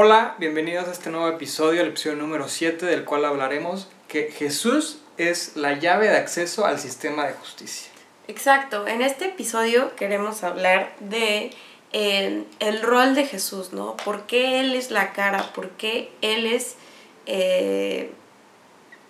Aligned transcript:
Hola, 0.00 0.36
bienvenidos 0.38 0.86
a 0.86 0.92
este 0.92 1.10
nuevo 1.10 1.26
episodio, 1.26 1.80
el 1.80 1.88
episodio 1.88 2.14
número 2.14 2.48
7, 2.48 2.86
del 2.86 3.04
cual 3.04 3.24
hablaremos 3.24 3.88
que 4.06 4.30
Jesús 4.30 4.98
es 5.16 5.56
la 5.56 5.72
llave 5.72 6.08
de 6.08 6.16
acceso 6.16 6.66
al 6.66 6.78
sistema 6.78 7.26
de 7.26 7.32
justicia. 7.32 7.90
Exacto, 8.28 8.86
en 8.86 9.02
este 9.02 9.24
episodio 9.24 9.96
queremos 9.96 10.44
hablar 10.44 10.94
de 11.00 11.50
eh, 11.92 12.44
el 12.60 12.82
rol 12.82 13.16
de 13.16 13.26
Jesús, 13.26 13.72
¿no? 13.72 13.96
¿Por 13.96 14.26
qué 14.26 14.60
Él 14.60 14.76
es 14.76 14.92
la 14.92 15.12
cara? 15.12 15.52
¿Por 15.52 15.70
qué 15.70 16.12
Él 16.20 16.46
es 16.46 16.76
eh, 17.26 18.12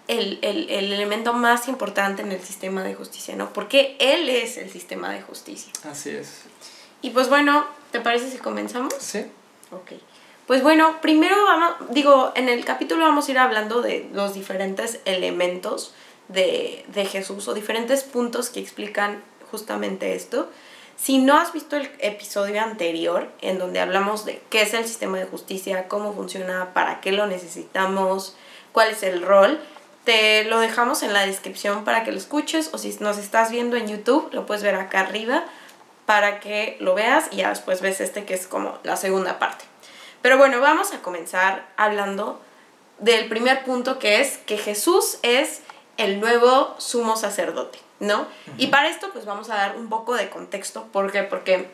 el, 0.06 0.38
el, 0.40 0.70
el, 0.70 0.90
elemento 0.90 1.34
más 1.34 1.68
importante 1.68 2.22
en 2.22 2.32
el 2.32 2.40
sistema 2.40 2.82
de 2.82 2.94
justicia, 2.94 3.36
¿no? 3.36 3.52
¿Por 3.52 3.68
qué 3.68 3.94
Él 3.98 4.30
es 4.30 4.56
el 4.56 4.70
sistema 4.70 5.12
de 5.12 5.20
justicia? 5.20 5.70
Así 5.84 6.08
es. 6.08 6.44
Y 7.02 7.10
pues 7.10 7.28
bueno, 7.28 7.66
¿te 7.90 8.00
parece 8.00 8.30
si 8.30 8.38
comenzamos? 8.38 8.94
Sí. 8.98 9.26
Ok. 9.70 9.92
Pues 10.48 10.62
bueno, 10.62 11.02
primero 11.02 11.36
vamos, 11.44 11.74
digo, 11.90 12.32
en 12.34 12.48
el 12.48 12.64
capítulo 12.64 13.04
vamos 13.04 13.28
a 13.28 13.32
ir 13.32 13.38
hablando 13.38 13.82
de 13.82 14.08
los 14.14 14.32
diferentes 14.32 14.98
elementos 15.04 15.92
de, 16.28 16.86
de 16.88 17.04
Jesús 17.04 17.48
o 17.48 17.52
diferentes 17.52 18.02
puntos 18.02 18.48
que 18.48 18.58
explican 18.58 19.22
justamente 19.50 20.14
esto. 20.14 20.48
Si 20.96 21.18
no 21.18 21.36
has 21.36 21.52
visto 21.52 21.76
el 21.76 21.90
episodio 21.98 22.62
anterior, 22.62 23.28
en 23.42 23.58
donde 23.58 23.80
hablamos 23.80 24.24
de 24.24 24.40
qué 24.48 24.62
es 24.62 24.72
el 24.72 24.86
sistema 24.86 25.18
de 25.18 25.26
justicia, 25.26 25.86
cómo 25.86 26.14
funciona, 26.14 26.72
para 26.72 27.02
qué 27.02 27.12
lo 27.12 27.26
necesitamos, 27.26 28.34
cuál 28.72 28.92
es 28.92 29.02
el 29.02 29.20
rol, 29.20 29.60
te 30.04 30.44
lo 30.44 30.60
dejamos 30.60 31.02
en 31.02 31.12
la 31.12 31.26
descripción 31.26 31.84
para 31.84 32.04
que 32.04 32.10
lo 32.10 32.16
escuches 32.16 32.70
o 32.72 32.78
si 32.78 32.96
nos 33.00 33.18
estás 33.18 33.50
viendo 33.50 33.76
en 33.76 33.86
YouTube, 33.86 34.30
lo 34.32 34.46
puedes 34.46 34.62
ver 34.62 34.76
acá 34.76 35.00
arriba 35.00 35.44
para 36.06 36.40
que 36.40 36.78
lo 36.80 36.94
veas 36.94 37.26
y 37.32 37.36
ya 37.36 37.50
después 37.50 37.82
ves 37.82 38.00
este 38.00 38.24
que 38.24 38.32
es 38.32 38.46
como 38.46 38.78
la 38.82 38.96
segunda 38.96 39.38
parte. 39.38 39.66
Pero 40.22 40.38
bueno, 40.38 40.60
vamos 40.60 40.92
a 40.92 41.00
comenzar 41.00 41.66
hablando 41.76 42.40
del 42.98 43.28
primer 43.28 43.64
punto 43.64 43.98
que 43.98 44.20
es 44.20 44.38
que 44.38 44.58
Jesús 44.58 45.18
es 45.22 45.62
el 45.96 46.20
nuevo 46.20 46.74
sumo 46.78 47.16
sacerdote, 47.16 47.78
¿no? 48.00 48.26
Y 48.56 48.68
para 48.68 48.88
esto 48.88 49.10
pues 49.12 49.24
vamos 49.24 49.50
a 49.50 49.56
dar 49.56 49.76
un 49.76 49.88
poco 49.88 50.14
de 50.14 50.30
contexto. 50.30 50.84
¿Por 50.92 51.12
qué? 51.12 51.22
Porque 51.22 51.70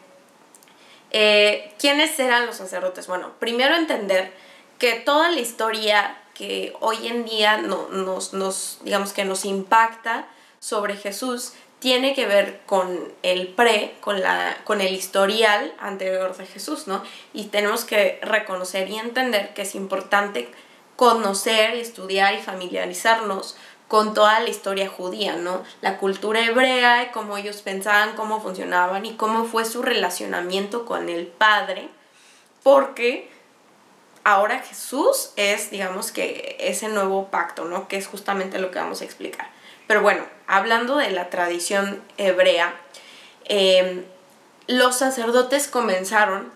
eh, 1.11 1.73
¿quiénes 1.78 2.19
eran 2.19 2.47
los 2.47 2.56
sacerdotes? 2.56 3.06
Bueno, 3.06 3.33
primero 3.39 3.77
entender 3.77 4.33
que 4.79 4.95
toda 4.95 5.31
la 5.31 5.41
historia 5.41 6.19
que 6.34 6.75
hoy 6.81 7.06
en 7.06 7.25
día 7.25 7.58
no, 7.58 7.89
nos, 7.89 8.33
nos, 8.33 8.81
digamos 8.83 9.12
que 9.12 9.25
nos 9.25 9.45
impacta 9.45 10.27
sobre 10.58 10.97
Jesús 10.97 11.53
tiene 11.84 12.14
que 12.14 12.24
ver 12.24 12.62
con 12.64 13.12
el 13.22 13.48
pre, 13.48 13.94
con, 14.00 14.22
la, 14.22 14.56
con 14.64 14.80
el 14.80 14.94
historial 14.94 15.74
anterior 15.78 16.34
de 16.34 16.46
Jesús, 16.46 16.86
¿no? 16.86 17.02
Y 17.34 17.48
tenemos 17.48 17.84
que 17.84 18.18
reconocer 18.22 18.88
y 18.88 18.96
entender 18.96 19.52
que 19.52 19.60
es 19.60 19.74
importante 19.74 20.50
conocer, 20.96 21.74
estudiar 21.74 22.32
y 22.32 22.38
familiarizarnos 22.38 23.58
con 23.86 24.14
toda 24.14 24.40
la 24.40 24.48
historia 24.48 24.88
judía, 24.88 25.36
¿no? 25.36 25.62
La 25.82 25.98
cultura 25.98 26.42
hebrea, 26.42 27.12
cómo 27.12 27.36
ellos 27.36 27.60
pensaban, 27.60 28.16
cómo 28.16 28.40
funcionaban 28.40 29.05
y 29.05 29.16
cómo 29.16 29.44
fue 29.44 29.66
su 29.66 29.82
relacionamiento 29.82 30.86
con 30.86 31.10
el 31.10 31.27
Padre, 31.27 31.90
porque 32.62 33.28
ahora 34.24 34.60
Jesús 34.60 35.32
es, 35.36 35.70
digamos 35.70 36.12
que, 36.12 36.56
ese 36.60 36.88
nuevo 36.88 37.27
pacto, 37.27 37.66
¿no? 37.66 37.88
Que 37.88 37.98
es 37.98 38.06
justamente 38.06 38.58
lo 38.58 38.70
que 38.70 38.78
vamos 38.78 39.02
a 39.02 39.05
explicar. 39.05 39.53
Pero 39.86 40.02
bueno, 40.02 40.24
hablando 40.46 40.96
de 40.96 41.10
la 41.10 41.30
tradición 41.30 42.02
hebrea, 42.16 42.74
em, 43.44 44.04
los 44.66 44.96
sacerdotes 44.96 45.68
comenzaron 45.68 46.52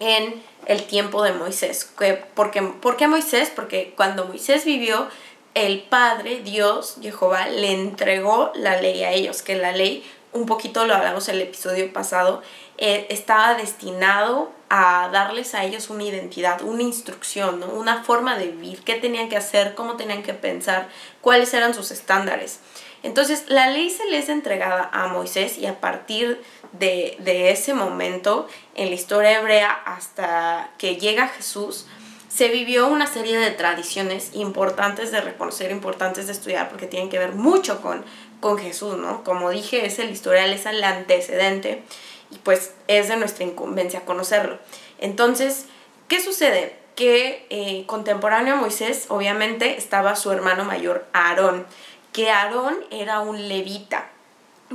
en 0.00 0.42
el 0.66 0.84
tiempo 0.84 1.22
de 1.22 1.32
Moisés. 1.32 1.90
¿Por 2.34 2.50
qué 2.50 3.08
Moisés? 3.08 3.50
Porque 3.54 3.94
cuando 3.96 4.26
Moisés 4.26 4.64
vivió, 4.64 5.08
el 5.54 5.80
Padre, 5.80 6.40
Dios, 6.40 6.96
Jehová, 7.02 7.48
le 7.48 7.72
entregó 7.72 8.52
la 8.54 8.80
ley 8.80 9.02
a 9.02 9.12
ellos, 9.12 9.42
que 9.42 9.56
la 9.56 9.72
ley, 9.72 10.08
un 10.32 10.46
poquito 10.46 10.86
lo 10.86 10.94
hablamos 10.94 11.28
en 11.28 11.36
el 11.36 11.42
episodio 11.42 11.92
pasado, 11.92 12.42
eh, 12.76 13.06
estaba 13.10 13.54
destinado 13.54 14.52
a 14.70 15.08
darles 15.12 15.54
a 15.54 15.64
ellos 15.64 15.90
una 15.90 16.04
identidad, 16.04 16.62
una 16.62 16.82
instrucción, 16.82 17.62
una 17.62 18.02
forma 18.04 18.36
de 18.38 18.48
vivir, 18.48 18.82
qué 18.82 18.94
tenían 18.94 19.28
que 19.28 19.36
hacer, 19.36 19.74
cómo 19.74 19.96
tenían 19.96 20.22
que 20.22 20.34
pensar, 20.34 20.88
cuáles 21.20 21.52
eran 21.54 21.74
sus 21.74 21.90
estándares. 21.90 22.60
Entonces 23.02 23.44
la 23.48 23.70
ley 23.70 23.90
se 23.90 24.06
les 24.06 24.28
entregada 24.28 24.90
a 24.92 25.06
Moisés 25.06 25.56
y 25.58 25.66
a 25.66 25.80
partir 25.80 26.42
de, 26.72 27.16
de 27.20 27.50
ese 27.50 27.72
momento 27.72 28.48
en 28.74 28.88
la 28.88 28.94
historia 28.94 29.38
hebrea 29.38 29.70
hasta 29.70 30.70
que 30.78 30.96
llega 30.96 31.28
Jesús, 31.28 31.86
se 32.28 32.48
vivió 32.48 32.86
una 32.88 33.06
serie 33.06 33.38
de 33.38 33.50
tradiciones 33.50 34.30
importantes 34.34 35.10
de 35.10 35.20
reconocer, 35.20 35.70
importantes 35.70 36.26
de 36.26 36.32
estudiar, 36.32 36.68
porque 36.68 36.86
tienen 36.86 37.08
que 37.08 37.18
ver 37.18 37.32
mucho 37.32 37.80
con, 37.80 38.04
con 38.40 38.58
Jesús, 38.58 38.96
¿no? 38.96 39.24
Como 39.24 39.50
dije, 39.50 39.86
es 39.86 39.98
el 39.98 40.10
historial, 40.10 40.52
es 40.52 40.66
el 40.66 40.84
antecedente 40.84 41.82
y 42.30 42.36
pues 42.38 42.72
es 42.88 43.08
de 43.08 43.16
nuestra 43.16 43.44
incumbencia 43.44 44.04
conocerlo. 44.04 44.58
Entonces, 44.98 45.66
¿qué 46.08 46.22
sucede? 46.22 46.76
Que 46.94 47.46
eh, 47.50 47.84
contemporáneo 47.86 48.54
a 48.54 48.58
Moisés, 48.58 49.06
obviamente, 49.08 49.76
estaba 49.76 50.16
su 50.16 50.30
hermano 50.32 50.64
mayor, 50.64 51.06
Aarón, 51.12 51.66
que 52.12 52.30
Aarón 52.30 52.76
era 52.90 53.20
un 53.20 53.48
levita. 53.48 54.08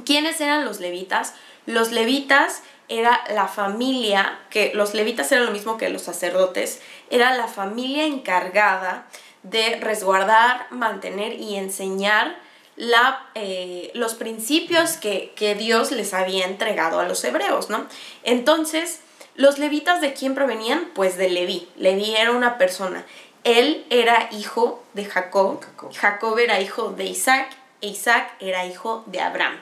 ¿Quiénes 0.06 0.40
eran 0.42 0.66
los 0.66 0.80
levitas? 0.80 1.34
Los 1.66 1.92
levitas 1.92 2.64
era 2.90 3.24
la 3.34 3.48
familia, 3.48 4.40
que 4.50 4.72
los 4.74 4.94
levitas 4.94 5.32
eran 5.32 5.46
lo 5.46 5.52
mismo 5.52 5.78
que 5.78 5.90
los 5.90 6.02
sacerdotes, 6.02 6.82
era 7.10 7.36
la 7.36 7.48
familia 7.48 8.06
encargada 8.06 9.08
de 9.44 9.78
resguardar, 9.78 10.68
mantener 10.72 11.34
y 11.34 11.56
enseñar 11.56 12.38
la, 12.76 13.28
eh, 13.36 13.92
los 13.94 14.16
principios 14.16 14.94
que, 14.94 15.34
que, 15.36 15.56
Dios 15.56 15.92
les 15.92 16.14
había 16.14 16.46
entregado 16.46 17.00
a 17.00 17.08
los 17.08 17.24
hebreos, 17.24 17.70
¿no? 17.70 17.86
Entonces, 18.24 19.02
¿los 19.36 19.60
levitas 19.60 20.02
de 20.02 20.14
quién 20.14 20.36
provenían? 20.36 20.90
Pues 20.96 21.18
de 21.18 21.30
Leví. 21.30 21.68
Leví 21.78 22.16
era 22.16 22.32
una 22.32 22.58
persona. 22.58 23.06
Él 23.44 23.86
era 23.90 24.30
hijo 24.32 24.84
de 24.94 25.06
Jacob, 25.06 25.60
Jacob 25.94 26.40
era 26.40 26.62
hijo 26.62 26.92
de 26.92 27.06
Isaac, 27.06 27.50
e 27.82 27.88
Isaac 27.88 28.32
era 28.40 28.66
hijo 28.66 29.04
de 29.08 29.20
Abraham. 29.20 29.60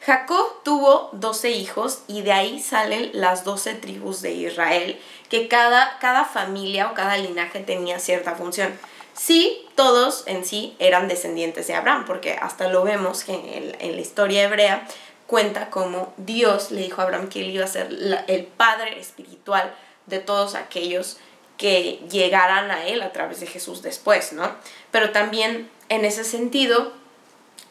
Jacob 0.00 0.62
tuvo 0.64 1.10
12 1.12 1.50
hijos 1.50 2.02
y 2.08 2.22
de 2.22 2.32
ahí 2.32 2.58
salen 2.58 3.10
las 3.12 3.44
12 3.44 3.74
tribus 3.74 4.22
de 4.22 4.32
Israel, 4.32 4.98
que 5.30 5.48
cada, 5.48 5.98
cada 6.00 6.24
familia 6.24 6.90
o 6.90 6.94
cada 6.94 7.16
linaje 7.16 7.60
tenía 7.60 7.98
cierta 7.98 8.34
función. 8.34 8.76
Sí, 9.14 9.66
todos 9.76 10.24
en 10.26 10.44
sí 10.44 10.74
eran 10.78 11.08
descendientes 11.08 11.66
de 11.66 11.74
Abraham, 11.74 12.04
porque 12.06 12.32
hasta 12.34 12.68
lo 12.68 12.82
vemos 12.82 13.24
que 13.24 13.74
en, 13.78 13.94
la 13.94 14.00
historia 14.00 14.42
hebrea 14.42 14.86
cuenta 15.26 15.70
como 15.70 16.12
Dios 16.16 16.70
le 16.70 16.82
dijo 16.82 17.00
a 17.00 17.04
Abraham 17.04 17.28
que 17.28 17.40
él 17.40 17.50
iba 17.50 17.64
a 17.64 17.68
ser 17.68 17.88
el 18.26 18.44
padre 18.44 18.98
espiritual 18.98 19.74
de 20.06 20.18
todos 20.18 20.54
aquellos 20.54 21.18
que 21.56 22.00
llegaran 22.10 22.70
a 22.70 22.86
él 22.86 23.02
a 23.02 23.12
través 23.12 23.40
de 23.40 23.46
Jesús 23.46 23.82
después, 23.82 24.32
¿no? 24.32 24.50
Pero 24.90 25.10
también 25.10 25.70
en 25.90 26.04
ese 26.04 26.24
sentido, 26.24 26.92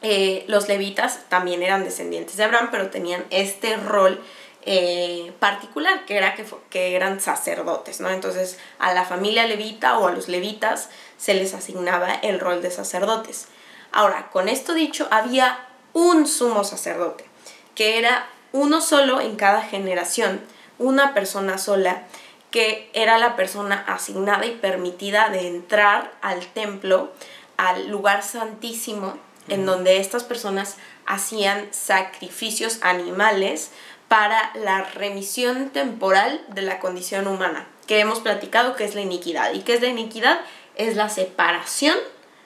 eh, 0.02 0.46
los 0.48 0.68
levitas 0.68 1.22
también 1.28 1.64
eran 1.64 1.84
descendientes 1.84 2.38
de 2.38 2.44
Abraham, 2.44 2.70
pero 2.72 2.90
tenían 2.90 3.26
este 3.32 3.76
rol 3.76 4.22
eh, 4.64 5.34
particular, 5.40 6.06
que 6.06 6.18
era 6.18 6.36
que, 6.36 6.46
que, 6.70 6.96
eran 6.96 7.22
sacerdotes, 7.22 8.02
¿no? 8.02 8.10
Entonces 8.10 8.60
a 8.78 8.94
la 8.94 9.06
familia 9.06 9.48
levita 9.48 9.98
o 9.98 10.08
a 10.08 10.12
los 10.12 10.28
levitas 10.28 10.90
se 11.18 11.34
les 11.34 11.54
asignaba 11.54 12.14
el 12.14 12.40
rol 12.40 12.62
de 12.62 12.72
sacerdotes. 12.72 13.48
Ahora, 13.92 14.30
con 14.32 14.50
esto 14.50 14.74
dicho, 14.74 15.08
había 15.12 15.66
un 15.94 16.28
sumo 16.28 16.64
sacerdote, 16.64 17.26
que 17.74 17.98
era 17.98 18.28
uno 18.52 18.82
solo 18.82 19.22
en 19.22 19.36
cada 19.36 19.62
generación, 19.62 20.42
una 20.78 21.14
persona 21.14 21.58
sola, 21.58 22.04
que 22.52 22.90
era 22.94 23.18
la 23.18 23.36
persona 23.36 23.84
asignada 23.88 24.46
y 24.46 24.52
permitida 24.56 25.30
de 25.30 25.48
entrar 25.48 26.12
al 26.22 26.46
templo, 26.48 27.12
al 27.58 27.90
lugar 27.90 28.24
santísimo, 28.24 29.18
en 29.48 29.66
donde 29.66 29.98
estas 29.98 30.24
personas 30.24 30.78
hacían 31.06 31.68
sacrificios 31.72 32.80
animales 32.82 33.72
para 34.10 34.52
la 34.56 34.84
remisión 34.84 35.70
temporal 35.70 36.44
de 36.50 36.64
la 36.64 36.80
condición 36.80 37.28
humana, 37.28 37.68
que 37.88 38.00
hemos 38.00 38.20
platicado 38.20 38.76
que 38.76 38.84
es 38.84 38.96
la 38.96 39.02
iniquidad. 39.02 39.54
¿Y 39.54 39.62
qué 39.62 39.76
es 39.76 39.82
la 39.82 39.88
iniquidad? 39.88 40.42
Es 40.76 40.96
la 40.96 41.10
separación 41.10 41.96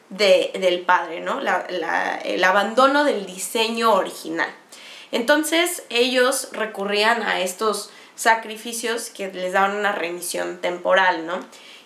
de, 0.10 0.52
del 0.60 0.82
Padre, 0.82 1.22
¿no? 1.22 1.40
el 1.40 2.44
abandono 2.44 3.06
del 3.06 3.26
diseño 3.26 3.94
original. 3.94 4.50
Entonces 5.12 5.84
ellos 5.90 6.50
recurrían 6.52 7.24
a 7.24 7.40
estos 7.40 7.92
sacrificios 8.16 9.10
que 9.10 9.32
les 9.32 9.54
daban 9.54 9.76
una 9.78 9.92
remisión 9.92 10.60
temporal, 10.60 11.26
¿no? 11.26 11.40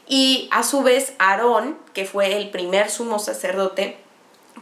Y 0.07 0.47
a 0.51 0.63
su 0.63 0.81
vez 0.81 1.13
Aarón, 1.19 1.77
que 1.93 2.05
fue 2.05 2.37
el 2.37 2.49
primer 2.49 2.89
sumo 2.89 3.19
sacerdote, 3.19 3.97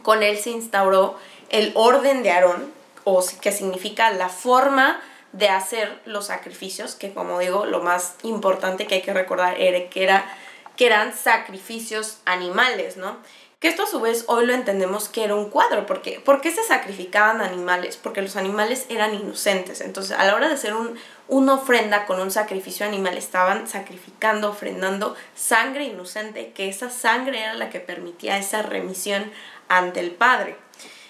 con 0.02 0.22
él 0.22 0.38
se 0.38 0.50
instauró 0.50 1.16
el 1.48 1.72
orden 1.74 2.22
de 2.22 2.32
Aarón, 2.32 2.75
o 3.08 3.24
que 3.40 3.52
significa 3.52 4.10
la 4.10 4.28
forma 4.28 5.00
de 5.30 5.48
hacer 5.48 6.00
los 6.06 6.26
sacrificios, 6.26 6.96
que 6.96 7.14
como 7.14 7.38
digo, 7.38 7.64
lo 7.64 7.80
más 7.80 8.16
importante 8.24 8.88
que 8.88 8.96
hay 8.96 9.02
que 9.02 9.14
recordar 9.14 9.60
era 9.60 9.88
que, 9.88 10.02
era, 10.02 10.26
que 10.74 10.86
eran 10.86 11.16
sacrificios 11.16 12.18
animales, 12.24 12.96
¿no? 12.96 13.18
Que 13.60 13.68
esto 13.68 13.84
a 13.84 13.86
su 13.86 14.00
vez 14.00 14.24
hoy 14.26 14.44
lo 14.44 14.54
entendemos 14.54 15.08
que 15.08 15.22
era 15.22 15.36
un 15.36 15.50
cuadro, 15.50 15.86
porque 15.86 16.18
¿por 16.18 16.40
qué 16.40 16.50
se 16.50 16.64
sacrificaban 16.64 17.40
animales? 17.40 17.96
Porque 17.96 18.22
los 18.22 18.34
animales 18.34 18.86
eran 18.88 19.14
inocentes, 19.14 19.82
entonces 19.82 20.18
a 20.18 20.24
la 20.24 20.34
hora 20.34 20.48
de 20.48 20.54
hacer 20.54 20.74
un, 20.74 20.98
una 21.28 21.54
ofrenda 21.54 22.06
con 22.06 22.20
un 22.20 22.32
sacrificio 22.32 22.84
animal 22.84 23.16
estaban 23.16 23.68
sacrificando, 23.68 24.50
ofrendando 24.50 25.14
sangre 25.36 25.84
inocente, 25.84 26.50
que 26.56 26.68
esa 26.68 26.90
sangre 26.90 27.42
era 27.42 27.54
la 27.54 27.70
que 27.70 27.78
permitía 27.78 28.36
esa 28.36 28.62
remisión 28.62 29.30
ante 29.68 30.00
el 30.00 30.10
Padre. 30.10 30.56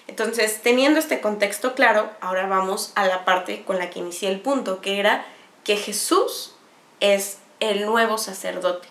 Entonces, 0.07 0.61
teniendo 0.61 0.99
este 0.99 1.21
contexto 1.21 1.75
claro, 1.75 2.09
ahora 2.21 2.47
vamos 2.47 2.91
a 2.95 3.05
la 3.05 3.25
parte 3.25 3.63
con 3.63 3.77
la 3.77 3.89
que 3.89 3.99
inicié 3.99 4.29
el 4.29 4.39
punto, 4.39 4.81
que 4.81 4.99
era 4.99 5.25
que 5.63 5.75
Jesús 5.75 6.53
es 6.99 7.39
el 7.59 7.85
nuevo 7.85 8.17
sacerdote. 8.17 8.87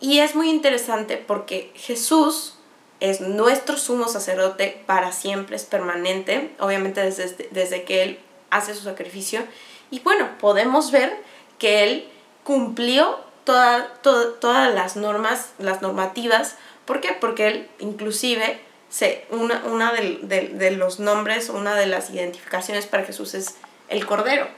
Y 0.00 0.20
es 0.20 0.34
muy 0.34 0.50
interesante 0.50 1.16
porque 1.16 1.72
Jesús 1.74 2.54
es 3.00 3.20
nuestro 3.20 3.76
sumo 3.76 4.08
sacerdote 4.08 4.82
para 4.86 5.12
siempre, 5.12 5.56
es 5.56 5.64
permanente, 5.64 6.54
obviamente 6.60 7.02
desde, 7.02 7.48
desde 7.50 7.84
que 7.84 8.02
Él 8.02 8.20
hace 8.50 8.74
su 8.74 8.84
sacrificio. 8.84 9.42
Y 9.90 10.00
bueno, 10.00 10.28
podemos 10.38 10.90
ver 10.90 11.16
que 11.58 11.84
Él 11.84 12.08
cumplió 12.44 13.18
toda, 13.44 13.94
todas 14.02 14.74
las 14.74 14.96
normas, 14.96 15.50
las 15.58 15.82
normativas. 15.82 16.56
¿Por 16.84 17.00
qué? 17.00 17.16
Porque 17.18 17.48
Él 17.48 17.68
inclusive 17.78 18.60
se, 18.88 19.26
una, 19.30 19.62
una 19.66 19.92
de, 19.92 20.50
de, 20.52 20.70
los 20.72 21.00
nombres, 21.00 21.48
una 21.48 21.74
de 21.74 21.86
las 21.86 22.10
identificaciones 22.10 22.86
para 22.86 23.04
Jesús 23.04 23.34
es 23.34 23.56
el 23.88 24.06
Cordero. 24.06 24.48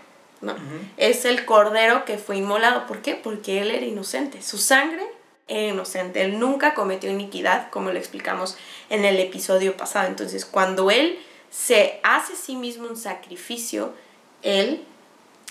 ¿no? 0.41 0.55
Es 0.97 1.25
el 1.25 1.45
Cordero 1.45 2.05
que 2.05 2.19
fue 2.19 2.37
inmolado. 2.37 2.87
¿Por 2.87 3.03
qué? 3.03 3.15
Porque 3.15 3.61
Él 3.61 3.71
era 3.71 3.85
inocente. 3.85 4.43
Su 4.43 4.59
sangre 4.59 5.05
era 5.49 5.73
inocente. 5.73 6.23
Él 6.23 6.39
nunca 6.39 6.75
cometió 6.75 7.11
iniquidad, 7.11 7.71
como 7.71 7.91
lo 7.91 7.99
explicamos 7.99 8.57
en 8.91 9.05
el 9.05 9.19
episodio 9.19 9.77
pasado. 9.77 10.07
Entonces, 10.07 10.45
cuando 10.45 10.91
Él 10.91 11.19
se 11.51 11.99
hace 12.03 12.35
a 12.35 12.37
sí 12.37 12.55
mismo 12.55 12.87
un 12.87 12.97
sacrificio, 12.97 13.95
Él 14.43 14.85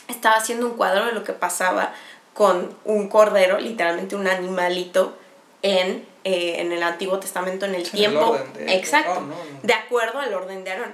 estaba 0.07 0.35
haciendo 0.35 0.67
un 0.67 0.77
cuadro 0.77 1.05
de 1.05 1.11
lo 1.11 1.23
que 1.23 1.33
pasaba 1.33 1.93
con 2.33 2.75
un 2.85 3.09
cordero, 3.09 3.59
literalmente 3.59 4.15
un 4.15 4.27
animalito, 4.27 5.17
en, 5.63 6.05
eh, 6.29 6.59
en 6.59 6.73
el 6.73 6.83
Antiguo 6.83 7.19
Testamento, 7.19 7.65
en 7.65 7.73
el 7.73 7.89
tiempo. 7.89 8.37
exacto, 8.67 9.21
de 9.63 9.73
acuerdo 9.73 10.19
al 10.19 10.33
orden 10.33 10.65
de 10.65 10.71
Aarón. 10.71 10.93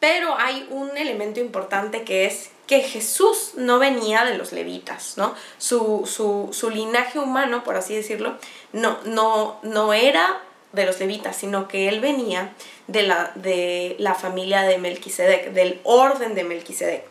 Pero 0.00 0.36
hay 0.36 0.68
un 0.70 0.94
elemento 0.98 1.40
importante 1.40 2.02
que 2.02 2.26
es 2.26 2.50
que 2.66 2.82
Jesús 2.82 3.52
no 3.54 3.78
venía 3.78 4.26
de 4.26 4.36
los 4.36 4.52
levitas, 4.52 5.16
¿no? 5.16 5.34
Su, 5.56 6.02
su, 6.04 6.50
su 6.52 6.68
linaje 6.68 7.18
humano, 7.18 7.64
por 7.64 7.76
así 7.76 7.96
decirlo, 7.96 8.36
no, 8.74 8.98
no, 9.04 9.58
no 9.62 9.94
era 9.94 10.42
de 10.72 10.84
los 10.84 11.00
levitas, 11.00 11.36
sino 11.36 11.68
que 11.68 11.88
él 11.88 12.00
venía 12.00 12.52
de 12.86 13.04
la, 13.04 13.32
de 13.34 13.96
la 13.98 14.14
familia 14.14 14.60
de 14.60 14.76
Melquisedec, 14.76 15.52
del 15.52 15.80
orden 15.84 16.34
de 16.34 16.44
Melquisedec. 16.44 17.02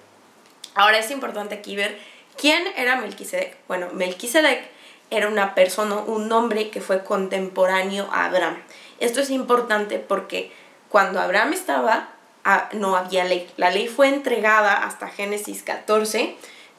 Ahora 0.76 1.00
es 1.00 1.10
importante 1.10 1.56
aquí 1.56 1.76
ver 1.76 1.98
quién 2.38 2.64
era 2.78 2.98
Melquisedec. 2.98 3.58
Bueno, 3.68 3.88
Melquisedec 3.92 4.75
era 5.10 5.28
una 5.28 5.56
persona, 5.56 5.98
un 5.98 6.32
hombre 6.32 6.70
que 6.70 6.82
fue 6.82 7.04
contemporáneo 7.04 8.08
a 8.12 8.26
Abraham. 8.26 8.58
Esto 9.00 9.22
es 9.22 9.30
importante 9.30 10.00
porque 10.00 10.52
cuando 10.90 11.20
Abraham 11.20 11.54
estaba 11.54 12.10
no 12.74 12.96
había 12.96 13.26
ley. 13.26 13.50
La 13.58 13.72
ley 13.72 13.88
fue 13.88 14.08
entregada 14.08 14.84
hasta 14.84 15.08
Génesis 15.08 15.64
14 15.64 16.36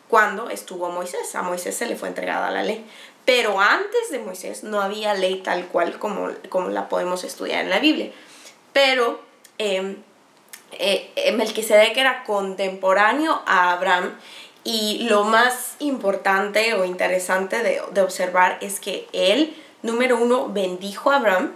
cuando 0.09 0.49
estuvo 0.49 0.89
Moisés. 0.91 1.35
A 1.35 1.43
Moisés 1.43 1.77
se 1.77 1.87
le 1.87 1.97
fue 1.97 2.09
entregada 2.09 2.51
la 2.51 2.63
ley. 2.63 2.87
Pero 3.25 3.61
antes 3.61 4.11
de 4.11 4.21
Moisés 4.21 4.63
no 4.63 4.81
había 4.81 5.15
ley 5.15 5.43
tal 5.43 5.67
cual 5.67 5.99
como, 5.99 6.31
como 6.49 6.69
la 6.69 6.89
podemos 6.89 7.25
estudiar 7.25 7.65
en 7.65 7.71
la 7.71 7.81
Biblia. 7.81 8.13
Pero 8.73 9.21
em, 9.59 9.97
eh, 10.73 11.11
eh, 11.17 11.33
Melquisedec 11.33 11.97
era 11.97 12.23
contemporáneo 12.23 13.43
a 13.47 13.73
Abraham 13.73 14.17
y 14.67 15.07
lo 15.09 15.23
más 15.23 15.77
importante 15.79 16.75
o 16.75 16.85
interesante 16.85 17.63
de, 17.63 17.81
de 17.93 18.03
observar 18.03 18.59
es 18.61 18.81
que 18.81 19.07
él, 19.13 19.57
número 19.83 20.19
uno, 20.19 20.49
bendijo 20.49 21.13
a 21.13 21.17
Abraham 21.17 21.53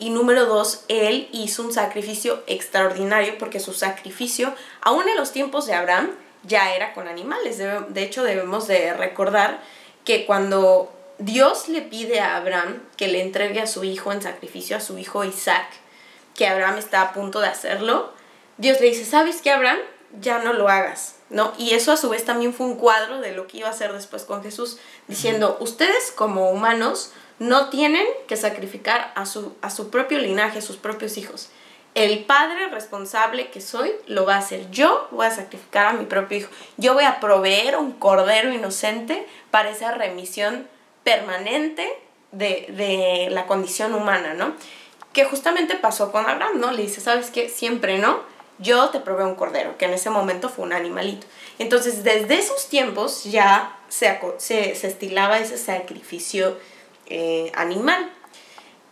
y 0.00 0.10
número 0.10 0.46
dos, 0.46 0.84
él 0.88 1.28
hizo 1.30 1.62
un 1.62 1.72
sacrificio 1.72 2.42
extraordinario 2.48 3.38
porque 3.38 3.60
su 3.60 3.72
sacrificio, 3.72 4.52
aún 4.80 5.08
en 5.08 5.16
los 5.16 5.30
tiempos 5.30 5.66
de 5.66 5.74
Abraham, 5.74 6.10
ya 6.42 6.74
era 6.74 6.94
con 6.94 7.06
animales. 7.06 7.58
De, 7.58 8.02
hecho, 8.02 8.24
debemos 8.24 8.66
de 8.66 8.92
recordar 8.92 9.60
que 10.04 10.26
cuando 10.26 10.92
Dios 11.18 11.68
le 11.68 11.82
pide 11.82 12.18
a 12.18 12.36
Abraham 12.36 12.82
que 12.96 13.06
le 13.06 13.22
entregue 13.22 13.60
a 13.60 13.68
su 13.68 13.84
hijo 13.84 14.12
en 14.12 14.20
sacrificio, 14.20 14.76
a 14.76 14.80
su 14.80 14.98
hijo 14.98 15.22
Isaac, 15.22 15.66
que 16.34 16.48
Abraham 16.48 16.78
está 16.78 17.02
a 17.02 17.12
punto 17.12 17.38
de 17.38 17.48
hacerlo, 17.48 18.12
Dios 18.56 18.80
le 18.80 18.88
dice, 18.88 19.04
¿sabes 19.04 19.42
qué, 19.42 19.52
Abraham? 19.52 19.78
Ya 20.20 20.38
no 20.38 20.52
lo 20.52 20.68
hagas, 20.68 21.17
¿no? 21.30 21.52
Y 21.58 21.74
eso 21.74 21.92
a 21.92 21.96
su 21.96 22.08
vez 22.08 22.24
también 22.24 22.54
fue 22.54 22.66
un 22.66 22.76
cuadro 22.76 23.20
de 23.20 23.32
lo 23.32 23.46
que 23.46 23.58
iba 23.58 23.68
a 23.68 23.72
hacer 23.72 23.92
después 23.92 24.24
con 24.24 24.42
Jesús, 24.42 24.78
diciendo, 25.06 25.56
ustedes 25.60 26.12
como 26.14 26.50
humanos 26.50 27.12
no 27.38 27.68
tienen 27.68 28.06
que 28.26 28.36
sacrificar 28.36 29.12
a 29.14 29.26
su, 29.26 29.54
a 29.62 29.70
su 29.70 29.90
propio 29.90 30.18
linaje, 30.18 30.58
a 30.58 30.62
sus 30.62 30.76
propios 30.76 31.16
hijos. 31.16 31.50
El 31.94 32.24
padre 32.24 32.68
responsable 32.68 33.50
que 33.50 33.60
soy 33.60 33.92
lo 34.06 34.24
va 34.24 34.36
a 34.36 34.38
hacer. 34.38 34.70
Yo 34.70 35.08
voy 35.10 35.26
a 35.26 35.30
sacrificar 35.30 35.86
a 35.86 35.92
mi 35.94 36.04
propio 36.04 36.38
hijo. 36.38 36.50
Yo 36.76 36.94
voy 36.94 37.04
a 37.04 37.18
proveer 37.18 37.76
un 37.76 37.92
cordero 37.92 38.52
inocente 38.52 39.26
para 39.50 39.70
esa 39.70 39.92
remisión 39.92 40.68
permanente 41.02 41.88
de, 42.32 42.66
de 42.68 43.28
la 43.30 43.46
condición 43.46 43.94
humana, 43.94 44.34
¿no? 44.34 44.52
Que 45.12 45.24
justamente 45.24 45.74
pasó 45.74 46.12
con 46.12 46.28
Abraham, 46.28 46.60
¿no? 46.60 46.70
Le 46.70 46.82
dice, 46.82 47.00
¿sabes 47.00 47.30
qué? 47.30 47.48
Siempre, 47.48 47.98
¿no? 47.98 48.20
Yo 48.58 48.90
te 48.90 49.00
proveo 49.00 49.26
un 49.26 49.34
cordero, 49.34 49.78
que 49.78 49.84
en 49.84 49.92
ese 49.92 50.10
momento 50.10 50.48
fue 50.48 50.64
un 50.64 50.72
animalito. 50.72 51.26
Entonces, 51.58 52.02
desde 52.02 52.38
esos 52.38 52.68
tiempos 52.68 53.24
ya 53.24 53.78
se, 53.88 54.18
se, 54.38 54.74
se 54.74 54.86
estilaba 54.86 55.38
ese 55.38 55.58
sacrificio 55.58 56.58
eh, 57.06 57.50
animal. 57.54 58.12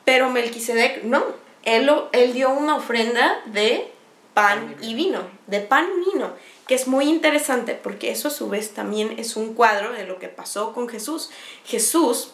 Pero 0.04 0.30
Melquisedec 0.30 1.02
no, 1.02 1.22
él, 1.64 1.90
él 2.12 2.32
dio 2.32 2.50
una 2.50 2.76
ofrenda 2.76 3.42
de 3.46 3.92
pan 4.32 4.76
y 4.80 4.94
vino, 4.94 5.22
de 5.46 5.60
pan 5.60 5.86
y 6.00 6.12
vino, 6.12 6.32
que 6.66 6.74
es 6.74 6.86
muy 6.86 7.08
interesante 7.08 7.74
porque 7.74 8.10
eso 8.10 8.28
a 8.28 8.30
su 8.30 8.48
vez 8.48 8.72
también 8.72 9.18
es 9.18 9.36
un 9.36 9.54
cuadro 9.54 9.92
de 9.92 10.06
lo 10.06 10.18
que 10.18 10.28
pasó 10.28 10.72
con 10.72 10.88
Jesús. 10.88 11.30
Jesús, 11.64 12.32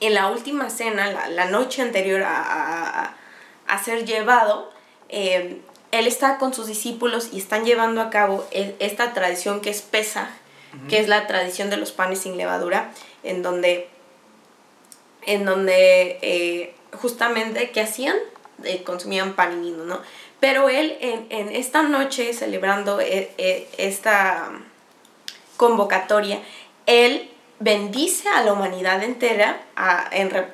en 0.00 0.14
la 0.14 0.28
última 0.28 0.70
cena, 0.70 1.28
la, 1.28 1.44
noche 1.46 1.82
anterior 1.82 2.22
a, 2.22 3.14
a, 3.66 3.84
ser 3.84 4.04
llevado, 4.04 4.72
eh, 5.08 5.60
él 5.92 6.06
está 6.06 6.38
con 6.38 6.52
sus 6.52 6.66
discípulos 6.66 7.28
y 7.32 7.38
están 7.38 7.64
llevando 7.64 8.00
a 8.00 8.10
cabo 8.10 8.44
esta 8.50 9.12
tradición 9.12 9.60
que 9.60 9.70
es 9.70 9.82
pesa, 9.82 10.30
que 10.88 10.98
es 10.98 11.06
la 11.06 11.26
tradición 11.26 11.68
de 11.68 11.76
los 11.76 11.92
panes 11.92 12.20
sin 12.20 12.38
levadura, 12.38 12.90
en 13.22 13.42
donde 13.42 13.88
en 15.24 15.44
donde 15.44 16.18
eh, 16.22 16.74
justamente, 16.94 17.70
¿qué 17.70 17.82
hacían? 17.82 18.16
Eh, 18.64 18.82
consumían 18.82 19.34
pan 19.34 19.52
y 19.58 19.70
vino, 19.70 19.84
¿no? 19.84 20.00
Pero 20.40 20.68
él 20.68 20.96
en, 21.00 21.50
esta 21.50 21.82
noche, 21.82 22.32
celebrando 22.32 23.00
eh, 23.00 23.68
esta 23.78 24.50
convocatoria, 25.56 26.40
él 26.86 27.30
bendice 27.60 28.28
a 28.28 28.42
la 28.42 28.52
humanidad 28.52 29.04
entera 29.04 29.62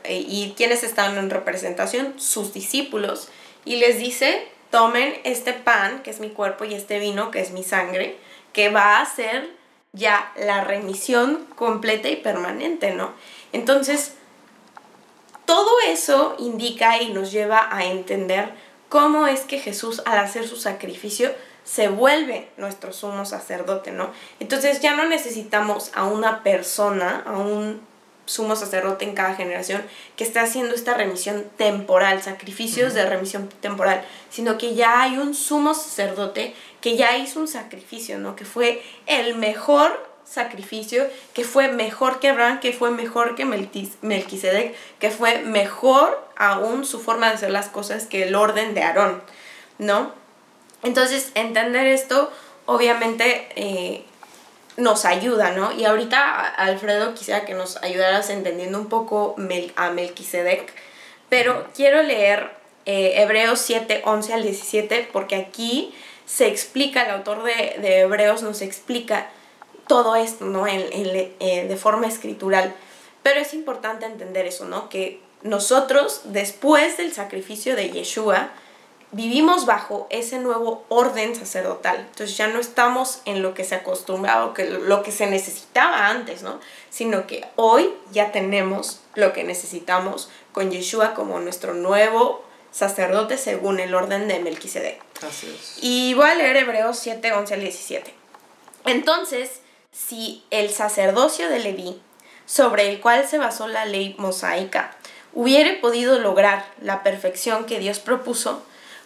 y 0.06 0.52
quienes 0.58 0.82
están 0.82 1.16
en 1.16 1.30
representación, 1.30 2.20
sus 2.20 2.52
discípulos, 2.52 3.30
y 3.64 3.76
les 3.76 3.98
dice, 3.98 4.46
tomen 4.70 5.14
este 5.24 5.52
pan, 5.52 6.02
que 6.02 6.10
es 6.10 6.20
mi 6.20 6.30
cuerpo, 6.30 6.64
y 6.64 6.74
este 6.74 6.98
vino, 6.98 7.30
que 7.30 7.40
es 7.40 7.52
mi 7.52 7.62
sangre, 7.62 8.18
que 8.52 8.70
va 8.70 9.00
a 9.00 9.06
ser 9.06 9.50
ya 9.92 10.32
la 10.36 10.64
remisión 10.64 11.46
completa 11.56 12.08
y 12.08 12.16
permanente, 12.16 12.92
¿no? 12.92 13.12
Entonces, 13.52 14.14
todo 15.46 15.70
eso 15.86 16.36
indica 16.38 17.00
y 17.00 17.12
nos 17.12 17.32
lleva 17.32 17.68
a 17.74 17.84
entender 17.86 18.50
cómo 18.88 19.26
es 19.26 19.40
que 19.40 19.58
Jesús 19.58 20.02
al 20.04 20.18
hacer 20.18 20.46
su 20.46 20.56
sacrificio 20.56 21.32
se 21.64 21.88
vuelve 21.88 22.48
nuestro 22.56 22.92
sumo 22.92 23.24
sacerdote, 23.26 23.90
¿no? 23.90 24.10
Entonces 24.40 24.80
ya 24.80 24.96
no 24.96 25.06
necesitamos 25.06 25.90
a 25.94 26.04
una 26.04 26.42
persona, 26.42 27.22
a 27.26 27.38
un 27.38 27.80
sumo 28.28 28.56
sacerdote 28.56 29.06
en 29.06 29.14
cada 29.14 29.34
generación 29.34 29.82
que 30.16 30.24
esté 30.24 30.38
haciendo 30.38 30.74
esta 30.74 30.94
remisión 30.94 31.46
temporal, 31.56 32.22
sacrificios 32.22 32.92
de 32.92 33.06
remisión 33.06 33.48
temporal, 33.60 34.04
sino 34.28 34.58
que 34.58 34.74
ya 34.74 35.00
hay 35.00 35.16
un 35.16 35.34
sumo 35.34 35.74
sacerdote 35.74 36.54
que 36.82 36.96
ya 36.96 37.16
hizo 37.16 37.40
un 37.40 37.48
sacrificio, 37.48 38.18
¿no? 38.18 38.36
Que 38.36 38.44
fue 38.44 38.82
el 39.06 39.34
mejor 39.36 40.06
sacrificio 40.24 41.06
que 41.32 41.42
fue 41.42 41.68
mejor 41.68 42.20
que 42.20 42.28
Abraham, 42.28 42.60
que 42.60 42.74
fue 42.74 42.90
mejor 42.90 43.34
que 43.34 43.46
Melquisedec, 43.46 44.74
que 44.98 45.10
fue 45.10 45.40
mejor 45.40 46.22
aún 46.36 46.84
su 46.84 47.00
forma 47.00 47.28
de 47.28 47.34
hacer 47.34 47.50
las 47.50 47.68
cosas 47.68 48.04
que 48.04 48.24
el 48.24 48.34
orden 48.34 48.74
de 48.74 48.82
Aarón, 48.82 49.22
¿no? 49.78 50.12
Entonces, 50.82 51.32
entender 51.34 51.86
esto, 51.86 52.30
obviamente, 52.66 53.48
eh, 53.56 54.04
nos 54.78 55.04
ayuda, 55.04 55.50
¿no? 55.50 55.72
Y 55.72 55.84
ahorita, 55.84 56.48
Alfredo, 56.54 57.12
quisiera 57.14 57.44
que 57.44 57.52
nos 57.52 57.76
ayudaras 57.82 58.30
entendiendo 58.30 58.78
un 58.78 58.88
poco 58.88 59.36
a 59.76 59.90
Melquisedec, 59.90 60.72
pero 61.28 61.66
quiero 61.74 62.02
leer 62.02 62.50
eh, 62.86 63.20
Hebreos 63.20 63.58
7, 63.58 64.02
11 64.04 64.32
al 64.32 64.42
17, 64.44 65.10
porque 65.12 65.36
aquí 65.36 65.92
se 66.24 66.46
explica, 66.46 67.02
el 67.02 67.10
autor 67.10 67.42
de, 67.42 67.76
de 67.80 68.00
Hebreos 68.00 68.42
nos 68.42 68.62
explica 68.62 69.28
todo 69.88 70.14
esto, 70.14 70.44
¿no? 70.44 70.68
En, 70.68 70.84
eh, 70.92 71.66
de 71.68 71.76
forma 71.76 72.06
escritural. 72.06 72.72
Pero 73.24 73.40
es 73.40 73.52
importante 73.54 74.06
entender 74.06 74.46
eso, 74.46 74.64
¿no? 74.64 74.88
Que 74.88 75.20
nosotros, 75.42 76.22
después 76.24 76.96
del 76.98 77.12
sacrificio 77.12 77.74
de 77.74 77.90
Yeshua, 77.90 78.50
vivimos 79.12 79.66
bajo 79.66 80.06
ese 80.10 80.38
nuevo 80.38 80.84
orden 80.88 81.34
sacerdotal. 81.34 81.98
Entonces 81.98 82.36
ya 82.36 82.48
no 82.48 82.60
estamos 82.60 83.20
en 83.24 83.42
lo 83.42 83.54
que 83.54 83.64
se 83.64 83.74
acostumbraba, 83.74 84.54
que 84.54 84.64
lo 84.64 85.02
que 85.02 85.12
se 85.12 85.26
necesitaba 85.26 86.08
antes, 86.08 86.42
¿no? 86.42 86.60
Sino 86.90 87.26
que 87.26 87.46
hoy 87.56 87.90
ya 88.12 88.32
tenemos 88.32 89.00
lo 89.14 89.32
que 89.32 89.44
necesitamos 89.44 90.30
con 90.52 90.70
Yeshua 90.70 91.14
como 91.14 91.40
nuestro 91.40 91.74
nuevo 91.74 92.44
sacerdote 92.70 93.38
según 93.38 93.80
el 93.80 93.94
orden 93.94 94.28
de 94.28 94.40
Melquisedec. 94.40 95.00
Así 95.26 95.46
es. 95.46 95.78
Y 95.82 96.14
voy 96.14 96.28
a 96.28 96.34
leer 96.34 96.56
Hebreos 96.56 96.98
7, 96.98 97.32
11 97.32 97.54
al 97.54 97.60
17. 97.60 98.14
Entonces, 98.84 99.60
si 99.90 100.44
el 100.50 100.70
sacerdocio 100.70 101.48
de 101.48 101.58
Leví, 101.58 102.00
sobre 102.46 102.88
el 102.88 103.00
cual 103.00 103.26
se 103.28 103.38
basó 103.38 103.68
la 103.68 103.84
ley 103.84 104.14
mosaica, 104.18 104.96
hubiere 105.34 105.74
podido 105.74 106.18
lograr 106.18 106.64
la 106.80 107.02
perfección 107.02 107.66
que 107.66 107.78
Dios 107.78 107.98
propuso, 107.98 108.62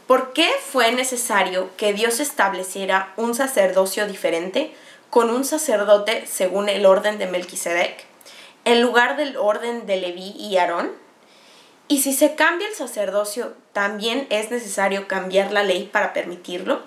¿por 0.07 0.33
qué 0.33 0.51
fue 0.71 0.93
necesario 0.93 1.71
que 1.77 1.93
Dios 1.93 2.21
estableciera 2.21 3.13
un 3.17 3.35
sacerdocio 3.35 4.07
diferente 4.07 4.75
con 5.11 5.31
un 5.31 5.45
sacerdote 5.45 6.27
según 6.27 6.69
el 6.69 6.87
orden 6.87 7.19
de 7.19 7.27
Melquisedec, 7.27 8.05
en 8.65 8.83
lugar 8.83 9.17
del 9.17 9.37
orden 9.37 9.87
de 9.87 9.97
Leví 9.97 10.35
y 10.39 10.57
Aarón? 10.57 10.93
Y 11.89 12.01
si 12.01 12.15
se 12.15 12.35
cambia 12.35 12.69
el 12.69 12.75
sacerdocio, 12.75 13.55
¿también 13.73 14.27
es 14.31 14.51
necesario 14.51 15.09
cambiar 15.09 15.53
la 15.53 15.63
ley 15.63 15.91
para 15.93 16.13
permitirlo? 16.13 16.83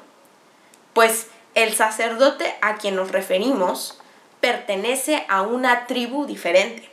Pues 0.94 1.28
el 1.54 1.74
sacerdote 1.74 2.56
a 2.62 2.78
quien 2.78 2.96
nos 2.96 3.12
referimos 3.12 4.00
pertenece 4.42 5.26
a 5.30 5.42
una 5.42 5.88
tribu 5.88 6.26
diferente, 6.26 6.90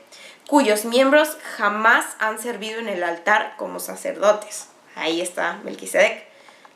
cuyos 0.47 0.85
miembros 0.85 1.37
jamás 1.57 2.05
han 2.19 2.39
servido 2.39 2.81
en 2.81 2.89
el 2.89 3.03
altar 3.03 3.55
como 3.57 3.81
sacerdotes. 3.81 4.72
Ahí 4.95 5.21
está 5.21 5.61
Melquisedec. 5.65 6.25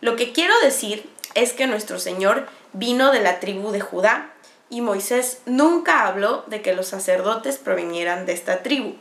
Lo 0.00 0.16
que 0.16 0.32
quiero 0.32 0.58
decir 0.60 1.08
es 1.34 1.52
que 1.52 1.66
nuestro 1.66 1.98
Señor 1.98 2.46
vino 2.72 3.12
de 3.12 3.20
la 3.20 3.40
tribu 3.40 3.70
de 3.70 3.80
Judá 3.80 4.30
y 4.68 4.80
Moisés 4.80 5.40
nunca 5.46 6.06
habló 6.06 6.44
de 6.46 6.62
que 6.62 6.74
los 6.74 6.88
sacerdotes 6.88 7.58
provinieran 7.58 8.26
de 8.26 8.32
esta 8.32 8.62
tribu. 8.62 8.94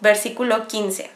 Versículo 0.00 0.68
15. 0.68 1.10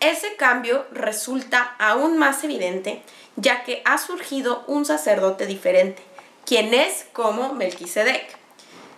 Ese 0.00 0.36
cambio 0.36 0.86
resulta 0.92 1.74
aún 1.78 2.18
más 2.18 2.44
evidente 2.44 3.02
ya 3.36 3.64
que 3.64 3.82
ha 3.84 3.98
surgido 3.98 4.64
un 4.66 4.84
sacerdote 4.84 5.46
diferente, 5.46 6.02
quien 6.44 6.74
es 6.74 7.06
como 7.12 7.54
Melquisedec. 7.54 8.38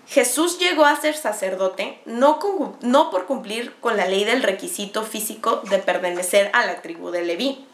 Jesús 0.08 0.58
llegó 0.58 0.84
a 0.84 1.00
ser 1.00 1.16
sacerdote 1.16 1.98
no, 2.04 2.38
no 2.80 3.10
por 3.10 3.26
cumplir 3.26 3.74
con 3.80 3.96
la 3.96 4.06
ley 4.06 4.24
del 4.24 4.42
requisito 4.42 5.02
físico 5.02 5.62
de 5.68 5.78
pertenecer 5.78 6.50
a 6.52 6.64
la 6.64 6.80
tribu 6.80 7.10
de 7.10 7.22
Leví, 7.22 7.66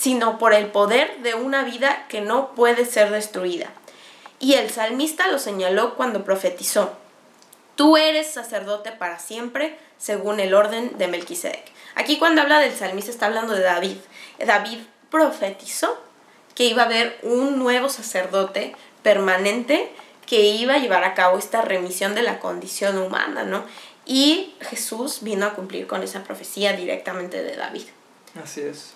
sino 0.00 0.38
por 0.38 0.54
el 0.54 0.68
poder 0.68 1.18
de 1.18 1.34
una 1.34 1.62
vida 1.62 2.06
que 2.08 2.22
no 2.22 2.54
puede 2.54 2.86
ser 2.86 3.10
destruida. 3.10 3.70
Y 4.38 4.54
el 4.54 4.70
salmista 4.70 5.28
lo 5.28 5.38
señaló 5.38 5.94
cuando 5.94 6.24
profetizó, 6.24 6.96
Tú 7.76 7.98
eres 7.98 8.30
sacerdote 8.30 8.92
para 8.92 9.18
siempre, 9.18 9.78
según 9.98 10.40
el 10.40 10.54
orden 10.54 10.96
de 10.96 11.06
Melquisedec. 11.06 11.64
Aquí 11.94 12.18
cuando 12.18 12.40
habla 12.40 12.60
del 12.60 12.74
salmista 12.74 13.10
está 13.10 13.26
hablando 13.26 13.52
de 13.52 13.62
David. 13.62 13.96
David 14.38 14.78
profetizó 15.10 16.02
que 16.54 16.64
iba 16.64 16.82
a 16.82 16.86
haber 16.86 17.18
un 17.22 17.58
nuevo 17.58 17.90
sacerdote 17.90 18.74
permanente 19.02 19.92
que 20.26 20.40
iba 20.46 20.74
a 20.74 20.78
llevar 20.78 21.04
a 21.04 21.12
cabo 21.12 21.38
esta 21.38 21.60
remisión 21.60 22.14
de 22.14 22.22
la 22.22 22.38
condición 22.38 22.96
humana, 22.96 23.44
¿no? 23.44 23.64
Y 24.06 24.54
Jesús 24.60 25.18
vino 25.20 25.44
a 25.44 25.52
cumplir 25.54 25.86
con 25.86 26.02
esa 26.02 26.24
profecía 26.24 26.72
directamente 26.72 27.42
de 27.42 27.56
David. 27.56 27.84
Así 28.42 28.62
es. 28.62 28.94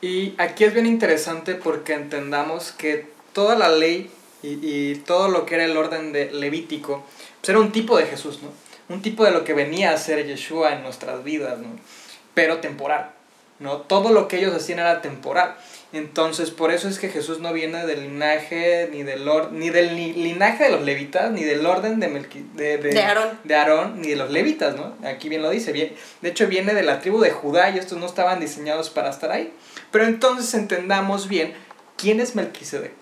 Y 0.00 0.34
aquí 0.38 0.64
es 0.64 0.72
bien 0.72 0.86
interesante 0.86 1.54
porque 1.54 1.92
entendamos 1.92 2.72
que 2.72 3.06
toda 3.32 3.56
la 3.56 3.68
ley 3.68 4.10
y, 4.42 4.94
todo 4.94 5.28
lo 5.28 5.44
que 5.44 5.56
era 5.56 5.64
el 5.64 5.76
orden 5.76 6.12
de 6.12 6.30
Levítico, 6.30 7.04
pues 7.40 7.50
era 7.50 7.58
un 7.58 7.72
tipo 7.72 7.98
de 7.98 8.06
Jesús, 8.06 8.40
¿no? 8.42 8.48
Un 8.94 9.02
tipo 9.02 9.24
de 9.24 9.30
lo 9.30 9.44
que 9.44 9.52
venía 9.52 9.92
a 9.92 9.98
ser 9.98 10.26
Yeshua 10.26 10.72
en 10.72 10.82
nuestras 10.82 11.22
vidas, 11.22 11.58
¿no? 11.58 11.68
Pero 12.32 12.58
temporal, 12.58 13.10
¿no? 13.58 13.78
Todo 13.82 14.10
lo 14.10 14.28
que 14.28 14.38
ellos 14.38 14.54
hacían 14.54 14.78
era 14.78 15.02
temporal. 15.02 15.56
Entonces, 15.92 16.50
por 16.50 16.70
eso 16.70 16.88
es 16.88 17.00
que 17.00 17.08
Jesús 17.08 17.40
no 17.40 17.52
viene 17.52 17.84
del 17.84 18.02
linaje, 18.02 18.88
ni 18.92 19.02
del, 19.02 19.28
ni 19.52 19.70
del 19.70 19.94
linaje 19.96 20.64
de 20.64 20.70
los 20.70 20.82
levitas, 20.82 21.32
ni 21.32 21.42
del 21.42 21.66
orden 21.66 21.98
de, 21.98 22.08
de, 22.54 22.78
de, 22.78 23.02
Aarón. 23.02 23.38
de 23.42 23.54
Aarón, 23.56 24.00
ni 24.00 24.08
de 24.08 24.16
los 24.16 24.30
levitas, 24.30 24.76
¿no? 24.76 24.94
Aquí 25.04 25.28
bien 25.28 25.42
lo 25.42 25.50
dice. 25.50 25.72
Bien. 25.72 25.92
De 26.22 26.30
hecho, 26.30 26.46
viene 26.46 26.74
de 26.74 26.84
la 26.84 27.00
tribu 27.00 27.20
de 27.20 27.30
Judá 27.30 27.70
y 27.70 27.78
estos 27.78 27.98
no 27.98 28.06
estaban 28.06 28.38
diseñados 28.38 28.88
para 28.88 29.10
estar 29.10 29.32
ahí. 29.32 29.52
Pero 29.90 30.04
entonces 30.04 30.54
entendamos 30.54 31.28
bien 31.28 31.54
quién 31.96 32.20
es 32.20 32.34
Melquisedec, 32.34 32.92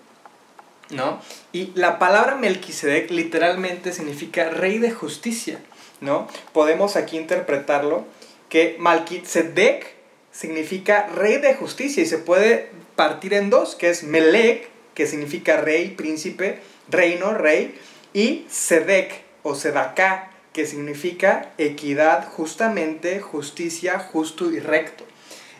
¿no? 0.89 1.21
Y 1.51 1.71
la 1.75 1.99
palabra 1.99 2.35
Melquisedec 2.35 3.11
literalmente 3.11 3.93
significa 3.93 4.49
rey 4.49 4.79
de 4.79 4.91
justicia, 4.91 5.59
¿no? 6.01 6.27
Podemos 6.53 6.95
aquí 6.95 7.17
interpretarlo 7.17 8.05
que 8.49 8.77
Melquisedec 8.79 9.93
significa 10.31 11.07
rey 11.07 11.37
de 11.37 11.53
justicia 11.53 12.03
y 12.03 12.05
se 12.05 12.17
puede 12.17 12.69
partir 12.95 13.33
en 13.33 13.49
dos, 13.49 13.75
que 13.75 13.89
es 13.89 14.03
Melech, 14.03 14.67
que 14.93 15.07
significa 15.07 15.57
rey, 15.57 15.91
príncipe, 15.91 16.59
reino, 16.89 17.33
rey, 17.33 17.79
y 18.13 18.45
Sedek 18.49 19.23
o 19.43 19.55
Sedaká, 19.55 20.31
que 20.53 20.65
significa 20.65 21.53
equidad, 21.57 22.27
justamente, 22.27 23.19
justicia, 23.19 23.99
justo 23.99 24.51
y 24.51 24.59
recto. 24.59 25.05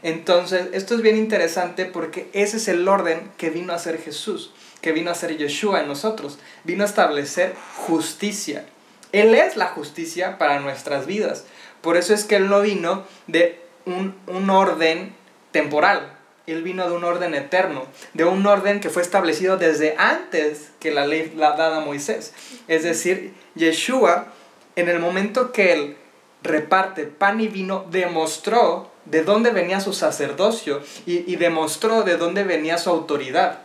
Entonces, 0.03 0.67
esto 0.73 0.95
es 0.95 1.01
bien 1.01 1.17
interesante 1.17 1.85
porque 1.85 2.29
ese 2.33 2.57
es 2.57 2.67
el 2.67 2.87
orden 2.87 3.31
que 3.37 3.49
vino 3.49 3.73
a 3.73 3.79
ser 3.79 4.01
Jesús, 4.01 4.51
que 4.81 4.91
vino 4.91 5.11
a 5.11 5.15
ser 5.15 5.37
Yeshua 5.37 5.81
en 5.81 5.87
nosotros, 5.87 6.39
vino 6.63 6.83
a 6.83 6.87
establecer 6.87 7.53
justicia. 7.75 8.65
Él 9.11 9.33
es 9.35 9.55
la 9.55 9.67
justicia 9.67 10.37
para 10.37 10.59
nuestras 10.59 11.05
vidas. 11.05 11.45
Por 11.81 11.97
eso 11.97 12.13
es 12.13 12.23
que 12.25 12.35
Él 12.35 12.49
no 12.49 12.61
vino 12.61 13.03
de 13.27 13.59
un, 13.85 14.15
un 14.27 14.49
orden 14.49 15.15
temporal, 15.51 16.19
él 16.51 16.63
vino 16.63 16.89
de 16.89 16.95
un 16.95 17.03
orden 17.03 17.35
eterno, 17.35 17.85
de 18.13 18.25
un 18.25 18.45
orden 18.45 18.79
que 18.79 18.89
fue 18.89 19.01
establecido 19.01 19.57
desde 19.57 19.95
antes 19.97 20.71
que 20.79 20.91
la 20.91 21.05
ley 21.05 21.31
la 21.35 21.51
dada 21.51 21.79
Moisés. 21.79 22.33
Es 22.67 22.83
decir, 22.83 23.33
Yeshua, 23.55 24.27
en 24.75 24.89
el 24.89 24.99
momento 24.99 25.51
que 25.51 25.73
él 25.73 25.97
reparte 26.41 27.05
pan 27.05 27.39
y 27.39 27.47
vino, 27.47 27.85
demostró 27.91 28.88
de 29.09 29.23
dónde 29.23 29.51
venía 29.51 29.79
su 29.79 29.93
sacerdocio 29.93 30.81
y, 31.05 31.31
y 31.31 31.35
demostró 31.35 32.03
de 32.03 32.17
dónde 32.17 32.43
venía 32.43 32.77
su 32.77 32.89
autoridad. 32.89 33.59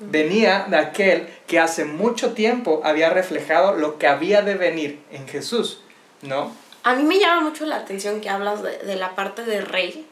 Venía 0.00 0.66
de 0.68 0.76
aquel 0.76 1.28
que 1.46 1.58
hace 1.58 1.84
mucho 1.84 2.32
tiempo 2.32 2.82
había 2.84 3.10
reflejado 3.10 3.74
lo 3.74 3.98
que 3.98 4.06
había 4.06 4.42
de 4.42 4.54
venir 4.54 5.00
en 5.10 5.26
Jesús, 5.26 5.80
¿no? 6.22 6.52
A 6.82 6.94
mí 6.94 7.02
me 7.02 7.18
llama 7.18 7.40
mucho 7.40 7.66
la 7.66 7.76
atención 7.76 8.20
que 8.20 8.28
hablas 8.28 8.62
de, 8.62 8.78
de 8.78 8.96
la 8.96 9.14
parte 9.14 9.42
del 9.42 9.66
rey, 9.66 10.06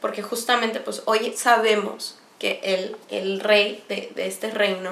porque 0.00 0.22
justamente 0.22 0.80
pues 0.80 1.02
hoy 1.06 1.32
sabemos 1.36 2.18
que 2.38 2.60
el, 2.62 2.96
el 3.10 3.40
rey 3.40 3.82
de, 3.88 4.12
de, 4.14 4.26
este 4.26 4.50
reino 4.50 4.90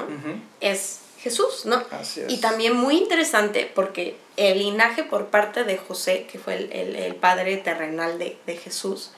es 0.60 1.00
Jesús, 1.20 1.64
¿no? 1.64 1.82
Así 1.90 2.20
es. 2.20 2.32
Y 2.32 2.38
también 2.38 2.76
muy 2.76 2.96
interesante 2.96 3.70
porque 3.72 4.16
el 4.36 4.58
linaje 4.58 5.04
por 5.04 5.26
parte 5.26 5.64
de 5.64 5.76
José, 5.76 6.26
que 6.30 6.38
fue 6.38 6.56
el, 6.56 6.72
el, 6.72 6.96
el 6.96 7.14
padre 7.14 7.56
terrenal 7.56 8.18
de, 8.18 8.36
de, 8.46 8.56
Jesús, 8.56 9.12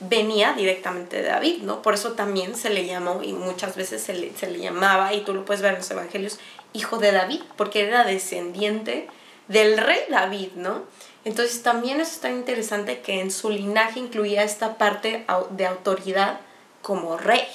venía 0.00 0.52
directamente 0.52 1.16
de 1.22 1.28
David, 1.28 1.62
¿no? 1.62 1.82
Por 1.82 1.94
eso 1.94 2.12
también 2.12 2.54
se 2.56 2.70
le 2.70 2.86
llamó 2.86 3.22
y 3.22 3.32
muchas 3.32 3.76
veces 3.76 4.02
se 4.02 4.14
le, 4.14 4.32
se 4.36 4.48
le 4.48 4.60
llamaba, 4.60 5.12
y 5.12 5.24
tú 5.24 5.34
lo 5.34 5.44
puedes 5.44 5.62
ver 5.62 5.72
en 5.72 5.78
los 5.78 5.90
evangelios, 5.90 6.38
hijo 6.72 6.98
de 6.98 7.12
David, 7.12 7.42
porque 7.56 7.86
era 7.86 8.04
descendiente 8.04 9.08
del 9.48 9.78
rey 9.78 10.00
David, 10.08 10.50
¿no? 10.54 10.82
Entonces 11.24 11.62
también 11.62 12.00
es 12.00 12.20
tan 12.20 12.34
interesante 12.34 13.00
que 13.00 13.20
en 13.20 13.30
su 13.30 13.50
linaje 13.50 13.98
incluía 13.98 14.44
esta 14.44 14.78
parte 14.78 15.26
de 15.50 15.66
autoridad 15.66 16.40
como 16.82 17.16
rey. 17.16 17.46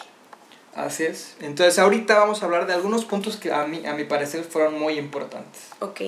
Así 0.75 1.03
es. 1.03 1.35
Entonces 1.39 1.79
ahorita 1.79 2.17
vamos 2.17 2.41
a 2.41 2.45
hablar 2.45 2.67
de 2.67 2.73
algunos 2.73 3.05
puntos 3.05 3.37
que 3.37 3.53
a 3.53 3.65
mí, 3.65 3.85
a 3.85 3.93
mi 3.93 4.03
parecer, 4.05 4.43
fueron 4.43 4.79
muy 4.79 4.97
importantes. 4.97 5.61
Ok. 5.79 6.01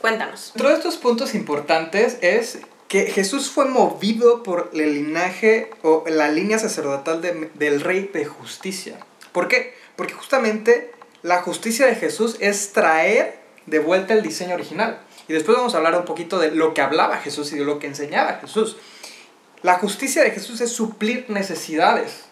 Cuéntanos. 0.00 0.52
Otro 0.54 0.68
de 0.68 0.74
estos 0.74 0.96
puntos 0.96 1.34
importantes 1.34 2.18
es 2.22 2.58
que 2.92 3.06
Jesús 3.06 3.50
fue 3.50 3.64
movido 3.64 4.42
por 4.42 4.68
el 4.74 4.92
linaje 4.92 5.70
o 5.80 6.04
la 6.06 6.28
línea 6.28 6.58
sacerdotal 6.58 7.22
del 7.22 7.80
rey 7.80 8.10
de 8.12 8.26
justicia. 8.26 8.98
¿Por 9.32 9.48
qué? 9.48 9.74
Porque 9.96 10.12
justamente 10.12 10.92
la 11.22 11.40
justicia 11.40 11.86
de 11.86 11.94
Jesús 11.94 12.36
es 12.40 12.74
traer 12.74 13.38
de 13.64 13.78
vuelta 13.78 14.12
el 14.12 14.20
diseño 14.20 14.52
original. 14.52 15.00
Y 15.26 15.32
después 15.32 15.56
vamos 15.56 15.72
a 15.72 15.78
hablar 15.78 15.96
un 15.96 16.04
poquito 16.04 16.38
de 16.38 16.50
lo 16.50 16.74
que 16.74 16.82
hablaba 16.82 17.16
Jesús 17.16 17.50
y 17.54 17.58
de 17.60 17.64
lo 17.64 17.78
que 17.78 17.86
enseñaba 17.86 18.34
Jesús. 18.42 18.76
La 19.62 19.78
justicia 19.78 20.22
de 20.22 20.32
Jesús 20.32 20.60
es 20.60 20.70
suplir 20.70 21.24
necesidades 21.30 22.26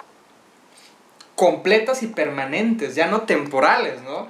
completas 1.40 2.02
y 2.02 2.09
permanentes, 2.09 2.95
ya 2.95 3.07
no 3.07 3.23
temporales, 3.23 4.02
¿no? 4.02 4.29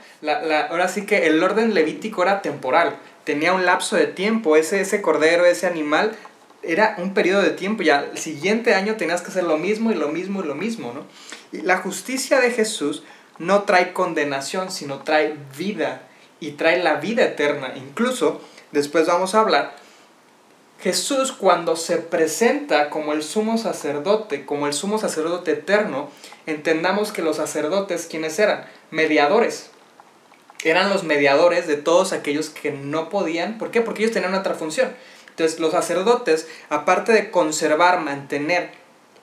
ahora 0.70 0.86
sí 0.86 1.06
que 1.06 1.26
el 1.26 1.42
orden 1.42 1.74
levítico 1.74 2.22
era 2.22 2.40
temporal, 2.40 3.00
tenía 3.24 3.52
un 3.52 3.66
lapso 3.66 3.96
de 3.96 4.06
tiempo, 4.06 4.56
ese, 4.56 4.80
ese 4.80 5.02
cordero, 5.02 5.44
ese 5.44 5.66
animal, 5.66 6.16
era 6.62 6.94
un 6.98 7.14
periodo 7.14 7.42
de 7.42 7.50
tiempo, 7.50 7.82
ya 7.82 8.06
el 8.12 8.18
siguiente 8.18 8.74
año 8.74 8.96
tenías 8.96 9.22
que 9.22 9.28
hacer 9.28 9.44
lo 9.44 9.56
mismo 9.56 9.90
y 9.90 9.94
lo 9.94 10.08
mismo 10.08 10.42
y 10.42 10.46
lo 10.46 10.54
mismo, 10.54 10.92
¿no? 10.92 11.04
Y 11.52 11.62
la 11.62 11.78
justicia 11.78 12.40
de 12.40 12.50
Jesús 12.50 13.02
no 13.38 13.62
trae 13.62 13.92
condenación, 13.92 14.70
sino 14.70 14.98
trae 15.02 15.36
vida 15.56 16.02
y 16.38 16.52
trae 16.52 16.82
la 16.82 16.96
vida 16.96 17.24
eterna. 17.24 17.72
Incluso, 17.76 18.40
después 18.72 19.06
vamos 19.06 19.34
a 19.34 19.40
hablar, 19.40 19.74
Jesús 20.80 21.32
cuando 21.32 21.76
se 21.76 21.98
presenta 21.98 22.88
como 22.88 23.12
el 23.12 23.22
sumo 23.22 23.58
sacerdote, 23.58 24.46
como 24.46 24.66
el 24.66 24.72
sumo 24.72 24.98
sacerdote 24.98 25.52
eterno, 25.52 26.10
entendamos 26.46 27.12
que 27.12 27.22
los 27.22 27.36
sacerdotes, 27.36 28.06
¿quiénes 28.10 28.38
eran? 28.38 28.64
Mediadores. 28.90 29.70
Eran 30.64 30.90
los 30.90 31.04
mediadores 31.04 31.66
de 31.66 31.76
todos 31.76 32.12
aquellos 32.12 32.50
que 32.50 32.70
no 32.72 33.08
podían. 33.08 33.58
¿Por 33.58 33.70
qué? 33.70 33.80
Porque 33.80 34.02
ellos 34.02 34.14
tenían 34.14 34.34
otra 34.34 34.54
función. 34.54 34.92
Entonces 35.30 35.58
los 35.58 35.72
sacerdotes, 35.72 36.48
aparte 36.68 37.12
de 37.12 37.30
conservar, 37.30 38.00
mantener 38.00 38.72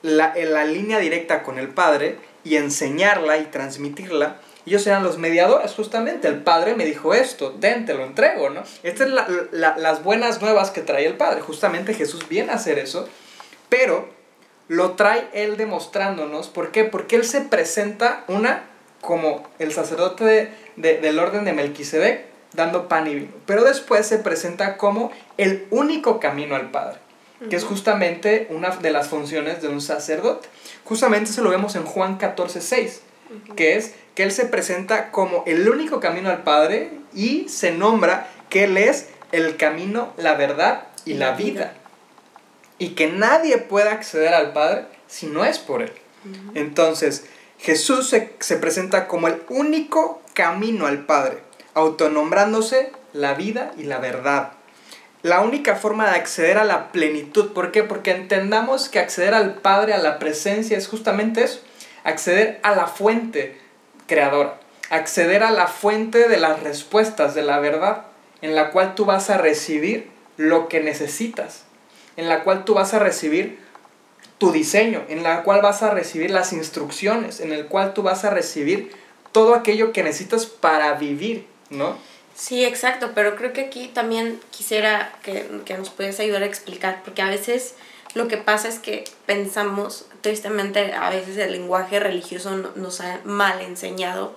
la, 0.01 0.33
la 0.35 0.65
línea 0.65 0.99
directa 0.99 1.43
con 1.43 1.59
el 1.59 1.69
Padre 1.69 2.17
y 2.43 2.55
enseñarla 2.55 3.37
y 3.37 3.45
transmitirla, 3.45 4.37
ellos 4.67 4.85
eran 4.85 5.03
los 5.03 5.17
mediadores, 5.17 5.73
justamente. 5.73 6.27
El 6.27 6.43
Padre 6.43 6.75
me 6.75 6.83
dijo 6.83 7.13
esto, 7.13 7.51
den, 7.51 7.85
te 7.85 7.93
lo 7.93 8.03
entrego, 8.03 8.49
¿no? 8.49 8.63
Estas 8.83 9.07
son 9.07 9.49
las 9.51 10.03
buenas 10.03 10.41
nuevas 10.41 10.71
que 10.71 10.81
trae 10.81 11.05
el 11.05 11.15
Padre. 11.15 11.39
Justamente 11.39 11.93
Jesús 11.93 12.27
viene 12.27 12.51
a 12.51 12.55
hacer 12.55 12.77
eso, 12.77 13.07
pero 13.69 14.09
lo 14.67 14.91
trae 14.91 15.29
Él 15.31 15.55
demostrándonos. 15.55 16.49
¿Por 16.49 16.71
qué? 16.71 16.83
Porque 16.83 17.15
Él 17.15 17.23
se 17.23 17.41
presenta, 17.41 18.25
una, 18.27 18.63
como 19.01 19.47
el 19.59 19.71
sacerdote 19.71 20.51
del 20.75 21.19
orden 21.19 21.45
de 21.45 21.53
Melquisedec, 21.53 22.25
dando 22.53 22.87
pan 22.87 23.07
y 23.07 23.15
vino. 23.15 23.31
Pero 23.45 23.63
después 23.63 24.05
se 24.05 24.17
presenta 24.17 24.77
como 24.77 25.11
el 25.37 25.67
único 25.69 26.19
camino 26.19 26.55
al 26.55 26.71
Padre, 26.71 26.99
que 27.49 27.55
es 27.55 27.63
justamente 27.63 28.47
una 28.49 28.69
de 28.69 28.91
las 28.91 29.07
funciones 29.07 29.61
de 29.61 29.67
un 29.67 29.81
sacerdote. 29.81 30.47
Justamente 30.83 31.31
se 31.31 31.41
lo 31.41 31.49
vemos 31.49 31.75
en 31.75 31.83
Juan 31.83 32.17
14, 32.17 32.61
6, 32.61 33.01
que 33.55 33.75
es 33.75 33.93
que 34.15 34.23
Él 34.23 34.31
se 34.31 34.45
presenta 34.45 35.11
como 35.11 35.43
el 35.45 35.69
único 35.69 35.99
camino 35.99 36.29
al 36.29 36.43
Padre 36.43 36.91
y 37.13 37.47
se 37.49 37.71
nombra 37.71 38.27
que 38.49 38.63
Él 38.63 38.77
es 38.77 39.09
el 39.31 39.57
camino, 39.57 40.13
la 40.17 40.35
verdad 40.35 40.83
y 41.05 41.13
la 41.13 41.33
vida. 41.33 41.73
Y 42.79 42.89
que 42.89 43.07
nadie 43.07 43.57
pueda 43.57 43.91
acceder 43.91 44.33
al 44.33 44.53
Padre 44.53 44.85
si 45.07 45.27
no 45.27 45.45
es 45.45 45.59
por 45.59 45.81
Él. 45.81 45.91
Entonces, 46.55 47.25
Jesús 47.59 48.09
se, 48.09 48.33
se 48.39 48.57
presenta 48.57 49.07
como 49.07 49.27
el 49.27 49.41
único 49.49 50.21
camino 50.33 50.85
al 50.85 51.05
Padre, 51.05 51.39
autonombrándose 51.73 52.91
la 53.13 53.33
vida 53.33 53.71
y 53.77 53.83
la 53.83 53.99
verdad. 53.99 54.51
La 55.23 55.41
única 55.41 55.75
forma 55.75 56.09
de 56.09 56.15
acceder 56.15 56.57
a 56.57 56.63
la 56.63 56.91
plenitud, 56.91 57.51
¿por 57.53 57.71
qué? 57.71 57.83
Porque 57.83 58.11
entendamos 58.11 58.87
que 58.87 58.99
acceder 58.99 59.33
al 59.33 59.55
Padre, 59.55 59.93
a 59.93 59.97
la 59.97 60.19
presencia, 60.19 60.77
es 60.77 60.87
justamente 60.87 61.43
eso, 61.43 61.61
acceder 62.03 62.59
a 62.63 62.75
la 62.75 62.87
fuente, 62.87 63.59
creadora, 64.05 64.59
acceder 64.89 65.43
a 65.43 65.51
la 65.51 65.67
fuente 65.67 66.29
de 66.29 66.37
las 66.37 66.61
respuestas, 66.61 67.33
de 67.33 67.41
la 67.41 67.59
verdad, 67.59 68.05
en 68.41 68.55
la 68.55 68.69
cual 68.69 68.95
tú 68.95 69.05
vas 69.05 69.29
a 69.29 69.37
recibir 69.37 70.09
lo 70.37 70.67
que 70.67 70.79
necesitas, 70.79 71.65
en 72.15 72.29
la 72.29 72.43
cual 72.43 72.63
tú 72.63 72.75
vas 72.75 72.93
a 72.93 72.99
recibir 72.99 73.59
tu 74.37 74.51
diseño, 74.51 75.03
en 75.09 75.23
la 75.23 75.43
cual 75.43 75.61
vas 75.61 75.83
a 75.83 75.91
recibir 75.91 76.31
las 76.31 76.53
instrucciones, 76.53 77.39
en 77.39 77.51
el 77.51 77.65
cual 77.67 77.93
tú 77.93 78.03
vas 78.03 78.23
a 78.23 78.29
recibir 78.29 78.91
todo 79.31 79.55
aquello 79.55 79.91
que 79.93 80.03
necesitas 80.03 80.45
para 80.45 80.93
vivir, 80.93 81.47
¿no? 81.69 81.97
Sí, 82.35 82.63
exacto, 82.65 83.11
pero 83.15 83.35
creo 83.35 83.51
que 83.51 83.61
aquí 83.61 83.87
también 83.87 84.39
quisiera 84.51 85.11
que, 85.23 85.47
que 85.65 85.77
nos 85.77 85.89
puedas 85.89 86.19
ayudar 86.19 86.43
a 86.43 86.45
explicar, 86.45 87.01
porque 87.03 87.23
a 87.23 87.29
veces 87.29 87.75
lo 88.13 88.27
que 88.27 88.37
pasa 88.37 88.67
es 88.67 88.79
que 88.79 89.03
pensamos, 89.27 90.05
tristemente 90.21 90.93
a 90.93 91.09
veces 91.11 91.37
el 91.37 91.51
lenguaje 91.51 91.99
religioso 91.99 92.55
nos 92.75 93.01
ha 93.01 93.19
mal 93.23 93.61
enseñado 93.61 94.35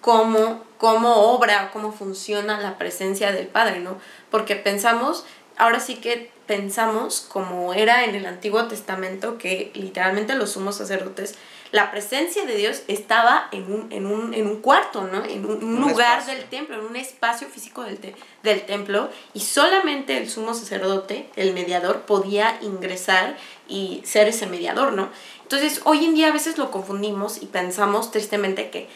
cómo, 0.00 0.64
cómo 0.76 1.14
obra, 1.32 1.70
cómo 1.72 1.92
funciona 1.92 2.60
la 2.60 2.78
presencia 2.78 3.30
del 3.30 3.46
Padre, 3.46 3.78
¿no? 3.78 3.98
Porque 4.30 4.56
pensamos, 4.56 5.24
ahora 5.56 5.78
sí 5.78 5.94
que 5.94 6.31
pensamos 6.52 7.26
como 7.28 7.72
era 7.72 8.04
en 8.04 8.14
el 8.14 8.26
Antiguo 8.26 8.66
Testamento, 8.66 9.38
que 9.38 9.70
literalmente 9.74 10.34
los 10.34 10.52
sumos 10.52 10.76
sacerdotes 10.76 11.38
la 11.72 11.90
presencia 11.90 12.44
de 12.44 12.54
Dios 12.54 12.82
estaba 12.86 13.48
en 13.50 13.72
un, 13.72 13.90
en 13.90 14.04
un, 14.04 14.34
en 14.34 14.46
un 14.46 14.60
cuarto, 14.60 15.04
¿no? 15.04 15.24
En 15.24 15.46
un, 15.46 15.80
lugar 15.80 16.24
del 16.26 16.44
templo, 16.44 16.78
en 16.78 16.84
un 16.84 16.96
espacio 16.96 17.48
físico 17.48 17.82
del, 17.82 17.98
del 18.42 18.66
templo, 18.66 19.08
y 19.32 19.40
solamente 19.40 20.18
el 20.18 20.28
sumo 20.28 20.52
sacerdote, 20.52 21.30
el 21.34 21.54
mediador, 21.54 22.02
podía 22.02 22.58
ingresar 22.60 23.38
y 23.68 24.02
ser 24.04 24.28
ese 24.28 24.46
mediador, 24.46 24.92
¿no? 24.92 25.08
Entonces, 25.44 25.80
hoy 25.84 26.04
en 26.04 26.14
día 26.14 26.28
a 26.28 26.32
veces 26.32 26.58
lo 26.58 26.70
confundimos 26.70 27.40
y 27.42 27.46
pensamos 27.46 28.10
tristemente 28.10 28.68
que 28.68 28.88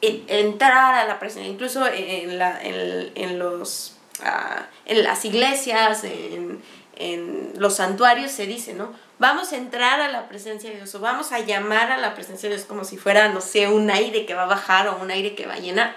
entrar 0.00 0.94
a 0.94 1.06
la 1.06 1.18
presencia, 1.18 1.52
incluso 1.52 1.86
en, 1.86 2.38
la, 2.38 2.58
en, 2.62 3.12
en 3.16 3.38
los, 3.38 3.98
ah, 4.22 4.66
en 4.86 5.04
las 5.04 5.26
iglesias, 5.26 6.04
en, 6.04 6.62
en 6.98 7.52
los 7.56 7.76
santuarios 7.76 8.32
se 8.32 8.46
dice, 8.46 8.74
¿no? 8.74 8.92
Vamos 9.20 9.52
a 9.52 9.56
entrar 9.56 10.00
a 10.00 10.08
la 10.08 10.28
presencia 10.28 10.68
de 10.70 10.76
Dios 10.76 10.94
o 10.96 11.00
vamos 11.00 11.32
a 11.32 11.38
llamar 11.38 11.92
a 11.92 11.96
la 11.96 12.14
presencia 12.14 12.48
de 12.48 12.56
Dios 12.56 12.66
como 12.66 12.84
si 12.84 12.96
fuera, 12.96 13.28
no 13.28 13.40
sé, 13.40 13.68
un 13.68 13.90
aire 13.90 14.26
que 14.26 14.34
va 14.34 14.42
a 14.42 14.46
bajar 14.46 14.88
o 14.88 14.98
un 15.00 15.10
aire 15.10 15.36
que 15.36 15.46
va 15.46 15.54
a 15.54 15.58
llenar. 15.58 15.96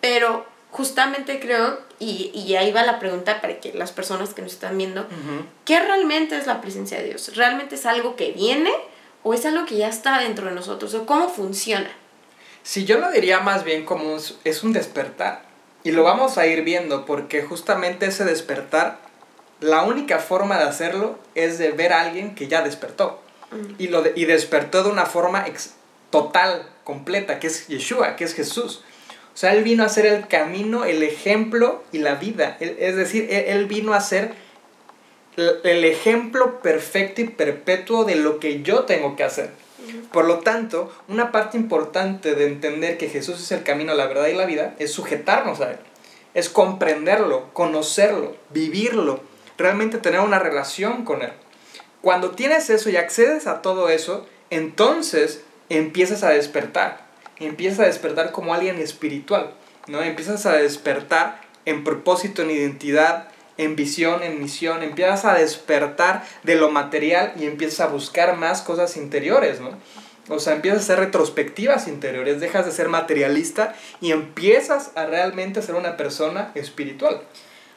Pero 0.00 0.46
justamente 0.70 1.40
creo, 1.40 1.78
y, 1.98 2.30
y 2.34 2.56
ahí 2.56 2.72
va 2.72 2.82
la 2.84 2.98
pregunta 2.98 3.42
para 3.42 3.60
que 3.60 3.74
las 3.74 3.92
personas 3.92 4.32
que 4.32 4.40
nos 4.40 4.52
están 4.54 4.78
viendo, 4.78 5.06
¿qué 5.66 5.78
realmente 5.78 6.38
es 6.38 6.46
la 6.46 6.62
presencia 6.62 6.98
de 6.98 7.04
Dios? 7.04 7.36
¿Realmente 7.36 7.74
es 7.74 7.84
algo 7.84 8.16
que 8.16 8.32
viene 8.32 8.72
o 9.22 9.34
es 9.34 9.44
algo 9.44 9.66
que 9.66 9.76
ya 9.76 9.88
está 9.88 10.18
dentro 10.20 10.46
de 10.46 10.54
nosotros? 10.54 10.94
¿O 10.94 11.04
cómo 11.04 11.28
funciona? 11.28 11.90
Si 12.62 12.86
yo 12.86 12.98
lo 12.98 13.10
diría 13.10 13.40
más 13.40 13.64
bien 13.64 13.84
como 13.84 14.16
es 14.16 14.62
un 14.62 14.72
despertar. 14.72 15.50
Y 15.82 15.92
lo 15.92 16.02
vamos 16.02 16.36
a 16.36 16.46
ir 16.46 16.62
viendo 16.62 17.06
porque 17.06 17.42
justamente 17.42 18.04
ese 18.04 18.26
despertar 18.26 18.98
la 19.60 19.82
única 19.82 20.18
forma 20.18 20.58
de 20.58 20.64
hacerlo 20.64 21.18
es 21.34 21.58
de 21.58 21.70
ver 21.70 21.92
a 21.92 22.02
alguien 22.02 22.34
que 22.34 22.48
ya 22.48 22.62
despertó. 22.62 23.20
Mm. 23.50 23.74
Y, 23.78 23.88
lo 23.88 24.02
y 24.14 24.24
despertó 24.24 24.82
de 24.82 24.90
una 24.90 25.06
forma 25.06 25.44
total, 26.10 26.68
completa, 26.84 27.38
que 27.38 27.46
es 27.46 27.68
Yeshua, 27.68 28.16
que 28.16 28.24
es 28.24 28.34
Jesús. 28.34 28.82
O 29.34 29.36
sea, 29.36 29.52
Él 29.52 29.62
vino 29.62 29.84
a 29.84 29.88
ser 29.88 30.06
el 30.06 30.26
camino, 30.28 30.84
el 30.84 31.02
ejemplo 31.02 31.82
y 31.92 31.98
la 31.98 32.14
vida. 32.14 32.56
es 32.60 32.96
decir, 32.96 33.28
él, 33.30 33.66
vino 33.66 33.94
a 33.94 34.00
ser 34.00 34.32
el 35.36 35.84
ejemplo 35.84 36.60
perfecto 36.60 37.20
y 37.20 37.28
perpetuo 37.28 38.04
de 38.04 38.16
lo 38.16 38.40
que 38.40 38.62
yo 38.62 38.84
tengo 38.84 39.16
que 39.16 39.24
hacer. 39.24 39.50
Por 40.12 40.26
lo 40.26 40.40
tanto, 40.40 40.92
una 41.08 41.32
parte 41.32 41.56
importante 41.56 42.34
de 42.34 42.46
entender 42.46 42.98
que 42.98 43.08
Jesús 43.08 43.40
es 43.40 43.52
el 43.52 43.62
camino, 43.62 43.94
la 43.94 44.06
verdad 44.06 44.26
y 44.26 44.34
la 44.34 44.44
vida 44.44 44.74
es 44.78 44.92
sujetarnos 44.92 45.60
a 45.60 45.72
Él. 45.72 45.78
Es 46.34 46.48
comprenderlo, 46.48 47.48
conocerlo, 47.52 48.36
vivirlo 48.50 49.29
realmente 49.60 49.98
tener 49.98 50.20
una 50.20 50.38
relación 50.38 51.04
con 51.04 51.22
Él. 51.22 51.32
Cuando 52.02 52.30
tienes 52.30 52.70
eso 52.70 52.90
y 52.90 52.96
accedes 52.96 53.46
a 53.46 53.62
todo 53.62 53.88
eso, 53.88 54.26
entonces 54.50 55.42
empiezas 55.68 56.22
a 56.22 56.30
despertar. 56.30 57.08
Empiezas 57.38 57.80
a 57.80 57.86
despertar 57.86 58.32
como 58.32 58.54
alguien 58.54 58.78
espiritual, 58.78 59.52
¿no? 59.86 60.02
Empiezas 60.02 60.44
a 60.46 60.52
despertar 60.52 61.40
en 61.64 61.84
propósito, 61.84 62.42
en 62.42 62.50
identidad, 62.50 63.28
en 63.56 63.76
visión, 63.76 64.22
en 64.22 64.40
misión. 64.40 64.82
Empiezas 64.82 65.24
a 65.24 65.34
despertar 65.34 66.24
de 66.42 66.56
lo 66.56 66.70
material 66.70 67.32
y 67.38 67.44
empiezas 67.44 67.80
a 67.80 67.86
buscar 67.86 68.36
más 68.36 68.62
cosas 68.62 68.96
interiores, 68.96 69.60
¿no? 69.60 69.70
O 70.28 70.38
sea, 70.38 70.54
empiezas 70.54 70.80
a 70.80 70.82
hacer 70.84 70.98
retrospectivas 71.00 71.88
interiores, 71.88 72.40
dejas 72.40 72.64
de 72.64 72.72
ser 72.72 72.88
materialista 72.88 73.74
y 74.00 74.12
empiezas 74.12 74.92
a 74.94 75.06
realmente 75.06 75.60
ser 75.60 75.74
una 75.74 75.96
persona 75.96 76.52
espiritual. 76.54 77.22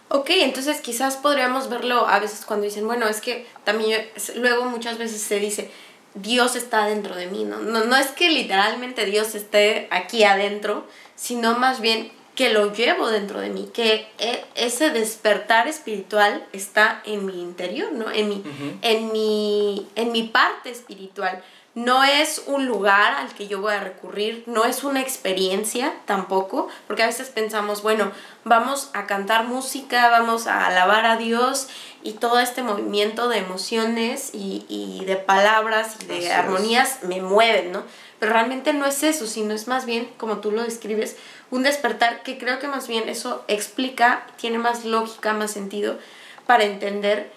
Ok, 0.10 0.30
entonces 0.30 0.82
quizás 0.82 1.18
podríamos 1.18 1.70
verlo 1.70 2.08
a 2.08 2.20
veces 2.20 2.46
cuando 2.46 2.66
dicen, 2.66 2.86
bueno, 2.86 3.08
es 3.08 3.22
que 3.22 3.48
también 3.63 4.08
luego 4.36 4.66
muchas 4.66 4.98
veces 4.98 5.22
se 5.22 5.39
dice, 5.39 5.72
Dios 6.13 6.56
está 6.56 6.86
dentro 6.86 7.16
de 7.16 7.28
mí, 7.28 7.44
¿no? 7.44 7.60
No, 7.60 7.86
no 7.86 7.96
es 7.96 8.08
que 8.08 8.30
literalmente 8.30 9.06
Dios 9.06 9.34
esté 9.34 9.88
aquí 9.89 10.24
adentro, 10.24 10.86
sino 11.16 11.58
más 11.58 11.82
bien 11.82 12.12
que 12.36 12.52
lo 12.52 12.74
llevo 12.74 13.10
dentro 13.10 13.39
de 13.39 13.50
mí, 13.50 13.70
que 13.74 14.08
e, 14.18 14.44
ese 14.56 14.89
despertar 14.89 15.68
espiritual 15.68 16.46
está 16.52 17.02
en 17.06 17.26
mi 17.26 17.42
interior, 17.42 17.92
¿no? 17.92 18.10
En 18.12 18.30
mi, 18.30 18.44
en 18.82 19.12
mi, 19.12 19.88
en 19.96 20.12
mi 20.12 20.24
parte 20.24 20.72
espiritual. 20.72 21.44
No 21.76 22.04
es 22.04 22.44
un 22.46 22.68
lugar 22.68 23.14
al 23.14 23.34
que 23.34 23.48
yo 23.48 23.60
voy 23.60 23.74
a 23.74 23.80
recurrir, 23.80 24.44
no 24.46 24.64
es 24.64 24.84
una 24.84 25.02
experiencia 25.02 25.94
tampoco, 26.06 26.68
porque 26.86 27.02
a 27.02 27.08
veces 27.08 27.30
pensamos, 27.30 27.82
bueno, 27.82 28.12
vamos 28.44 28.92
a 28.94 29.08
cantar 29.08 29.46
música, 29.46 30.10
vamos 30.10 30.46
a 30.46 30.68
alabar 30.68 31.06
a 31.06 31.18
Dios 31.18 31.70
y 32.04 32.14
todo 32.14 32.40
este 32.40 32.62
movimiento 32.62 33.28
de 33.28 33.40
emociones 33.40 34.30
y, 34.34 35.04
de 35.06 35.16
palabras 35.16 35.98
y 36.02 36.06
de 36.06 36.32
armonías 36.32 37.00
me 37.04 37.22
mueven, 37.22 37.72
¿no? 37.72 37.84
Pero 38.20 38.34
realmente 38.34 38.72
no 38.74 38.86
es 38.86 39.02
eso, 39.04 39.26
sino 39.26 39.54
es 39.54 39.68
más 39.68 39.86
bien, 39.86 40.10
como 40.18 40.38
tú 40.38 40.52
lo 40.52 40.64
describes, 40.64 41.18
un 41.50 41.64
despertar 41.64 42.24
que 42.24 42.38
creo 42.38 42.60
que 42.60 42.68
más 42.68 42.88
bien 42.88 43.10
eso 43.10 43.44
explica, 43.48 44.28
tiene 44.38 44.60
más 44.60 44.86
lógica, 44.86 45.34
más 45.34 45.52
sentido 45.52 45.98
para 46.46 46.66
entender 46.66 47.32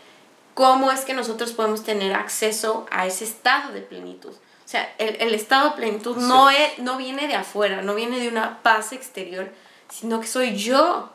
cómo 0.57 0.91
es 0.91 1.05
que 1.05 1.13
nosotros 1.13 1.53
podemos 1.53 1.85
tener 1.85 2.15
acceso 2.15 2.87
a 2.91 3.07
ese 3.07 3.25
estado 3.25 3.75
de 3.75 3.83
plenitud. 3.83 4.31
O 4.33 4.69
sea, 4.69 4.91
el, 4.97 5.35
estado 5.35 5.69
de 5.69 5.77
plenitud 5.77 6.17
no, 6.17 6.49
es, 6.49 6.79
no 6.79 6.97
viene 6.97 7.29
de 7.29 7.35
afuera, 7.35 7.83
no 7.83 7.95
viene 7.95 8.19
de 8.19 8.29
una 8.29 8.63
paz 8.63 8.93
exterior, 8.93 9.51
sino 9.91 10.19
que 10.19 10.27
soy 10.27 10.57
yo, 10.57 11.11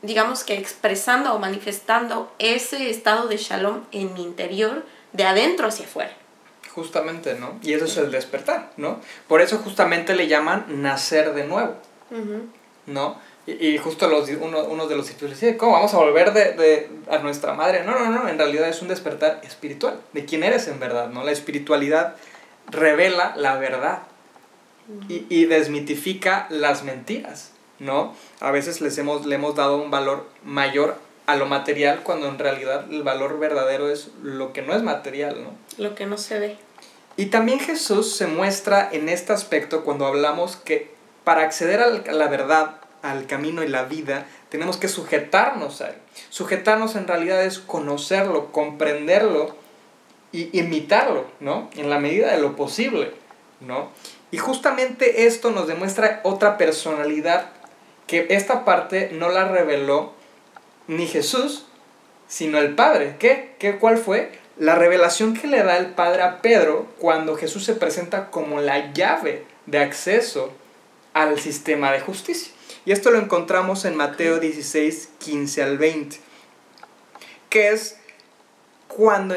digamos 0.00 0.44
que 0.44 0.56
expresando 0.56 1.34
o 1.34 1.38
manifestando 1.38 2.32
ese 2.38 2.88
estado 2.88 3.28
de 3.28 3.36
shalom 3.36 3.82
en 3.92 4.14
mi 4.14 4.22
interior, 4.22 4.86
de 5.12 5.24
adentro 5.24 5.68
hacia 5.68 5.84
afuera. 5.84 6.16
Justamente, 6.74 7.34
¿no? 7.34 7.60
Y 7.62 7.74
eso 7.74 7.84
es 7.84 7.98
el 7.98 8.10
despertar, 8.10 8.72
¿no? 8.78 8.98
Por 9.28 9.42
eso 9.42 9.58
justamente 9.58 10.16
le 10.16 10.26
llaman 10.26 10.80
nacer 10.80 11.34
de 11.34 11.44
nuevo, 11.44 11.76
¿no? 12.86 13.16
Y, 13.44 13.76
justo 13.78 14.06
los, 14.08 14.28
uno, 14.28 14.86
de 14.86 14.94
los 14.94 15.06
discípulos 15.06 15.40
dice, 15.40 15.56
¿cómo 15.56 15.72
vamos 15.72 15.92
a 15.94 15.96
volver 15.96 16.32
de, 16.32 16.52
de, 16.52 16.88
a 17.10 17.18
nuestra 17.18 17.54
madre? 17.54 17.82
No, 17.82 17.98
no, 17.98 18.08
no, 18.08 18.28
en 18.28 18.38
realidad 18.38 18.68
es 18.68 18.82
un 18.82 18.88
despertar 18.88 19.40
espiritual, 19.42 20.00
de 20.12 20.24
quién 20.24 20.44
eres 20.44 20.68
en 20.68 20.78
verdad, 20.78 21.08
¿no? 21.08 21.24
La 21.24 21.32
espiritualidad 21.32 22.14
revela 22.68 23.34
la 23.36 23.56
verdad 23.56 24.02
y, 25.08 25.26
y 25.28 25.46
desmitifica 25.46 26.46
las 26.50 26.84
mentiras, 26.84 27.50
¿no? 27.80 28.14
A 28.38 28.52
veces 28.52 28.80
les 28.80 28.96
hemos, 28.98 29.26
le 29.26 29.34
hemos 29.34 29.56
dado 29.56 29.82
un 29.82 29.90
valor 29.90 30.28
mayor 30.44 30.96
a 31.26 31.34
lo 31.34 31.46
material 31.46 32.02
cuando 32.04 32.28
en 32.28 32.38
realidad 32.38 32.86
el 32.92 33.02
valor 33.02 33.40
verdadero 33.40 33.90
es 33.90 34.10
lo 34.22 34.52
que 34.52 34.62
no 34.62 34.74
es 34.74 34.82
material, 34.82 35.42
¿no? 35.42 35.50
Lo 35.82 35.96
que 35.96 36.06
no 36.06 36.16
se 36.16 36.38
ve. 36.38 36.56
Y 37.16 37.26
también 37.26 37.58
Jesús 37.58 38.16
se 38.16 38.26
muestra 38.26 38.88
en 38.90 39.08
este 39.08 39.32
aspecto 39.32 39.84
cuando 39.84 40.06
hablamos 40.06 40.56
que 40.56 40.92
para 41.24 41.42
acceder 41.42 41.80
a 41.80 41.88
la 42.12 42.28
verdad 42.28 42.76
al 43.02 43.26
camino 43.26 43.62
y 43.62 43.68
la 43.68 43.84
vida, 43.84 44.26
tenemos 44.48 44.76
que 44.76 44.88
sujetarnos 44.88 45.80
a 45.80 45.90
él. 45.90 45.96
Sujetarnos 46.30 46.94
en 46.96 47.08
realidad 47.08 47.44
es 47.44 47.58
conocerlo, 47.58 48.52
comprenderlo 48.52 49.56
y 50.30 50.56
imitarlo, 50.58 51.26
¿no? 51.40 51.68
En 51.76 51.90
la 51.90 51.98
medida 51.98 52.32
de 52.32 52.40
lo 52.40 52.56
posible, 52.56 53.12
¿no? 53.60 53.90
Y 54.30 54.38
justamente 54.38 55.26
esto 55.26 55.50
nos 55.50 55.66
demuestra 55.66 56.20
otra 56.22 56.56
personalidad 56.56 57.50
que 58.06 58.26
esta 58.30 58.64
parte 58.64 59.10
no 59.12 59.28
la 59.28 59.48
reveló 59.48 60.12
ni 60.86 61.06
Jesús, 61.06 61.66
sino 62.28 62.58
el 62.58 62.74
Padre. 62.74 63.16
¿Qué? 63.18 63.54
¿Qué? 63.58 63.78
¿Cuál 63.78 63.98
fue? 63.98 64.32
La 64.56 64.74
revelación 64.74 65.34
que 65.34 65.46
le 65.46 65.62
da 65.62 65.76
el 65.76 65.88
Padre 65.88 66.22
a 66.22 66.40
Pedro 66.40 66.86
cuando 66.98 67.36
Jesús 67.36 67.64
se 67.64 67.74
presenta 67.74 68.30
como 68.30 68.60
la 68.60 68.92
llave 68.92 69.44
de 69.66 69.78
acceso 69.78 70.52
al 71.14 71.38
sistema 71.38 71.92
de 71.92 72.00
justicia. 72.00 72.52
Y 72.84 72.92
esto 72.92 73.10
lo 73.10 73.18
encontramos 73.18 73.84
en 73.84 73.96
Mateo 73.96 74.40
16, 74.40 75.10
15 75.18 75.62
al 75.62 75.78
20, 75.78 76.16
que 77.48 77.68
es 77.68 77.98
cuando 78.88 79.36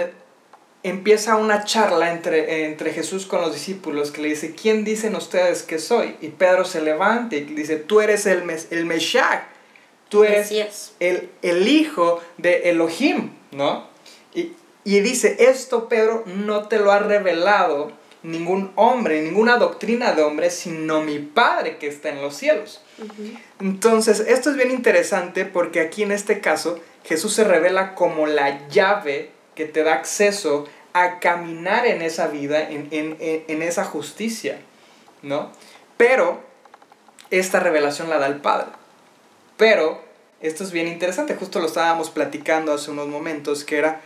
empieza 0.83 1.35
una 1.35 1.63
charla 1.63 2.11
entre, 2.11 2.65
entre 2.65 2.93
Jesús 2.93 3.25
con 3.25 3.41
los 3.41 3.53
discípulos 3.53 4.11
que 4.11 4.21
le 4.21 4.29
dice, 4.29 4.53
¿quién 4.53 4.83
dicen 4.83 5.15
ustedes 5.15 5.63
que 5.63 5.79
soy? 5.79 6.15
Y 6.21 6.29
Pedro 6.29 6.65
se 6.65 6.81
levanta 6.81 7.35
y 7.35 7.41
dice, 7.41 7.77
tú 7.77 8.01
eres 8.01 8.25
el, 8.25 8.43
mes, 8.43 8.67
el 8.71 8.85
Meshach, 8.85 9.43
tú 10.09 10.23
eres 10.23 10.51
el, 10.99 11.29
el, 11.41 11.67
hijo 11.67 12.21
de 12.37 12.69
Elohim, 12.69 13.31
¿no? 13.51 13.87
Y, 14.33 14.53
y 14.83 14.99
dice, 14.99 15.37
esto 15.39 15.89
Pedro 15.89 16.23
no 16.27 16.67
te 16.67 16.77
lo 16.77 16.91
ha 16.91 16.99
revelado 16.99 17.91
ningún 18.25 18.71
hombre, 18.75 19.21
ninguna 19.21 19.57
doctrina 19.57 20.13
de 20.13 20.23
hombre, 20.23 20.49
sino 20.49 21.01
mi 21.01 21.19
Padre 21.19 21.77
que 21.77 21.87
está 21.87 22.09
en 22.09 22.21
los 22.21 22.35
cielos. 22.35 22.81
Entonces, 23.59 24.19
esto 24.19 24.49
es 24.49 24.55
bien 24.55 24.71
interesante 24.71 25.45
porque 25.45 25.79
aquí 25.79 26.03
en 26.03 26.11
este 26.11 26.41
caso 26.41 26.79
Jesús 27.03 27.33
se 27.33 27.43
revela 27.43 27.93
como 27.95 28.25
la 28.25 28.67
llave 28.67 29.31
que 29.53 29.65
te 29.65 29.83
da 29.83 29.93
acceso 29.93 30.67
a 30.93 31.19
caminar 31.19 31.85
en 31.85 32.01
esa 32.01 32.27
vida, 32.27 32.67
en, 32.69 33.61
esa 33.61 33.83
justicia, 33.83 34.59
¿no? 35.21 35.51
Pero 35.97 36.41
esta 37.31 37.59
revelación 37.59 38.09
la 38.09 38.17
da 38.17 38.27
el 38.27 38.41
Padre. 38.41 38.67
Pero 39.57 40.01
esto 40.41 40.63
es 40.63 40.71
bien 40.71 40.87
interesante, 40.87 41.35
justo 41.35 41.59
lo 41.59 41.67
estábamos 41.67 42.09
platicando 42.09 42.73
hace 42.73 42.91
unos 42.91 43.07
momentos, 43.07 43.63
que 43.63 43.77
era 43.77 44.01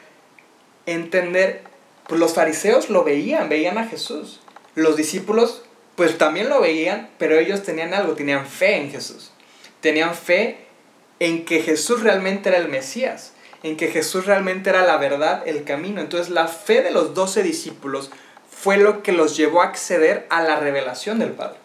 entender 0.86 1.64
pues 2.10 2.20
los 2.20 2.34
fariseos 2.34 2.90
lo 2.90 3.04
veían, 3.04 3.48
veían 3.50 3.78
a 3.78 3.88
Jesús. 3.88 4.42
Los 4.74 4.98
discípulos 4.98 5.62
pues 5.96 6.18
también 6.18 6.50
lo 6.50 6.60
veían, 6.60 7.10
pero 7.20 7.38
ellos 7.38 7.62
tenían 7.62 7.94
algo, 7.94 8.14
tenían 8.14 8.48
fe 8.48 8.78
en 8.78 8.90
Jesús. 8.90 9.32
Tenían 9.80 10.16
fe 10.16 10.66
en 11.20 11.46
que 11.46 11.62
Jesús 11.62 12.02
realmente 12.02 12.50
era 12.50 12.58
el 12.58 12.68
Mesías, 12.68 13.34
en 13.62 13.78
que 13.78 13.90
Jesús 13.90 14.26
realmente 14.26 14.72
era 14.72 14.86
la 14.86 14.98
verdad, 14.98 15.48
el 15.48 15.64
camino. 15.66 16.02
Entonces 16.02 16.30
la 16.30 16.48
fe 16.48 16.82
de 16.82 16.92
los 16.92 17.14
doce 17.14 17.44
discípulos 17.44 18.10
fue 18.50 18.78
lo 18.78 19.04
que 19.04 19.12
los 19.12 19.38
llevó 19.38 19.62
a 19.62 19.66
acceder 19.66 20.26
a 20.30 20.42
la 20.42 20.60
revelación 20.60 21.20
del 21.20 21.34
Padre. 21.34 21.58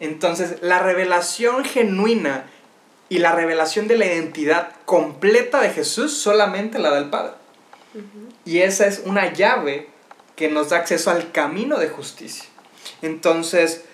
Entonces 0.00 0.56
la 0.60 0.80
revelación 0.80 1.64
genuina 1.64 2.44
y 3.08 3.20
la 3.20 3.32
revelación 3.32 3.88
de 3.88 3.96
la 3.96 4.04
identidad 4.04 4.72
completa 4.84 5.62
de 5.62 5.70
Jesús 5.70 6.12
solamente 6.12 6.78
la 6.78 6.90
da 6.90 6.98
el 6.98 7.08
Padre. 7.08 7.32
Y 8.50 8.62
esa 8.62 8.88
es 8.88 9.02
una 9.04 9.32
llave 9.32 9.86
que 10.34 10.48
nos 10.48 10.70
da 10.70 10.78
acceso 10.78 11.12
al 11.12 11.30
camino 11.30 11.78
de 11.78 11.88
justicia. 11.88 12.48
Entonces, 13.00 13.84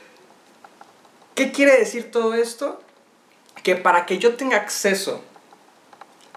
¿qué 1.34 1.52
quiere 1.52 1.76
decir 1.76 2.10
todo 2.10 2.32
esto? 2.32 2.80
Que 3.62 3.76
para 3.76 4.06
que 4.06 4.16
yo 4.16 4.36
tenga 4.36 4.56
acceso 4.56 5.22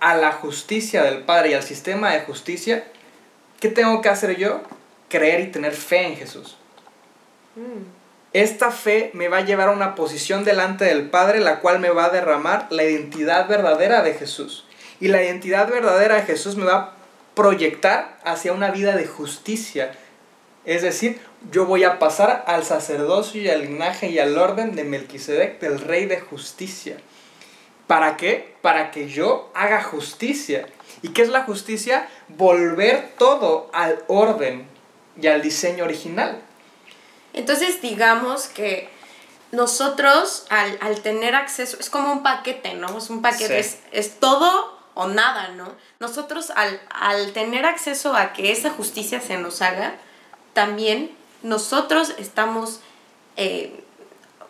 a 0.02 0.18
la 0.18 0.34
justicia 0.34 1.02
del 1.04 1.24
Padre 1.24 1.52
y 1.52 1.54
al 1.54 1.64
sistema 1.64 2.12
de 2.12 2.20
justicia, 2.20 2.84
¿qué 3.62 3.70
tengo 3.70 4.02
que 4.02 4.10
hacer 4.10 4.36
yo? 4.36 4.64
Creer 5.08 5.40
y 5.40 5.52
tener 5.52 5.72
fe 5.72 6.08
en 6.08 6.18
Jesús. 6.18 6.58
Mm. 7.56 7.88
Esta 8.34 8.72
fe 8.72 9.12
me 9.14 9.30
va 9.30 9.38
a 9.38 9.46
llevar 9.46 9.70
a 9.70 9.72
una 9.72 9.96
posición 9.96 10.44
delante 10.44 10.84
del 10.84 11.10
Padre, 11.10 11.40
la 11.40 11.62
cual 11.62 11.80
me 11.80 11.90
va 11.90 12.08
a 12.08 12.10
derramar 12.10 12.68
la 12.70 12.84
identidad 12.84 13.48
verdadera 13.48 14.04
de 14.04 14.14
Jesús. 14.14 14.66
Y 15.00 15.08
la 15.08 15.24
identidad 15.24 15.70
verdadera 15.70 16.16
de 16.16 16.24
Jesús 16.24 16.58
me 16.58 16.66
va 16.66 16.76
a 16.76 16.99
proyectar 17.36 18.20
hacia 18.24 18.54
una 18.54 18.72
vida 18.72 18.96
de 18.96 19.06
justicia. 19.06 19.92
Es 20.66 20.82
decir, 20.82 21.20
yo 21.52 21.66
voy 21.66 21.84
a 21.84 22.00
pasar 22.00 22.44
al 22.48 22.64
sacerdocio 22.64 23.42
y 23.42 23.50
al 23.50 23.62
linaje 23.62 24.10
y 24.10 24.20
al 24.20 24.38
orden 24.38 24.76
de 24.76 24.84
Melquisedec, 24.84 25.60
del 25.60 25.80
rey 25.80 26.06
de 26.06 26.20
justicia. 26.20 26.98
¿Para 27.88 28.18
qué? 28.18 28.56
Para 28.62 28.92
que 28.92 29.10
yo 29.10 29.52
haga 29.56 29.82
justicia. 29.82 30.68
¿Y 31.02 31.10
qué 31.10 31.24
es 31.24 31.30
la 31.30 31.44
justicia? 31.44 32.08
Volver 32.28 33.14
todo 33.18 33.70
al 33.74 34.04
orden 34.08 34.68
y 35.20 35.28
al 35.28 35.42
diseño 35.42 35.86
original. 35.86 36.42
Entonces 37.34 37.82
digamos 37.82 38.48
que 38.48 38.90
nosotros 39.52 40.46
al, 40.50 41.02
tener 41.02 41.36
acceso, 41.36 41.78
es 41.80 41.90
como 41.90 42.12
un 42.12 42.22
paquete, 42.22 42.76
¿no? 42.76 42.98
Es 42.98 43.10
un 43.10 43.22
paquete, 43.22 43.60
es, 43.60 43.80
es 43.92 44.20
todo 44.20 44.79
o 45.00 45.08
nada, 45.08 45.48
¿no? 45.50 45.72
Nosotros 46.02 46.52
al, 46.52 47.32
tener 47.32 47.66
acceso 47.66 48.16
a 48.16 48.34
que 48.34 48.52
esa 48.52 48.70
justicia 48.70 49.22
se 49.22 49.38
nos 49.38 49.62
haga, 49.62 49.96
también 50.54 51.10
nosotros 51.42 52.14
estamos 52.18 52.82
eh, 53.38 53.82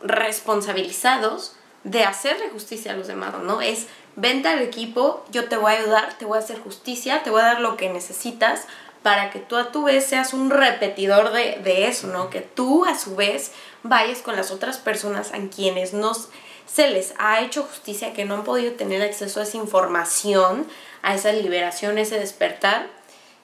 responsabilizados 0.02 1.54
de 1.84 2.04
hacerle 2.04 2.50
justicia 2.50 2.94
a 2.94 2.96
los 2.96 3.06
demás, 3.06 3.36
¿no? 3.44 3.62
Es, 3.62 3.86
vente 4.16 4.48
al 4.48 4.60
equipo, 4.62 5.24
yo 5.30 5.48
te 5.48 5.56
voy 5.56 5.72
a 5.72 5.78
ayudar, 5.78 6.18
te 6.18 6.26
voy 6.26 6.38
a 6.38 6.42
hacer 6.42 6.60
justicia, 6.60 7.22
te 7.22 7.30
voy 7.30 7.42
a 7.42 7.46
dar 7.46 7.62
lo 7.62 7.78
que 7.78 7.90
necesitas 7.90 8.66
para 9.04 9.30
que 9.30 9.38
tú 9.38 9.56
a 9.56 9.72
tu 9.72 9.84
vez 9.84 10.08
seas 10.08 10.34
un 10.34 10.50
repetidor 10.50 11.32
de, 11.32 11.60
de 11.64 11.88
eso, 11.88 12.08
¿no? 12.08 12.32
Que 12.32 12.42
tú 12.42 12.86
a 12.86 12.98
su 12.98 13.16
vez 13.16 13.52
vayas 13.84 14.24
con 14.24 14.36
las 14.36 14.50
otras 14.50 14.80
personas 14.80 15.32
a 15.32 15.38
quienes 15.56 15.94
nos 15.94 16.30
se 16.72 16.90
les 16.90 17.14
ha 17.18 17.42
hecho 17.42 17.64
justicia, 17.64 18.14
que 18.14 18.26
no 18.26 18.36
han 18.36 18.44
podido 18.44 18.74
tener 18.74 19.02
acceso 19.02 19.40
a 19.40 19.44
esa 19.44 19.58
información, 19.58 20.68
a 21.02 21.16
esa 21.16 21.32
liberación, 21.32 21.98
ese 21.98 22.20
despertar, 22.20 22.88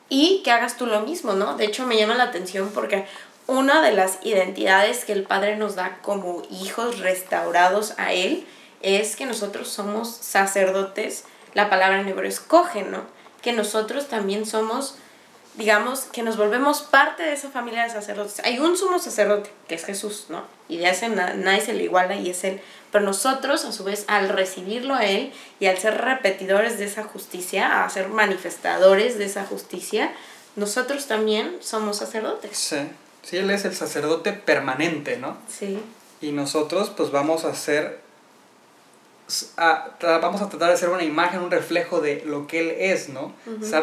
y 0.10 0.42
que 0.44 0.52
hagas 0.52 0.78
tú 0.78 0.86
lo 0.86 1.02
mismo, 1.02 1.34
¿no? 1.34 1.58
De 1.58 1.66
hecho, 1.66 1.88
me 1.88 1.98
llama 1.98 2.16
la 2.16 2.26
atención 2.26 2.72
porque 2.74 3.06
una 3.48 3.82
de 3.82 3.92
las 3.92 4.20
identidades 4.24 5.06
que 5.06 5.14
el 5.14 5.24
Padre 5.24 5.56
nos 5.56 5.76
da 5.76 6.00
como 6.02 6.44
hijos 6.50 7.00
restaurados 7.00 7.94
a 7.98 8.14
Él 8.14 8.46
es 8.82 9.16
que 9.16 9.26
nosotros 9.26 9.68
somos 9.68 10.10
sacerdotes, 10.10 11.26
la 11.54 11.70
palabra 11.70 12.02
en 12.02 12.08
hebreo 12.08 12.30
es 12.30 12.40
coge, 12.40 12.84
¿no? 12.84 13.02
Que 13.42 13.52
nosotros 13.52 14.08
también 14.08 14.46
somos 14.46 14.98
digamos, 15.58 16.02
que 16.02 16.24
nos 16.24 16.38
volvemos 16.38 16.82
parte 16.82 17.24
de 17.24 17.34
esa 17.34 17.50
familia 17.50 17.84
de 17.84 17.90
sacerdotes. 17.90 18.40
Hay 18.44 18.60
un 18.60 18.76
sumo 18.78 19.00
sacerdote, 19.00 19.50
que 19.68 19.76
es 19.76 19.86
Jesús, 19.86 20.26
¿no? 20.30 20.44
Y 20.68 20.78
de 20.78 20.90
ese 20.90 21.10
nadie 21.10 21.62
se 21.62 21.74
le 21.74 21.84
iguala 21.84 22.16
y 22.16 22.30
es 22.30 22.44
Él. 22.44 22.62
Pero 22.92 23.06
nosotros, 23.06 23.66
a 23.66 23.72
su 23.72 23.84
vez, 23.84 24.06
al 24.08 24.30
recibirlo 24.30 24.94
a 24.94 25.06
Él 25.06 25.32
y 25.60 25.68
al 25.68 25.78
ser 25.78 26.02
repetidores 26.02 26.78
de 26.78 26.86
esa 26.86 27.04
justicia, 27.04 27.84
a 27.84 27.90
ser 27.90 28.10
manifestadores 28.10 29.18
de 29.18 29.26
esa 29.26 29.46
justicia, 29.46 30.14
nosotros 30.56 31.08
también 31.08 31.58
somos 31.62 31.98
sacerdotes. 31.98 32.58
Sí, 32.58 32.78
sí, 33.24 33.38
Él 33.38 33.50
es 33.50 33.66
el 33.66 33.76
sacerdote 33.76 34.34
permanente, 34.34 35.18
¿no? 35.18 35.38
Sí. 35.50 35.80
Y 36.22 36.32
nosotros, 36.32 36.92
pues, 36.96 37.12
vamos 37.12 37.46
a 37.46 37.54
ser 37.54 38.05
vamos 40.02 40.42
a 40.42 40.50
tratar 40.50 40.70
de 40.70 40.74
hacer 40.74 40.90
una 40.90 41.04
imagen, 41.04 41.42
un 41.42 41.52
reflejo 41.52 42.00
de 42.00 42.24
lo 42.26 42.48
que 42.48 42.60
Él 42.60 42.76
es, 42.80 43.10
¿no? 43.10 43.34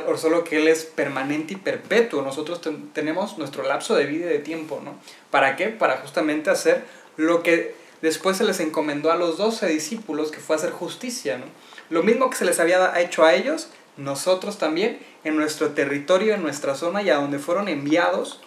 o 0.07 0.16
solo 0.16 0.44
que 0.44 0.59
Él 0.59 0.68
es 0.68 0.85
permanente 0.85 1.55
y 1.55 1.57
perpetuo. 1.57 2.22
Nosotros 2.22 2.61
tenemos 2.92 3.38
nuestro 3.38 3.64
lapso 3.64 3.94
de 3.94 4.07
vida 4.07 4.26
y 4.26 4.28
de 4.28 4.38
tiempo, 4.38 4.81
¿no? 4.85 4.94
¿Para 5.31 5.57
qué? 5.57 5.68
Para 5.68 5.98
justamente 5.98 6.50
hacer 6.50 6.85
lo 7.16 7.42
que 7.42 7.74
después 8.02 8.37
se 8.37 8.44
les 8.44 8.61
encomendó 8.61 9.11
a 9.11 9.16
los 9.16 9.37
doce 9.37 9.66
discípulos, 9.66 10.31
que 10.31 10.40
fue 10.40 10.57
hacer 10.57 10.70
justicia, 10.70 11.38
¿no? 11.38 11.46
Lo 11.90 12.02
mismo 12.02 12.31
que 12.31 12.37
se 12.37 12.44
les 12.44 12.61
había 12.61 12.98
hecho 13.00 13.24
a 13.24 13.35
ellos, 13.35 13.68
nosotros 13.96 14.59
también, 14.59 14.98
en 15.24 15.37
nuestro 15.37 15.70
territorio, 15.70 16.35
en 16.35 16.42
nuestra 16.42 16.74
zona 16.74 17.02
y 17.02 17.11
a 17.11 17.16
donde 17.16 17.38
fueron 17.38 17.68
enviados, 17.68 18.40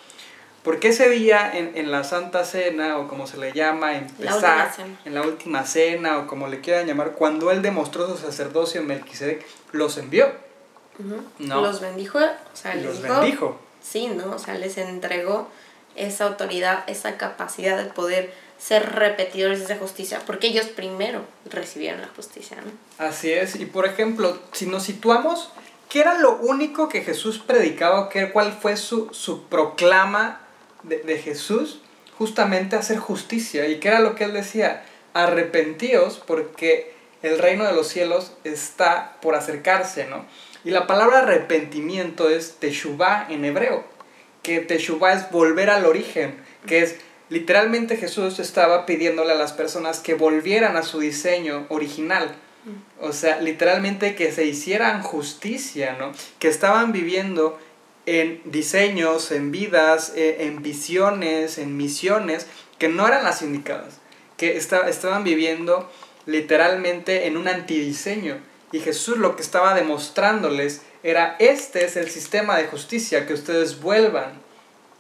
porque 0.66 0.88
ese 0.88 1.08
día 1.10 1.52
en, 1.56 1.78
en, 1.78 1.92
la 1.92 2.04
Santa 2.04 2.44
Cena, 2.44 2.98
o 2.98 3.08
como 3.08 3.28
se 3.28 3.38
le 3.38 3.54
llama, 3.54 3.96
empezar, 3.96 4.74
en 5.06 5.14
la 5.14 5.22
última 5.22 5.64
cena, 5.64 6.18
o 6.18 6.28
como 6.28 6.48
le 6.48 6.60
quieran 6.60 6.88
llamar, 6.88 7.12
cuando 7.12 7.52
él 7.52 7.62
demostró 7.62 8.08
su 8.08 8.18
sacerdocio 8.18 8.82
en 8.82 8.88
Melquisedec, 8.88 9.46
los 9.74 10.00
envió. 10.00 10.28
¿no? 11.38 11.62
Los 11.62 11.82
bendijo, 11.82 12.18
o 12.18 12.56
sea, 12.56 12.74
los 12.76 13.00
bendijo. 13.00 13.60
Sí, 13.84 14.08
¿no? 14.08 14.32
O 14.32 14.40
sea, 14.40 14.56
les 14.56 14.80
entregó 14.80 15.48
esa 15.96 16.26
autoridad, 16.26 16.84
esa 16.88 17.16
capacidad 17.18 17.78
de 17.78 17.86
poder 17.86 18.34
ser 18.58 18.94
repetidores 18.94 19.60
de 19.60 19.66
esa 19.66 19.78
justicia, 19.78 20.24
porque 20.26 20.48
ellos 20.48 20.66
primero 20.66 21.22
recibieron 21.48 22.02
la 22.02 22.08
justicia, 22.08 22.58
¿no? 22.66 23.06
Así 23.06 23.32
es, 23.32 23.56
y 23.56 23.68
por 23.68 23.86
ejemplo, 23.86 24.40
si 24.52 24.66
nos 24.66 24.82
situamos, 24.82 25.52
¿qué 25.90 26.00
era 26.00 26.18
lo 26.18 26.38
único 26.38 26.90
que 26.90 27.02
Jesús 27.02 27.38
predicaba? 27.38 28.10
¿Qué, 28.10 28.32
¿Cuál 28.32 28.52
fue 28.52 28.78
su, 28.78 29.14
su 29.14 29.44
proclama 29.44 30.42
de, 30.88 31.18
Jesús 31.18 31.82
justamente 32.18 32.76
hacer 32.76 32.98
justicia. 32.98 33.68
¿Y 33.68 33.80
qué 33.80 33.90
era 33.90 34.00
lo 34.00 34.16
que 34.16 34.24
él 34.24 34.34
decía? 34.34 34.84
Arrepentíos 35.14 36.22
porque 36.26 36.94
el 37.22 37.40
reino 37.40 37.66
de 37.66 37.74
los 37.74 37.88
cielos 37.88 38.34
está 38.44 39.18
por 39.22 39.36
acercarse, 39.36 40.06
¿no? 40.08 40.26
Y 40.64 40.72
la 40.72 40.88
palabra 40.88 41.20
arrepentimiento 41.20 42.30
es 42.30 42.56
teshuvah 42.60 43.28
en 43.30 43.46
hebreo, 43.46 43.84
que 44.42 44.60
teshuvah 44.60 45.14
es 45.14 45.32
volver 45.32 45.70
al 45.70 45.86
origen, 45.86 46.36
que 46.66 46.82
es 46.82 46.96
literalmente 47.30 47.98
Jesús 47.98 48.40
estaba 48.40 48.86
pidiéndole 48.86 49.34
a 49.34 49.36
las 49.36 49.54
personas 49.54 50.00
que 50.00 50.14
volvieran 50.14 50.78
a 50.78 50.84
su 50.84 51.00
diseño 51.00 51.66
original. 51.70 52.36
O 53.00 53.14
sea, 53.14 53.40
literalmente 53.42 54.16
que 54.16 54.32
se 54.32 54.46
hicieran 54.46 55.04
justicia, 55.04 55.96
¿no? 56.00 56.14
Que 56.40 56.48
estaban 56.48 56.92
viviendo 56.92 57.60
en 58.06 58.42
diseños, 58.46 59.32
en 59.32 59.52
vidas, 59.52 60.14
eh, 60.16 60.38
en 60.42 60.62
visiones, 60.62 61.58
en 61.58 61.78
misiones 61.78 62.48
que 62.78 62.90
no 62.90 63.08
eran 63.08 63.24
las 63.24 63.42
indicadas, 63.42 64.00
que 64.38 64.58
estaban 64.58 65.24
viviendo 65.24 65.90
literalmente 66.26 67.28
en 67.28 67.38
un 67.38 67.48
antidiseño. 67.48 68.38
Y 68.72 68.80
Jesús 68.80 69.18
lo 69.18 69.36
que 69.36 69.42
estaba 69.42 69.74
demostrándoles 69.74 70.82
era, 71.04 71.36
este 71.40 71.86
es 71.86 71.96
el 71.96 72.10
sistema 72.10 72.58
de 72.58 72.66
justicia, 72.66 73.26
que 73.26 73.34
ustedes 73.34 73.82
vuelvan 73.82 74.34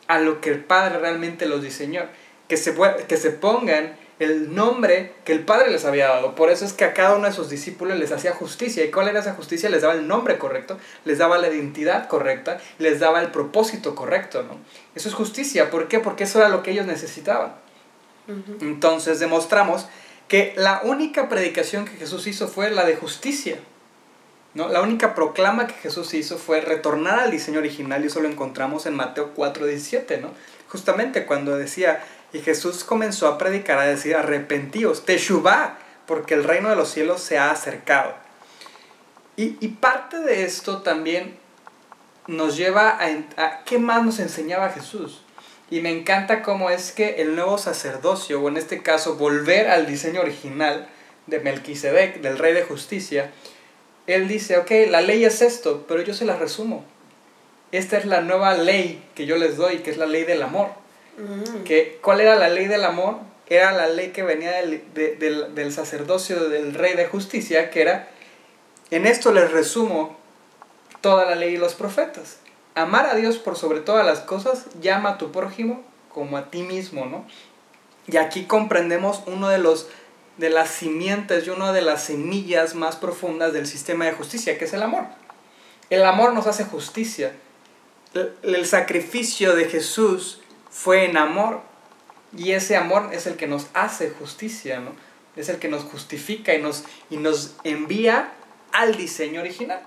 a 0.07 0.19
lo 0.19 0.39
que 0.39 0.51
el 0.51 0.63
Padre 0.63 0.99
realmente 0.99 1.45
los 1.47 1.61
diseñó, 1.61 2.03
que 2.47 2.57
se, 2.57 2.75
que 3.07 3.17
se 3.17 3.31
pongan 3.31 3.97
el 4.19 4.55
nombre 4.55 5.13
que 5.25 5.33
el 5.33 5.43
Padre 5.43 5.71
les 5.71 5.85
había 5.85 6.07
dado. 6.07 6.35
Por 6.35 6.49
eso 6.49 6.65
es 6.65 6.73
que 6.73 6.85
a 6.85 6.93
cada 6.93 7.15
uno 7.15 7.27
de 7.27 7.33
sus 7.33 7.49
discípulos 7.49 7.97
les 7.97 8.11
hacía 8.11 8.33
justicia. 8.33 8.85
¿Y 8.85 8.91
cuál 8.91 9.09
era 9.09 9.19
esa 9.19 9.33
justicia? 9.33 9.69
Les 9.69 9.81
daba 9.81 9.93
el 9.93 10.07
nombre 10.07 10.37
correcto, 10.37 10.77
les 11.03 11.17
daba 11.17 11.37
la 11.37 11.49
identidad 11.49 12.07
correcta, 12.07 12.59
les 12.79 12.99
daba 12.99 13.21
el 13.21 13.31
propósito 13.31 13.95
correcto, 13.95 14.43
¿no? 14.43 14.57
Eso 14.95 15.09
es 15.09 15.15
justicia. 15.15 15.69
¿Por 15.69 15.87
qué? 15.87 15.99
Porque 15.99 16.23
eso 16.23 16.39
era 16.39 16.49
lo 16.49 16.63
que 16.63 16.71
ellos 16.71 16.85
necesitaban. 16.85 17.55
Entonces 18.61 19.19
demostramos 19.19 19.87
que 20.27 20.53
la 20.55 20.81
única 20.83 21.29
predicación 21.29 21.85
que 21.85 21.97
Jesús 21.97 22.25
hizo 22.27 22.47
fue 22.47 22.71
la 22.71 22.85
de 22.85 22.95
justicia. 22.95 23.59
¿no? 24.55 24.69
La 24.69 24.81
única 24.81 25.13
proclama 25.13 25.67
que 25.67 25.73
Jesús 25.73 26.13
hizo 26.13 26.37
fue 26.37 26.61
retornar 26.61 27.19
al 27.19 27.31
diseño 27.31 27.59
original 27.59 28.03
y 28.03 28.07
eso 28.07 28.21
lo 28.21 28.29
encontramos 28.29 28.85
en 28.85 28.95
Mateo 28.95 29.33
4:17, 29.35 30.21
¿no? 30.21 30.31
Justamente 30.69 31.25
cuando 31.25 31.55
decía, 31.57 32.03
y 32.35 32.41
Jesús 32.41 32.83
comenzó 32.83 33.29
a 33.29 33.37
predicar, 33.37 33.79
a 33.79 33.85
decir, 33.85 34.13
arrepentíos, 34.13 35.05
teshuvah, 35.05 35.77
porque 36.05 36.33
el 36.33 36.43
reino 36.43 36.69
de 36.69 36.75
los 36.75 36.89
cielos 36.89 37.21
se 37.21 37.37
ha 37.37 37.49
acercado. 37.49 38.13
Y, 39.37 39.51
parte 39.69 40.19
de 40.19 40.43
esto 40.43 40.81
también 40.81 41.37
nos 42.27 42.57
lleva 42.57 42.89
a, 42.89 43.05
a, 43.41 43.63
qué 43.63 43.79
más 43.79 44.03
nos 44.03 44.19
enseñaba 44.19 44.69
Jesús. 44.69 45.21
Y 45.71 45.79
me 45.79 45.97
encanta 45.97 46.41
cómo 46.41 46.69
es 46.69 46.91
que 46.91 47.21
el 47.21 47.37
nuevo 47.37 47.57
sacerdocio, 47.57 48.41
o 48.41 48.49
en 48.49 48.57
este 48.57 48.83
caso 48.83 49.15
volver 49.15 49.69
al 49.69 49.85
diseño 49.85 50.19
original 50.19 50.89
de 51.27 51.39
Melquisedec, 51.39 52.19
del 52.19 52.37
rey 52.37 52.53
de 52.53 52.63
justicia, 52.63 53.31
él 54.07 54.27
dice, 54.27 54.57
ok, 54.57 54.71
la 54.89 54.99
ley 54.99 55.23
es 55.23 55.41
esto, 55.41 55.85
pero 55.87 56.01
yo 56.01 56.13
se 56.13 56.25
la 56.25 56.35
resumo. 56.35 56.83
Esta 57.71 57.97
es 57.97 58.05
la 58.05 58.19
nueva 58.19 58.55
ley 58.55 59.01
que 59.15 59.25
yo 59.25 59.37
les 59.37 59.55
doy, 59.55 59.77
que 59.77 59.91
es 59.91 59.97
la 59.97 60.05
ley 60.05 60.25
del 60.25 60.43
amor. 60.43 60.84
Mm. 61.17 61.63
Que, 61.63 61.99
¿Cuál 62.01 62.21
era 62.21 62.35
la 62.35 62.49
ley 62.49 62.67
del 62.67 62.83
amor? 62.83 63.17
Era 63.47 63.71
la 63.71 63.87
ley 63.87 64.09
que 64.09 64.23
venía 64.23 64.51
del, 64.53 64.83
del, 64.93 65.71
sacerdocio 65.71 66.49
del 66.49 66.73
rey 66.73 66.95
de 66.95 67.05
justicia, 67.05 67.69
que 67.69 67.81
era, 67.81 68.09
en 68.89 69.05
esto 69.05 69.31
les 69.31 69.51
resumo 69.51 70.17
toda 71.01 71.25
la 71.25 71.35
ley 71.35 71.53
y 71.53 71.57
los 71.57 71.75
profetas. 71.75 72.39
Amar 72.73 73.05
a 73.05 73.15
Dios 73.15 73.37
por 73.37 73.55
sobre 73.55 73.81
todas 73.81 74.05
las 74.05 74.19
cosas, 74.19 74.65
llama 74.81 75.11
a 75.11 75.17
tu 75.17 75.31
prójimo 75.31 75.83
como 76.09 76.37
a 76.37 76.49
ti 76.49 76.63
mismo, 76.63 77.05
¿no? 77.05 77.25
Y 78.07 78.17
aquí 78.17 78.45
comprendemos 78.45 79.21
uno 79.27 79.49
de 79.49 79.57
los 79.59 79.87
de 80.37 80.49
las 80.49 80.69
simientes 80.69 81.47
y 81.47 81.49
una 81.49 81.71
de 81.71 81.81
las 81.81 82.03
semillas 82.03 82.75
más 82.75 82.97
profundas 82.97 83.53
del 83.53 83.67
sistema 83.67 84.05
de 84.05 84.11
justicia, 84.11 84.57
que 84.57 84.65
es 84.65 84.73
el 84.73 84.83
amor. 84.83 85.05
El 85.89 86.03
amor 86.03 86.33
nos 86.33 86.47
hace 86.47 86.65
justicia. 86.65 87.33
El 88.43 88.65
sacrificio 88.65 89.55
de 89.55 89.65
Jesús 89.65 90.41
fue 90.75 91.05
en 91.05 91.17
amor. 91.17 91.61
Y 92.37 92.51
ese 92.51 92.75
amor 92.75 93.09
es 93.13 93.27
el 93.27 93.37
que 93.37 93.47
nos 93.47 93.67
hace 93.73 94.09
justicia, 94.09 94.79
¿no? 94.79 94.91
Es 95.37 95.47
el 95.47 95.57
que 95.57 95.69
nos 95.69 95.83
justifica 95.83 96.53
y 96.53 96.61
nos, 96.61 96.83
y 97.09 97.17
nos 97.17 97.55
envía 97.63 98.33
al 98.73 98.95
diseño 98.95 99.41
original. 99.41 99.81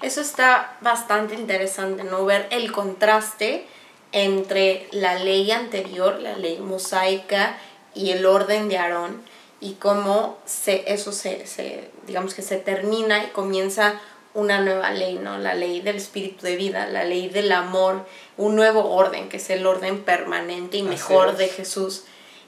Eso 0.00 0.22
está 0.22 0.78
bastante 0.80 1.34
interesante, 1.34 2.04
¿no? 2.04 2.24
Ver 2.24 2.48
el 2.50 2.72
contraste 2.72 3.66
entre 4.12 4.88
la 4.90 5.18
ley 5.18 5.50
anterior, 5.50 6.18
la 6.18 6.36
ley 6.36 6.58
mosaica 6.58 7.58
y 7.94 8.10
el 8.10 8.24
orden 8.24 8.68
de 8.68 8.78
Aarón 8.78 9.20
y 9.60 9.74
cómo 9.74 10.38
se, 10.46 10.90
eso 10.92 11.12
se, 11.12 11.46
se, 11.46 11.90
digamos 12.06 12.32
que 12.32 12.42
se 12.42 12.56
termina 12.56 13.22
y 13.24 13.28
comienza 13.28 14.00
una 14.34 14.60
nueva 14.60 14.90
ley, 14.92 15.16
¿no? 15.16 15.38
La 15.38 15.54
ley 15.54 15.80
del 15.80 15.96
espíritu 15.96 16.46
de 16.46 16.56
vida, 16.56 16.86
la 16.86 17.04
ley 17.04 17.28
del 17.28 17.50
amor, 17.52 18.06
un 18.36 18.54
nuevo 18.54 18.90
orden, 18.94 19.28
que 19.28 19.38
es 19.38 19.50
el 19.50 19.66
orden 19.66 20.02
permanente 20.02 20.76
y 20.76 20.82
mejor 20.82 21.36
de 21.36 21.48
Jesús. 21.48 22.04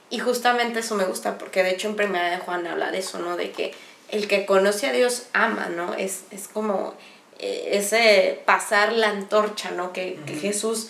Y 0.09 0.19
justamente 0.19 0.79
eso 0.79 0.95
me 0.95 1.05
gusta, 1.05 1.37
porque 1.37 1.63
de 1.63 1.71
hecho 1.71 1.87
en 1.89 1.95
Primera 1.95 2.29
de 2.29 2.37
Juan 2.37 2.67
habla 2.67 2.91
de 2.91 2.99
eso, 2.99 3.19
¿no? 3.19 3.35
De 3.35 3.51
que 3.51 3.73
el 4.09 4.27
que 4.27 4.45
conoce 4.45 4.87
a 4.87 4.91
Dios 4.93 5.23
ama, 5.33 5.69
¿no? 5.69 5.93
Es, 5.95 6.23
es 6.31 6.47
como 6.47 6.93
eh, 7.39 7.69
ese 7.73 8.41
pasar 8.45 8.93
la 8.93 9.09
antorcha, 9.09 9.71
¿no? 9.71 9.91
Que, 9.91 10.19
Jesús 10.39 10.89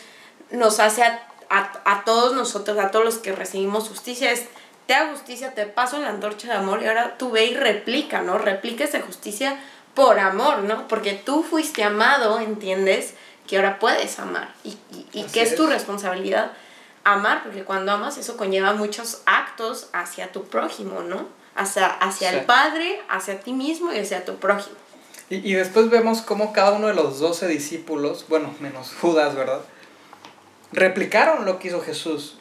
nos 0.52 0.80
hace 0.80 1.04
a, 1.04 1.28
a, 1.50 2.04
todos 2.06 2.34
nosotros, 2.34 2.78
a 2.78 2.92
todos 2.92 3.06
los 3.06 3.18
que 3.18 3.32
recibimos 3.32 3.90
justicia, 3.90 4.32
es 4.32 4.46
te 4.86 4.94
hago 4.94 5.14
justicia, 5.14 5.54
te 5.54 5.66
paso 5.66 5.98
la 6.00 6.10
antorcha 6.10 6.50
de 6.50 6.56
amor 6.56 6.84
y 6.84 6.88
ahora 6.88 7.18
tú 7.18 7.32
ve 7.32 7.46
y 7.46 7.56
replica, 7.56 8.22
¿no? 8.22 8.38
Replica 8.38 8.84
esa 8.84 9.02
justicia 9.02 9.58
por 9.94 10.20
amor, 10.20 10.60
¿no? 10.60 10.88
Porque 10.88 11.14
tú 11.14 11.44
fuiste 11.44 11.84
amado, 11.84 12.40
¿entiendes? 12.40 13.14
Que 13.48 13.58
ahora 13.58 13.80
puedes 13.80 14.20
amar 14.20 14.54
y, 14.64 14.78
y, 15.12 15.24
que 15.26 15.42
es, 15.42 15.56
tu 15.56 15.68
responsabilidad 15.68 16.52
amar, 17.04 17.44
porque 17.44 17.64
cuando 17.64 17.92
amas 17.92 18.18
eso 18.18 18.38
conlleva 18.38 18.74
muchos 18.74 19.22
actos 19.26 19.90
hacia 19.94 20.32
tu 20.32 20.46
prójimo, 20.46 21.02
¿no? 21.02 21.28
Hacia, 21.56 21.88
hacia 21.88 22.32
el 22.32 22.46
Padre, 22.46 23.02
hacia 23.10 23.40
ti 23.42 23.54
mismo 23.54 23.94
y 23.94 24.00
hacia 24.00 24.26
tu 24.26 24.38
prójimo. 24.38 24.76
Y, 25.30 25.36
y 25.52 25.54
después 25.54 25.90
vemos 25.90 26.22
cómo 26.22 26.54
cada 26.54 26.72
uno 26.72 26.88
de 26.88 26.94
los 26.94 27.20
doce 27.20 27.48
discípulos, 27.48 28.26
bueno, 28.30 28.54
menos 28.60 28.94
Judas, 29.00 29.36
¿verdad? 29.36 29.62
Replicaron 30.72 31.46
lo 31.46 31.60
que 31.60 31.68
hizo 31.68 31.82
Jesús, 31.82 32.38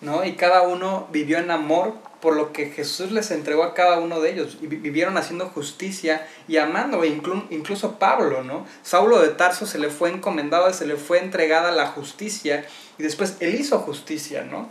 ¿no? 0.00 0.24
Y 0.24 0.36
cada 0.36 0.62
uno 0.62 1.08
vivió 1.10 1.38
en 1.38 1.50
amor 1.50 1.94
por 2.22 2.36
lo 2.36 2.52
que 2.52 2.70
Jesús 2.70 3.10
les 3.10 3.32
entregó 3.32 3.64
a 3.64 3.74
cada 3.74 3.98
uno 3.98 4.20
de 4.20 4.30
ellos. 4.30 4.56
Y 4.62 4.68
vivieron 4.68 5.18
haciendo 5.18 5.48
justicia 5.48 6.28
y 6.46 6.56
amando, 6.56 7.02
e 7.02 7.08
incluso 7.08 7.98
Pablo, 7.98 8.44
¿no? 8.44 8.64
Saulo 8.84 9.20
de 9.20 9.30
Tarso 9.30 9.66
se 9.66 9.80
le 9.80 9.90
fue 9.90 10.08
encomendado, 10.08 10.72
se 10.72 10.86
le 10.86 10.96
fue 10.96 11.18
entregada 11.18 11.72
la 11.72 11.88
justicia 11.88 12.64
y 12.96 13.02
después 13.02 13.38
él 13.40 13.56
hizo 13.56 13.80
justicia, 13.80 14.44
¿no? 14.44 14.68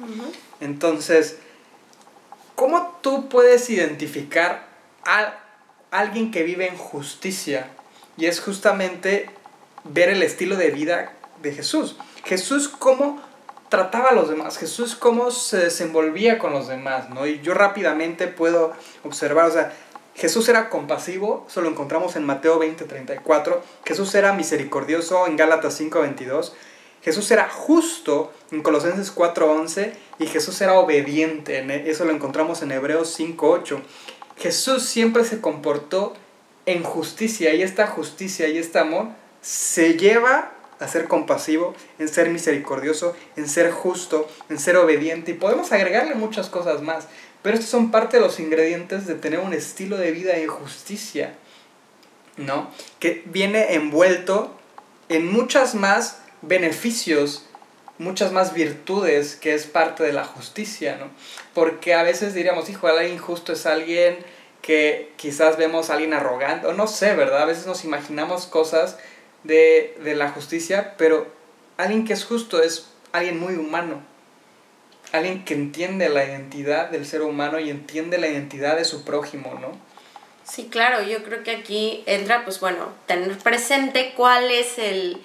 Entonces, 0.62 1.40
¿cómo 2.56 2.98
tú 3.02 3.28
puedes 3.28 3.70
identificar 3.70 4.68
a 5.04 5.38
alguien 5.92 6.32
que 6.32 6.44
vive 6.44 6.70
en 6.70 6.78
justicia? 6.78 7.68
Y 8.16 8.28
es 8.28 8.40
justamente 8.40 9.30
ver 9.84 10.08
el 10.08 10.24
estilo 10.24 10.56
de 10.56 10.72
vida 10.72 11.12
de 11.42 11.52
Jesús. 11.52 11.98
Jesús, 12.24 12.70
¿cómo 12.70 13.22
trataba 13.72 14.10
a 14.10 14.14
los 14.14 14.30
demás, 14.30 14.58
Jesús 14.58 14.98
cómo 14.98 15.32
se 15.32 15.56
desenvolvía 15.56 16.40
con 16.40 16.52
los 16.52 16.68
demás, 16.68 17.10
¿no? 17.10 17.26
Y 17.26 17.40
yo 17.40 17.54
rápidamente 17.54 18.28
puedo 18.28 18.74
observar, 19.06 19.46
o 19.46 19.52
sea, 19.52 19.72
Jesús 20.14 20.50
era 20.50 20.70
compasivo, 20.70 21.46
eso 21.50 21.62
lo 21.62 21.70
encontramos 21.70 22.18
en 22.18 22.26
Mateo 22.26 22.60
20, 22.60 22.84
34, 22.84 23.64
Jesús 23.86 24.14
era 24.14 24.34
misericordioso 24.34 25.26
en 25.26 25.38
Gálatas 25.38 25.74
5, 25.76 26.02
22, 26.02 26.54
Jesús 27.02 27.32
era 27.32 27.48
justo 27.48 28.34
en 28.52 28.62
Colosenses 28.62 29.10
4, 29.10 29.50
11 29.50 29.94
y 30.20 30.28
Jesús 30.28 30.60
era 30.60 30.74
obediente, 30.74 31.60
e, 31.60 31.90
eso 31.90 32.04
lo 32.04 32.12
encontramos 32.12 32.62
en 32.64 32.74
Hebreos 32.74 33.14
5, 33.16 33.50
8. 33.50 33.82
Jesús 34.36 34.84
siempre 34.84 35.24
se 35.24 35.40
comportó 35.40 36.14
en 36.66 36.84
justicia 36.84 37.54
y 37.54 37.62
esta 37.62 37.88
justicia 37.88 38.50
y 38.50 38.58
este 38.58 38.80
amor 38.80 39.08
se 39.40 39.94
lleva 39.94 40.52
a 40.82 40.88
ser 40.88 41.08
compasivo, 41.08 41.76
en 42.00 42.10
ser 42.10 42.30
misericordioso, 42.30 43.16
en 43.38 43.48
ser 43.48 43.72
justo, 43.72 44.28
en 44.50 44.60
ser 44.60 44.76
obediente 44.78 45.32
y 45.32 45.36
podemos 45.36 45.72
agregarle 45.72 46.16
muchas 46.16 46.50
cosas 46.50 46.82
más. 46.82 47.08
Pero 47.44 47.56
estos 47.56 47.70
son 47.70 47.92
parte 47.92 48.18
de 48.18 48.24
los 48.24 48.40
ingredientes 48.40 49.06
de 49.08 49.16
tener 49.16 49.40
un 49.40 49.54
estilo 49.54 49.98
de 49.98 50.12
vida 50.12 50.38
en 50.38 50.48
justicia, 50.48 51.36
¿no? 52.36 52.72
Que 53.00 53.24
viene 53.26 53.76
envuelto 53.76 54.58
en 55.08 55.32
muchas 55.32 55.76
más 55.76 56.20
beneficios, 56.42 57.46
muchas 58.00 58.32
más 58.32 58.54
virtudes 58.54 59.36
que 59.36 59.54
es 59.54 59.68
parte 59.68 60.04
de 60.04 60.14
la 60.14 60.26
justicia, 60.26 60.98
¿no? 60.98 61.10
Porque 61.54 61.94
a 61.94 62.02
veces 62.02 62.34
diríamos, 62.34 62.70
hijo, 62.70 62.88
alguien 62.88 63.14
injusto 63.14 63.54
es 63.54 63.68
alguien 63.68 64.18
que 64.64 65.12
quizás 65.16 65.58
vemos 65.58 65.90
a 65.90 65.94
alguien 65.94 66.14
arrogante, 66.14 66.68
o 66.68 66.74
no 66.74 66.88
sé, 66.88 67.16
¿verdad? 67.16 67.44
A 67.44 67.46
veces 67.46 67.68
nos 67.68 67.84
imaginamos 67.84 68.46
cosas 68.46 68.98
de, 69.44 70.14
la 70.16 70.30
justicia, 70.30 70.96
pero 70.98 71.28
alguien 71.78 72.06
que 72.06 72.14
es 72.14 72.26
justo 72.26 72.62
es 72.62 72.90
alguien 73.12 73.40
muy 73.40 73.56
humano. 73.56 74.02
Alguien 75.12 75.44
que 75.44 75.54
entiende 75.54 76.08
la 76.10 76.24
identidad 76.24 76.90
del 76.90 77.06
ser 77.06 77.22
humano 77.22 77.60
y 77.60 77.70
entiende 77.70 78.18
la 78.18 78.28
identidad 78.28 78.78
de 78.78 78.86
su 78.86 79.04
prójimo, 79.04 79.58
¿no? 79.60 79.78
Sí, 80.44 80.70
claro, 80.72 81.04
yo 81.04 81.24
creo 81.24 81.44
que 81.44 81.52
aquí 81.52 82.04
entra, 82.06 82.44
pues 82.46 82.60
bueno, 82.60 82.90
tener 83.08 83.38
presente 83.38 84.14
cuál 84.16 84.50
es 84.50 84.78
el, 84.78 85.22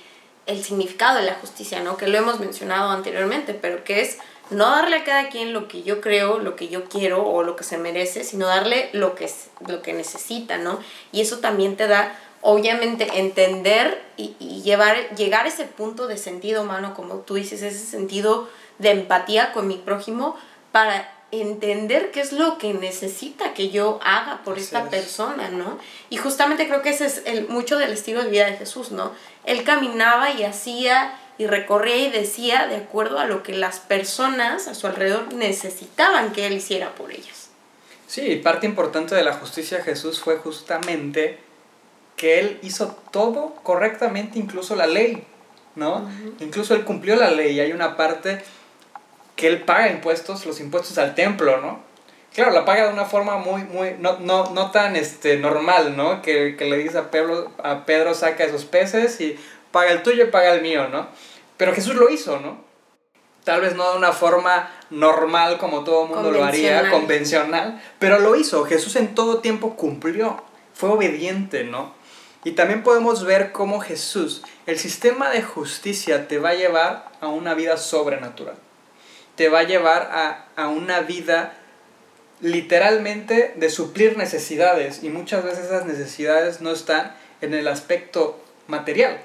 el 0.47 0.63
significado 0.65 1.19
de 1.19 1.27
la 1.27 1.35
justicia, 1.35 1.81
¿no? 1.81 1.97
Que 1.97 2.09
lo 2.09 2.19
hemos 2.19 2.41
mencionado 2.41 2.91
anteriormente, 2.91 3.55
pero 3.55 3.85
que 3.85 4.01
es 4.01 4.19
no 4.51 4.71
darle 4.71 4.97
a 4.97 5.05
cada 5.05 5.29
quien 5.29 5.53
lo 5.53 5.69
que 5.69 5.83
yo 5.83 6.01
creo, 6.01 6.39
lo 6.39 6.57
que 6.57 6.69
yo 6.69 6.85
quiero 6.85 7.27
o 7.27 7.43
lo 7.43 7.57
que 7.57 7.65
se 7.65 7.79
merece, 7.79 8.25
sino 8.25 8.47
darle 8.47 8.91
lo 8.93 9.15
que, 9.15 9.29
lo 9.67 9.83
que 9.83 9.93
necesita, 9.93 10.59
¿no? 10.59 10.79
Y 11.13 11.21
eso 11.21 11.39
también 11.39 11.77
te 11.77 11.89
da 11.89 12.17
obviamente 12.49 13.09
entender 13.19 14.01
y, 14.17 14.37
llevar, 14.63 15.17
llegar 15.17 15.47
a 15.47 15.49
ese 15.49 15.65
punto 15.65 16.07
de 16.07 16.17
sentido 16.17 16.63
humano, 16.63 16.95
como 16.95 17.17
tú 17.17 17.35
dices, 17.35 17.61
ese 17.61 17.85
sentido 17.85 18.49
de 18.79 18.93
empatía 18.93 19.53
con 19.53 19.67
mi 19.67 19.75
prójimo 19.75 20.37
para 20.71 21.13
entender 21.33 22.13
qué 22.13 22.21
es 22.21 22.33
lo 22.33 22.57
que 22.57 22.73
necesita 22.73 23.53
que 23.53 23.71
yo 23.71 23.99
haga 24.01 24.43
por 24.45 24.59
esta 24.59 24.89
persona, 24.91 25.49
¿no? 25.49 25.81
Y 26.09 26.19
justamente 26.19 26.69
creo 26.69 26.83
que 26.83 26.91
ese 26.91 27.07
es 27.07 27.23
el, 27.27 27.49
mucho 27.49 27.79
del 27.79 27.93
estilo 27.93 28.23
de 28.23 28.31
vida 28.31 28.47
de 28.47 28.57
Jesús, 28.57 28.93
¿no? 28.93 29.11
Él 29.45 29.65
caminaba 29.65 30.31
y 30.31 30.45
hacía 30.45 31.19
y 31.39 31.49
recorría 31.49 31.97
y 31.97 32.11
decía 32.13 32.69
de 32.69 32.77
acuerdo 32.77 33.19
a 33.19 33.27
lo 33.27 33.43
que 33.43 33.55
las 33.55 33.81
personas 33.81 34.69
a 34.69 34.77
su 34.77 34.87
alrededor 34.87 35.35
necesitaban 35.35 36.33
que 36.33 36.47
él 36.47 36.53
hiciera 36.53 36.95
por 36.95 37.11
ellas. 37.11 37.49
Sí, 38.07 38.37
parte 38.37 38.67
importante 38.67 39.17
de 39.17 39.25
la 39.25 39.33
justicia 39.33 39.79
de 39.79 39.83
Jesús 39.83 40.21
fue 40.21 40.37
justamente 40.37 41.45
que 42.17 42.39
él 42.41 42.59
hizo 42.63 42.97
todo 43.11 43.55
correctamente, 43.63 44.39
incluso 44.39 44.75
la 44.75 44.87
ley, 44.87 45.25
¿no? 45.75 46.09
Incluso 46.41 46.75
él 46.75 46.85
cumplió 46.85 47.17
la 47.17 47.31
ley. 47.31 47.61
Hay 47.61 47.73
una 47.73 47.97
parte 47.97 48.43
que 49.37 49.47
él 49.47 49.63
paga 49.63 49.91
impuestos, 49.91 50.47
los 50.47 50.61
impuestos 50.61 50.97
al 50.99 51.15
templo, 51.15 51.61
¿no? 51.61 51.85
Claro, 52.35 52.51
la 52.53 52.65
paga 52.65 52.87
de 52.87 52.93
una 52.93 53.05
forma 53.05 53.39
muy, 53.39 53.65
muy, 53.65 53.95
no, 53.99 54.19
no, 54.19 54.51
no 54.51 54.71
tan 54.71 54.97
este, 54.97 55.39
normal, 55.39 55.97
¿no? 55.97 56.23
Que, 56.23 56.57
que 56.57 56.65
le 56.67 56.79
dice 56.79 56.99
a 56.99 57.11
Pedro, 57.11 57.51
a 57.63 57.87
Pedro 57.87 58.15
saca 58.15 58.45
esos 58.45 58.65
peces 58.65 59.21
y 59.21 59.39
paga 59.71 59.93
el 59.93 60.03
tuyo 60.03 60.25
y 60.25 60.31
paga 60.31 60.53
el 60.53 60.63
mío, 60.63 60.89
¿no? 60.89 61.07
Pero 61.57 61.75
Jesús 61.75 61.95
lo 61.95 62.11
hizo, 62.11 62.41
¿no? 62.41 62.65
Tal 63.45 63.61
vez 63.61 63.77
no 63.77 63.91
de 63.93 63.97
una 63.97 64.13
forma 64.13 64.71
normal 64.91 65.57
como 65.59 65.85
todo 65.85 66.07
mundo 66.07 66.31
lo 66.31 66.45
haría, 66.45 66.91
convencional, 66.91 67.81
pero 67.99 68.19
lo 68.19 68.35
hizo. 68.37 68.65
Jesús 68.65 68.97
en 68.97 69.15
todo 69.15 69.39
tiempo 69.39 69.77
cumplió, 69.77 70.43
fue 70.75 70.91
obediente, 70.91 71.63
¿no? 71.63 71.95
Y 72.47 72.53
también 72.53 72.85
podemos 72.85 73.25
ver 73.25 73.51
cómo 73.51 73.81
Jesús, 73.81 74.41
el 74.67 74.79
sistema 74.79 75.31
de 75.31 75.43
justicia 75.43 76.29
te 76.29 76.39
va 76.39 76.51
a 76.51 76.55
llevar 76.55 77.11
a 77.21 77.27
una 77.27 77.55
vida 77.55 77.77
sobrenatural. 77.77 78.55
Te 79.35 79.49
va 79.49 79.59
a 79.59 79.65
llevar 79.65 80.03
a, 80.13 80.47
a 80.55 80.69
una 80.69 81.01
vida 81.01 81.55
literalmente 82.41 83.53
de 83.57 83.69
suplir 83.69 84.17
necesidades. 84.17 85.03
Y 85.03 85.09
muchas 85.09 85.43
veces 85.43 85.65
esas 85.65 85.87
necesidades 85.87 86.61
no 86.61 86.71
están 86.71 87.17
en 87.41 87.53
el 87.53 87.67
aspecto 87.67 88.41
material, 88.69 89.19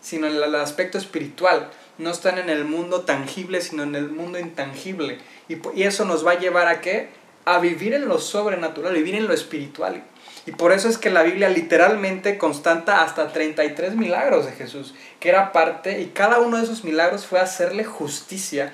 sino 0.00 0.28
en 0.28 0.36
el 0.36 0.54
aspecto 0.54 0.98
espiritual. 0.98 1.72
No 1.98 2.10
están 2.10 2.38
en 2.38 2.48
el 2.48 2.64
mundo 2.64 3.00
tangible, 3.00 3.60
sino 3.60 3.82
en 3.82 3.96
el 3.96 4.08
mundo 4.08 4.38
intangible. 4.38 5.18
Y, 5.48 5.56
y 5.76 5.82
eso 5.82 6.04
nos 6.04 6.24
va 6.24 6.30
a 6.30 6.38
llevar 6.38 6.68
a 6.68 6.80
qué? 6.80 7.08
A 7.44 7.58
vivir 7.58 7.92
en 7.94 8.06
lo 8.06 8.20
sobrenatural, 8.20 8.94
vivir 8.94 9.16
en 9.16 9.26
lo 9.26 9.34
espiritual. 9.34 10.04
Y 10.48 10.52
por 10.52 10.72
eso 10.72 10.88
es 10.88 10.96
que 10.96 11.10
la 11.10 11.24
Biblia 11.24 11.50
literalmente 11.50 12.38
constata 12.38 13.02
hasta 13.02 13.28
33 13.28 13.96
milagros 13.96 14.46
de 14.46 14.52
Jesús, 14.52 14.94
que 15.20 15.28
era 15.28 15.52
parte, 15.52 16.00
y 16.00 16.06
cada 16.06 16.38
uno 16.38 16.56
de 16.56 16.62
esos 16.62 16.84
milagros 16.84 17.26
fue 17.26 17.38
hacerle 17.38 17.84
justicia 17.84 18.72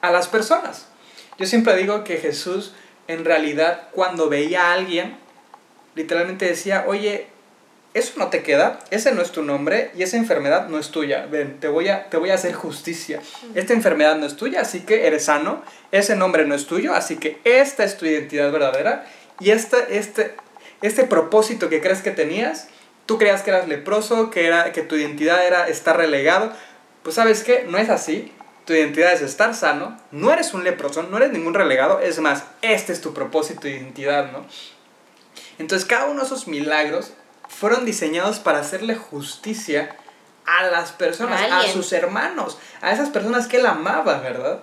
a 0.00 0.10
las 0.10 0.26
personas. 0.26 0.88
Yo 1.38 1.46
siempre 1.46 1.76
digo 1.76 2.02
que 2.02 2.16
Jesús 2.16 2.72
en 3.06 3.24
realidad 3.24 3.90
cuando 3.92 4.28
veía 4.28 4.70
a 4.70 4.72
alguien, 4.72 5.16
literalmente 5.94 6.46
decía, 6.46 6.84
oye, 6.88 7.28
eso 7.94 8.14
no 8.16 8.26
te 8.26 8.42
queda, 8.42 8.80
ese 8.90 9.12
no 9.12 9.22
es 9.22 9.30
tu 9.30 9.44
nombre 9.44 9.92
y 9.96 10.02
esa 10.02 10.16
enfermedad 10.16 10.66
no 10.66 10.80
es 10.80 10.90
tuya. 10.90 11.26
Ven, 11.30 11.60
te 11.60 11.68
voy 11.68 11.90
a, 11.90 12.10
te 12.10 12.16
voy 12.16 12.30
a 12.30 12.34
hacer 12.34 12.54
justicia. 12.54 13.20
Esta 13.54 13.72
enfermedad 13.72 14.16
no 14.16 14.26
es 14.26 14.34
tuya, 14.34 14.62
así 14.62 14.80
que 14.80 15.06
eres 15.06 15.26
sano. 15.26 15.62
Ese 15.92 16.16
nombre 16.16 16.44
no 16.44 16.56
es 16.56 16.66
tuyo, 16.66 16.92
así 16.92 17.18
que 17.18 17.38
esta 17.44 17.84
es 17.84 17.96
tu 17.96 18.04
identidad 18.04 18.50
verdadera. 18.50 19.06
Y 19.38 19.50
este, 19.50 19.76
este, 19.96 20.34
este 20.82 21.04
propósito 21.04 21.68
que 21.68 21.80
crees 21.80 22.02
que 22.02 22.10
tenías, 22.10 22.68
tú 23.06 23.18
creías 23.18 23.42
que 23.42 23.50
eras 23.50 23.68
leproso, 23.68 24.30
que, 24.30 24.46
era, 24.46 24.72
que 24.72 24.82
tu 24.82 24.96
identidad 24.96 25.46
era 25.46 25.68
estar 25.68 25.96
relegado, 25.96 26.52
pues 27.02 27.16
sabes 27.16 27.42
qué, 27.42 27.66
no 27.68 27.78
es 27.78 27.88
así. 27.88 28.32
Tu 28.64 28.74
identidad 28.74 29.14
es 29.14 29.22
estar 29.22 29.54
sano, 29.54 29.96
no 30.10 30.30
eres 30.30 30.52
un 30.52 30.62
leproso, 30.62 31.02
no 31.02 31.16
eres 31.16 31.32
ningún 31.32 31.54
relegado, 31.54 32.00
es 32.00 32.18
más, 32.20 32.44
este 32.60 32.92
es 32.92 33.00
tu 33.00 33.14
propósito 33.14 33.62
de 33.62 33.70
identidad, 33.70 34.30
¿no? 34.30 34.44
Entonces 35.58 35.88
cada 35.88 36.04
uno 36.04 36.20
de 36.20 36.26
esos 36.26 36.46
milagros 36.46 37.14
fueron 37.48 37.86
diseñados 37.86 38.40
para 38.40 38.58
hacerle 38.58 38.94
justicia 38.94 39.96
a 40.44 40.66
las 40.66 40.92
personas, 40.92 41.40
a, 41.50 41.62
sus 41.68 41.92
hermanos, 41.92 42.58
a 42.82 42.92
esas 42.92 43.08
personas 43.08 43.46
que 43.46 43.56
él 43.56 43.66
amaba, 43.66 44.20
¿verdad? 44.20 44.60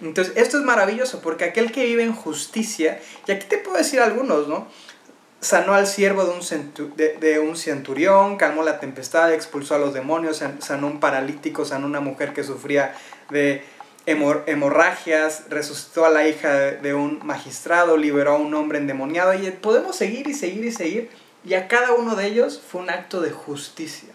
Entonces, 0.00 0.36
esto 0.36 0.58
es 0.58 0.64
maravilloso 0.64 1.20
porque 1.20 1.44
aquel 1.44 1.70
que 1.70 1.84
vive 1.84 2.02
en 2.02 2.14
justicia, 2.14 3.00
y 3.26 3.32
aquí 3.32 3.46
te 3.46 3.58
puedo 3.58 3.76
decir 3.76 4.00
algunos, 4.00 4.48
¿no? 4.48 4.66
Sanó 5.44 5.74
al 5.74 5.86
siervo 5.86 6.24
de 6.24 6.30
un, 6.30 6.96
de, 6.96 7.38
un 7.38 7.54
centurión, 7.56 8.36
calmó 8.36 8.62
la 8.62 8.80
tempestad, 8.80 9.32
expulsó 9.34 9.74
a 9.74 9.78
los 9.78 9.92
demonios, 9.92 10.42
sanó 10.60 10.86
un 10.86 11.00
paralítico, 11.00 11.66
sanó 11.66 11.86
una 11.86 12.00
mujer 12.00 12.32
que 12.32 12.42
sufría 12.42 12.94
de 13.28 13.62
hemorragias, 14.06 15.44
resucitó 15.50 16.06
a 16.06 16.10
la 16.10 16.26
hija 16.26 16.50
de, 16.50 16.94
un 16.94 17.20
magistrado, 17.24 17.98
liberó 17.98 18.32
a 18.32 18.36
un 18.36 18.54
hombre 18.54 18.78
endemoniado 18.78 19.34
y 19.34 19.50
podemos 19.50 19.96
seguir 19.96 20.26
y 20.28 20.34
seguir 20.34 20.64
y 20.64 20.72
seguir 20.72 21.10
y 21.44 21.54
a 21.54 21.68
cada 21.68 21.92
uno 21.92 22.16
de 22.16 22.26
ellos 22.26 22.60
fue 22.66 22.80
un 22.80 22.88
acto 22.88 23.20
de 23.20 23.30
justicia. 23.30 24.08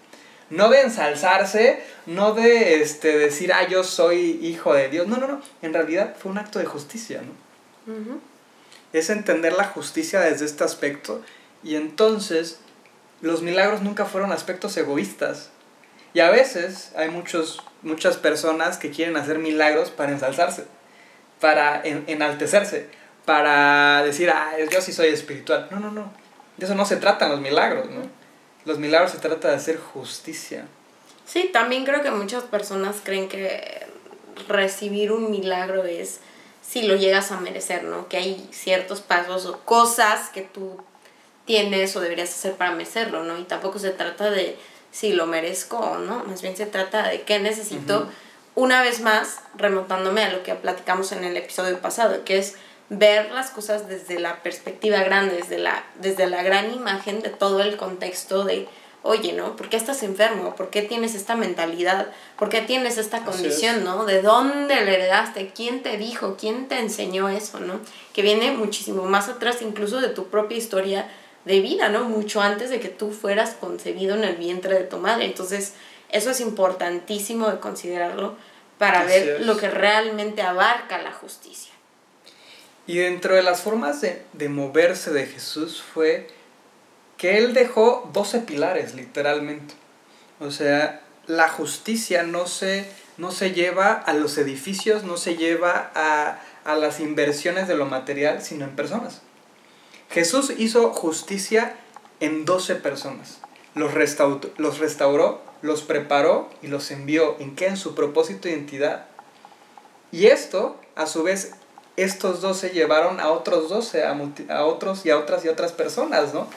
No 0.49 0.69
de 0.69 0.81
ensalzarse, 0.81 1.83
no 2.07 2.33
de 2.33 2.81
este, 2.81 3.19
decir, 3.19 3.53
ah, 3.53 3.67
yo 3.67 3.83
soy 3.83 4.39
hijo 4.41 4.73
de 4.73 4.89
Dios. 4.89 5.07
No, 5.07 5.17
no, 5.17 5.27
no. 5.27 5.41
En 5.61 5.73
realidad 5.75 6.15
fue 6.17 6.31
un 6.31 6.39
acto 6.39 6.57
de 6.57 6.65
justicia, 6.65 7.21
¿no? 7.21 8.28
Es 8.93 9.09
entender 9.09 9.53
la 9.53 9.65
justicia 9.65 10.21
desde 10.21 10.45
este 10.45 10.63
aspecto 10.63 11.21
y 11.63 11.75
entonces 11.75 12.59
los 13.21 13.41
milagros 13.41 13.81
nunca 13.81 14.05
fueron 14.05 14.31
aspectos 14.31 14.75
egoístas. 14.77 15.49
Y 16.13 16.21
a 16.21 16.29
veces 16.31 16.91
hay 16.95 17.09
muchos, 17.09 17.61
muchas 17.81 18.17
personas 18.17 18.77
que 18.77 18.89
quieren 18.89 19.15
hacer 19.17 19.37
milagros 19.37 19.91
para 19.91 20.11
ensalzarse, 20.11 20.65
para 21.39 21.81
enaltecerse, 21.83 22.87
para 23.25 24.01
decir, 24.03 24.29
ah, 24.31 24.53
yo 24.71 24.81
sí 24.81 24.91
soy 24.91 25.09
espiritual. 25.09 25.67
No, 25.69 25.79
no, 25.79 25.91
no. 25.91 26.11
De 26.57 26.65
eso 26.65 26.75
no 26.75 26.85
se 26.85 26.97
tratan 26.97 27.29
los 27.29 27.41
milagros, 27.41 27.89
¿no? 27.89 28.01
Los 28.65 28.79
milagros 28.79 29.11
se 29.11 29.19
trata 29.19 29.49
de 29.49 29.55
hacer 29.55 29.77
justicia. 29.77 30.65
Sí, 31.25 31.49
también 31.53 31.85
creo 31.85 32.01
que 32.01 32.11
muchas 32.11 32.43
personas 32.43 32.97
creen 33.03 33.29
que 33.29 33.85
recibir 34.47 35.11
un 35.11 35.29
milagro 35.29 35.85
es 35.85 36.21
si 36.61 36.83
lo 36.83 36.95
llegas 36.95 37.31
a 37.31 37.39
merecer, 37.39 37.83
¿no? 37.83 38.07
Que 38.07 38.17
hay 38.17 38.49
ciertos 38.51 39.01
pasos 39.01 39.45
o 39.45 39.59
cosas 39.59 40.29
que 40.29 40.41
tú 40.41 40.77
tienes 41.45 41.95
o 41.95 42.01
deberías 42.01 42.29
hacer 42.29 42.53
para 42.53 42.71
merecerlo, 42.71 43.23
¿no? 43.23 43.37
Y 43.37 43.43
tampoco 43.43 43.79
se 43.79 43.89
trata 43.89 44.29
de 44.29 44.57
si 44.91 45.13
lo 45.13 45.25
merezco 45.25 45.77
o 45.77 45.97
no, 45.97 46.23
más 46.25 46.41
bien 46.41 46.55
se 46.55 46.65
trata 46.65 47.07
de 47.07 47.21
qué 47.21 47.39
necesito. 47.39 48.07
Una 48.55 48.81
vez 48.81 48.99
más, 49.01 49.39
remontándome 49.55 50.23
a 50.23 50.31
lo 50.31 50.43
que 50.43 50.53
platicamos 50.55 51.11
en 51.11 51.23
el 51.23 51.37
episodio 51.37 51.79
pasado, 51.79 52.23
que 52.25 52.37
es 52.37 52.55
ver 52.89 53.31
las 53.31 53.51
cosas 53.51 53.87
desde 53.87 54.19
la 54.19 54.41
perspectiva 54.41 55.01
grande, 55.03 55.37
desde 55.37 55.59
la, 55.59 55.83
desde 55.99 56.27
la 56.27 56.43
gran 56.43 56.73
imagen 56.73 57.21
de 57.21 57.29
todo 57.29 57.61
el 57.61 57.77
contexto 57.77 58.43
de, 58.43 58.67
oye, 59.03 59.33
¿no? 59.33 59.55
¿Por 59.55 59.69
qué 59.69 59.77
estás 59.77 60.03
enfermo? 60.03 60.55
¿Por 60.55 60.69
qué 60.69 60.81
tienes 60.81 61.15
esta 61.15 61.35
mentalidad? 61.35 62.07
¿Por 62.37 62.49
qué 62.49 62.61
tienes 62.61 62.97
esta 62.97 63.23
condición, 63.23 63.83
¿no? 63.83 64.05
¿De 64.05 64.21
dónde 64.21 64.75
le 64.83 64.95
heredaste? 64.95 65.51
¿Quién 65.55 65.81
te 65.81 65.97
dijo? 65.97 66.35
¿Quién 66.39 66.67
te 66.67 66.79
enseñó 66.79 67.29
eso, 67.29 67.59
¿no? 67.59 67.79
Que 68.13 68.21
viene 68.21 68.51
muchísimo 68.51 69.03
más 69.03 69.29
atrás 69.29 69.61
incluso 69.61 70.01
de 70.01 70.09
tu 70.09 70.27
propia 70.27 70.57
historia 70.57 71.09
de 71.45 71.61
vida, 71.61 71.89
¿no? 71.89 72.03
Mucho 72.03 72.41
antes 72.41 72.69
de 72.69 72.79
que 72.79 72.89
tú 72.89 73.11
fueras 73.11 73.55
concebido 73.59 74.15
en 74.15 74.23
el 74.23 74.35
vientre 74.35 74.75
de 74.75 74.83
tu 74.83 74.97
madre. 74.97 75.25
Entonces, 75.25 75.73
eso 76.09 76.31
es 76.31 76.41
importantísimo 76.41 77.49
de 77.49 77.59
considerarlo 77.59 78.35
para 78.77 79.03
ver 79.03 79.41
lo 79.45 79.57
que 79.57 79.69
realmente 79.69 80.41
abarca 80.41 81.01
la 81.01 81.11
justicia. 81.11 81.73
Y 82.87 82.97
dentro 82.97 83.35
de 83.35 83.43
las 83.43 83.61
formas 83.61 84.01
de, 84.01 84.23
de 84.33 84.49
moverse 84.49 85.11
de 85.11 85.27
Jesús 85.27 85.83
fue 85.93 86.27
que 87.19 87.37
él 87.37 87.53
dejó 87.53 88.09
12 88.13 88.39
pilares, 88.39 88.95
literalmente. 88.95 89.75
O 90.39 90.51
sea, 90.51 91.01
la 91.27 91.49
justicia 91.49 92.23
no 92.23 92.47
se, 92.47 92.89
no 93.17 93.31
se 93.31 93.51
lleva 93.51 93.91
a 93.91 94.13
los 94.13 94.37
edificios, 94.37 95.03
no 95.03 95.17
se 95.17 95.35
lleva 95.35 95.91
a, 95.93 96.39
a 96.63 96.75
las 96.75 97.01
inversiones 97.01 97.67
de 97.67 97.75
lo 97.75 97.85
material, 97.85 98.41
sino 98.41 98.63
en 98.63 98.75
personas. 98.75 99.21
Jesús 100.09 100.53
hizo 100.57 100.91
justicia 100.93 101.75
en 102.21 102.45
12 102.45 102.75
personas. 102.75 103.39
Los 103.75 103.93
restauró, 103.93 104.39
los 104.55 104.79
restauró, 104.79 105.41
los 105.61 105.83
preparó 105.83 106.49
y 106.61 106.67
los 106.67 106.89
envió. 106.89 107.35
¿En 107.39 107.53
qué? 107.57 107.67
En 107.67 107.77
su 107.77 107.95
propósito 107.95 108.47
e 108.47 108.51
identidad. 108.51 109.07
Y 110.13 110.27
esto, 110.27 110.79
a 110.95 111.05
su 111.05 111.23
vez, 111.23 111.51
estos 111.97 112.39
12 112.39 112.69
llevaron 112.69 113.19
a 113.19 113.29
otros 113.29 113.67
12, 113.67 114.03
a, 114.05 114.17
a 114.49 114.65
otros 114.65 115.05
y 115.05 115.09
a 115.09 115.17
otras 115.17 115.43
y 115.43 115.49
otras 115.49 115.73
personas, 115.73 116.33
¿no? 116.33 116.47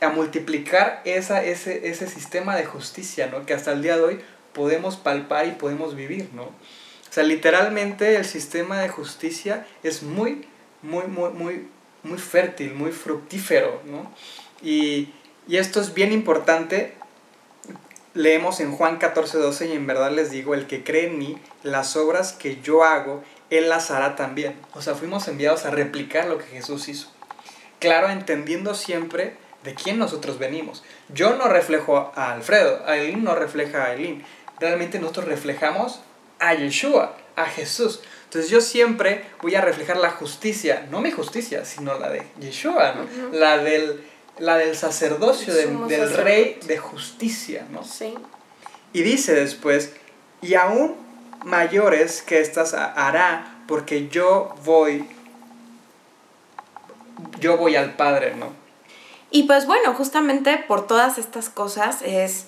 A 0.00 0.08
multiplicar 0.10 1.00
esa, 1.04 1.42
ese, 1.42 1.88
ese 1.88 2.06
sistema 2.06 2.56
de 2.56 2.64
justicia, 2.64 3.28
¿no? 3.28 3.46
Que 3.46 3.54
hasta 3.54 3.72
el 3.72 3.82
día 3.82 3.96
de 3.96 4.02
hoy 4.02 4.20
podemos 4.52 4.96
palpar 4.96 5.46
y 5.46 5.52
podemos 5.52 5.94
vivir, 5.94 6.28
¿no? 6.34 6.44
O 6.44 7.12
sea, 7.14 7.24
literalmente 7.24 8.16
el 8.16 8.24
sistema 8.24 8.80
de 8.80 8.88
justicia 8.88 9.66
es 9.82 10.02
muy, 10.02 10.46
muy, 10.82 11.06
muy, 11.06 11.30
muy 11.30 11.68
muy 12.04 12.18
fértil, 12.18 12.74
muy 12.74 12.92
fructífero, 12.92 13.80
¿no? 13.86 14.10
Y, 14.62 15.12
esto 15.50 15.80
es 15.80 15.92
bien 15.92 16.12
importante. 16.12 16.94
Leemos 18.14 18.60
en 18.60 18.72
Juan 18.72 18.96
14, 18.96 19.36
12 19.36 19.66
y 19.68 19.72
en 19.72 19.86
verdad 19.86 20.10
les 20.10 20.30
digo, 20.30 20.54
el 20.54 20.66
que 20.66 20.84
cree 20.84 21.08
en 21.08 21.18
mí, 21.18 21.36
las 21.62 21.96
obras 21.96 22.32
que 22.32 22.62
yo 22.62 22.82
hago, 22.82 23.22
él 23.50 23.68
las 23.68 23.90
hará 23.90 24.16
también. 24.16 24.54
O 24.72 24.80
sea, 24.80 24.94
fuimos 24.94 25.28
enviados 25.28 25.66
a 25.66 25.70
replicar 25.70 26.28
lo 26.28 26.38
que 26.38 26.44
Jesús 26.44 26.88
hizo. 26.88 27.08
Claro, 27.78 28.08
entendiendo 28.08 28.74
siempre 28.74 29.36
de 29.64 29.74
quién 29.74 29.98
nosotros 29.98 30.38
venimos. 30.38 30.84
Yo 31.08 31.36
no 31.36 31.48
reflejo 31.48 32.12
a 32.14 32.32
Alfredo, 32.32 32.82
Aileen 32.86 33.24
no 33.24 33.34
refleja 33.34 33.84
a 33.84 33.86
Aileen. 33.86 34.24
Realmente 34.60 35.00
nosotros 35.00 35.26
reflejamos 35.26 36.00
a 36.38 36.54
Yeshua, 36.54 37.16
a 37.34 37.46
Jesús. 37.46 38.00
Entonces 38.24 38.50
yo 38.50 38.60
siempre 38.60 39.24
voy 39.40 39.54
a 39.54 39.62
reflejar 39.62 39.96
la 39.96 40.10
justicia, 40.10 40.86
no 40.90 41.00
mi 41.00 41.10
justicia, 41.10 41.64
sino 41.64 41.98
la 41.98 42.10
de 42.10 42.26
Yeshua, 42.40 42.94
¿no? 42.94 43.36
la, 43.36 43.58
del, 43.58 44.04
la 44.38 44.58
del 44.58 44.76
sacerdocio, 44.76 45.54
del, 45.54 46.12
rey 46.12 46.58
de 46.66 46.76
justicia, 46.76 47.66
¿no? 47.70 47.84
Sí. 47.84 48.14
Y 48.92 49.02
dice 49.02 49.34
después, 49.34 49.94
y 50.42 50.54
aún 50.54 50.96
mayores 51.44 52.22
que 52.22 52.40
estas 52.40 52.74
hará, 52.74 53.62
porque 53.66 54.08
yo 54.08 54.54
voy, 54.64 55.08
yo 57.40 57.56
voy 57.56 57.76
al 57.76 57.94
Padre, 57.94 58.34
¿no? 58.34 58.63
Y 59.34 59.42
pues 59.42 59.66
bueno, 59.66 59.94
justamente 59.94 60.58
por 60.58 60.86
todas 60.86 61.18
estas 61.18 61.48
cosas 61.48 62.02
es 62.02 62.46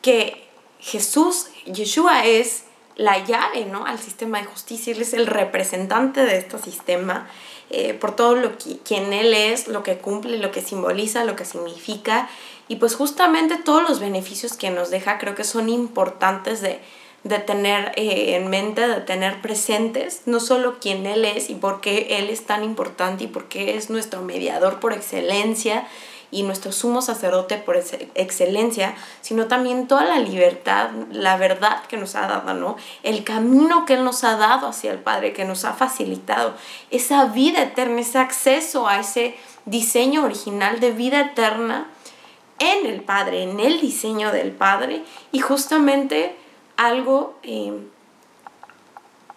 que 0.00 0.48
Jesús, 0.80 1.48
Yeshua 1.66 2.24
es 2.24 2.62
la 2.96 3.22
llave 3.22 3.66
¿no? 3.66 3.84
al 3.84 3.98
sistema 3.98 4.38
de 4.38 4.46
justicia, 4.46 4.94
él 4.94 5.02
es 5.02 5.12
el 5.12 5.26
representante 5.26 6.24
de 6.24 6.38
este 6.38 6.56
sistema, 6.56 7.28
eh, 7.68 7.92
por 7.92 8.16
todo 8.16 8.34
lo 8.34 8.56
que 8.56 8.78
quien 8.78 9.12
él 9.12 9.34
es, 9.34 9.68
lo 9.68 9.82
que 9.82 9.98
cumple, 9.98 10.38
lo 10.38 10.50
que 10.52 10.62
simboliza, 10.62 11.26
lo 11.26 11.36
que 11.36 11.44
significa, 11.44 12.30
y 12.66 12.76
pues 12.76 12.94
justamente 12.94 13.56
todos 13.56 13.86
los 13.86 14.00
beneficios 14.00 14.54
que 14.54 14.70
nos 14.70 14.88
deja 14.88 15.18
creo 15.18 15.34
que 15.34 15.44
son 15.44 15.68
importantes 15.68 16.62
de, 16.62 16.80
tener 17.46 17.92
eh, 17.96 18.36
en 18.36 18.48
mente, 18.48 18.88
de 18.88 19.02
tener 19.02 19.42
presentes, 19.42 20.22
no 20.24 20.40
solo 20.40 20.78
quién 20.80 21.04
él 21.04 21.26
es 21.26 21.50
y 21.50 21.56
por 21.56 21.82
qué 21.82 22.18
él 22.18 22.30
es 22.30 22.46
tan 22.46 22.64
importante 22.64 23.24
y 23.24 23.26
por 23.26 23.48
qué 23.48 23.76
es 23.76 23.90
nuestro 23.90 24.22
mediador 24.22 24.80
por 24.80 24.94
excelencia, 24.94 25.86
y 26.32 26.42
nuestro 26.42 26.72
sumo 26.72 27.02
sacerdote 27.02 27.58
por 27.58 27.76
excelencia, 27.76 28.96
sino 29.20 29.46
también 29.46 29.86
toda 29.86 30.04
la 30.04 30.18
libertad, 30.18 30.90
la 31.12 31.36
verdad 31.36 31.84
que 31.86 31.98
nos 31.98 32.16
ha 32.16 32.26
dado, 32.26 32.54
¿no? 32.54 32.76
El 33.02 33.22
camino 33.22 33.84
que 33.84 33.94
Él 33.94 34.04
nos 34.04 34.24
ha 34.24 34.36
dado 34.36 34.66
hacia 34.66 34.90
el 34.90 34.98
Padre, 34.98 35.34
que 35.34 35.44
nos 35.44 35.64
ha 35.64 35.74
facilitado, 35.74 36.54
esa 36.90 37.26
vida 37.26 37.62
eterna, 37.62 38.00
ese 38.00 38.18
acceso 38.18 38.88
a 38.88 38.98
ese 38.98 39.36
diseño 39.66 40.24
original 40.24 40.80
de 40.80 40.90
vida 40.90 41.20
eterna 41.20 41.86
en 42.58 42.86
el 42.86 43.02
Padre, 43.02 43.42
en 43.42 43.60
el 43.60 43.80
diseño 43.80 44.32
del 44.32 44.52
Padre, 44.52 45.04
y 45.32 45.40
justamente 45.40 46.34
algo 46.78 47.38
eh, 47.42 47.74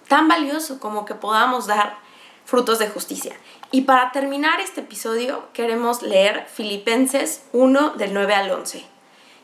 tan 0.08 0.30
valioso 0.30 0.80
como 0.80 1.04
que 1.04 1.14
podamos 1.14 1.68
dar 1.68 1.98
frutos 2.46 2.80
de 2.80 2.88
justicia. 2.88 3.36
Y 3.72 3.82
para 3.82 4.12
terminar 4.12 4.62
este 4.62 4.82
episodio 4.82 5.46
queremos 5.54 6.02
leer 6.02 6.46
Filipenses 6.54 7.44
1 7.52 7.92
del 7.92 8.14
9 8.14 8.34
al 8.34 8.52
11. 8.52 8.86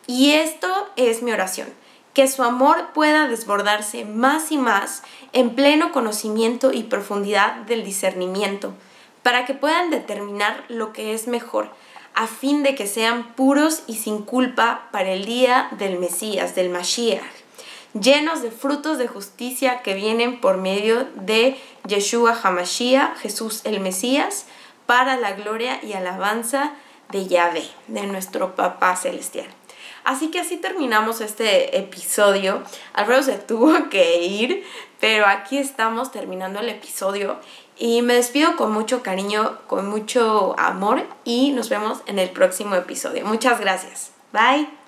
Y 0.07 0.33
esto 0.33 0.67
es 0.95 1.23
mi 1.23 1.31
oración, 1.31 1.67
que 2.13 2.27
su 2.27 2.43
amor 2.43 2.91
pueda 2.93 3.27
desbordarse 3.27 4.05
más 4.05 4.51
y 4.51 4.57
más 4.57 5.03
en 5.33 5.55
pleno 5.55 5.91
conocimiento 5.91 6.71
y 6.71 6.83
profundidad 6.83 7.55
del 7.65 7.83
discernimiento, 7.83 8.73
para 9.23 9.45
que 9.45 9.53
puedan 9.53 9.89
determinar 9.89 10.63
lo 10.67 10.93
que 10.93 11.13
es 11.13 11.27
mejor, 11.27 11.69
a 12.13 12.27
fin 12.27 12.63
de 12.63 12.75
que 12.75 12.87
sean 12.87 13.33
puros 13.33 13.83
y 13.87 13.95
sin 13.95 14.23
culpa 14.23 14.89
para 14.91 15.11
el 15.11 15.25
día 15.25 15.69
del 15.77 15.97
Mesías, 15.99 16.55
del 16.55 16.69
Mashiach 16.69 17.40
llenos 17.93 18.41
de 18.41 18.51
frutos 18.51 18.97
de 18.97 19.07
justicia 19.07 19.81
que 19.81 19.93
vienen 19.93 20.39
por 20.39 20.57
medio 20.57 21.07
de 21.15 21.59
Yeshua 21.87 22.37
Hamashiach, 22.41 23.17
Jesús 23.17 23.61
el 23.63 23.79
Mesías, 23.79 24.45
para 24.85 25.17
la 25.17 25.33
gloria 25.33 25.79
y 25.83 25.93
alabanza 25.93 26.73
de 27.09 27.27
Yahvé, 27.27 27.63
de 27.87 28.03
nuestro 28.03 28.55
Papá 28.55 28.95
Celestial. 28.95 29.47
Así 30.03 30.31
que 30.31 30.39
así 30.39 30.57
terminamos 30.57 31.21
este 31.21 31.77
episodio. 31.77 32.63
Alfredo 32.93 33.23
se 33.23 33.37
tuvo 33.37 33.73
que 33.89 34.23
ir, 34.23 34.63
pero 34.99 35.27
aquí 35.27 35.57
estamos 35.57 36.11
terminando 36.11 36.59
el 36.59 36.69
episodio 36.69 37.39
y 37.77 38.01
me 38.01 38.13
despido 38.13 38.55
con 38.57 38.71
mucho 38.71 39.01
cariño, 39.03 39.59
con 39.67 39.89
mucho 39.89 40.55
amor 40.57 41.03
y 41.23 41.51
nos 41.51 41.69
vemos 41.69 41.99
en 42.05 42.19
el 42.19 42.29
próximo 42.29 42.75
episodio. 42.75 43.25
Muchas 43.25 43.59
gracias. 43.59 44.11
Bye. 44.31 44.80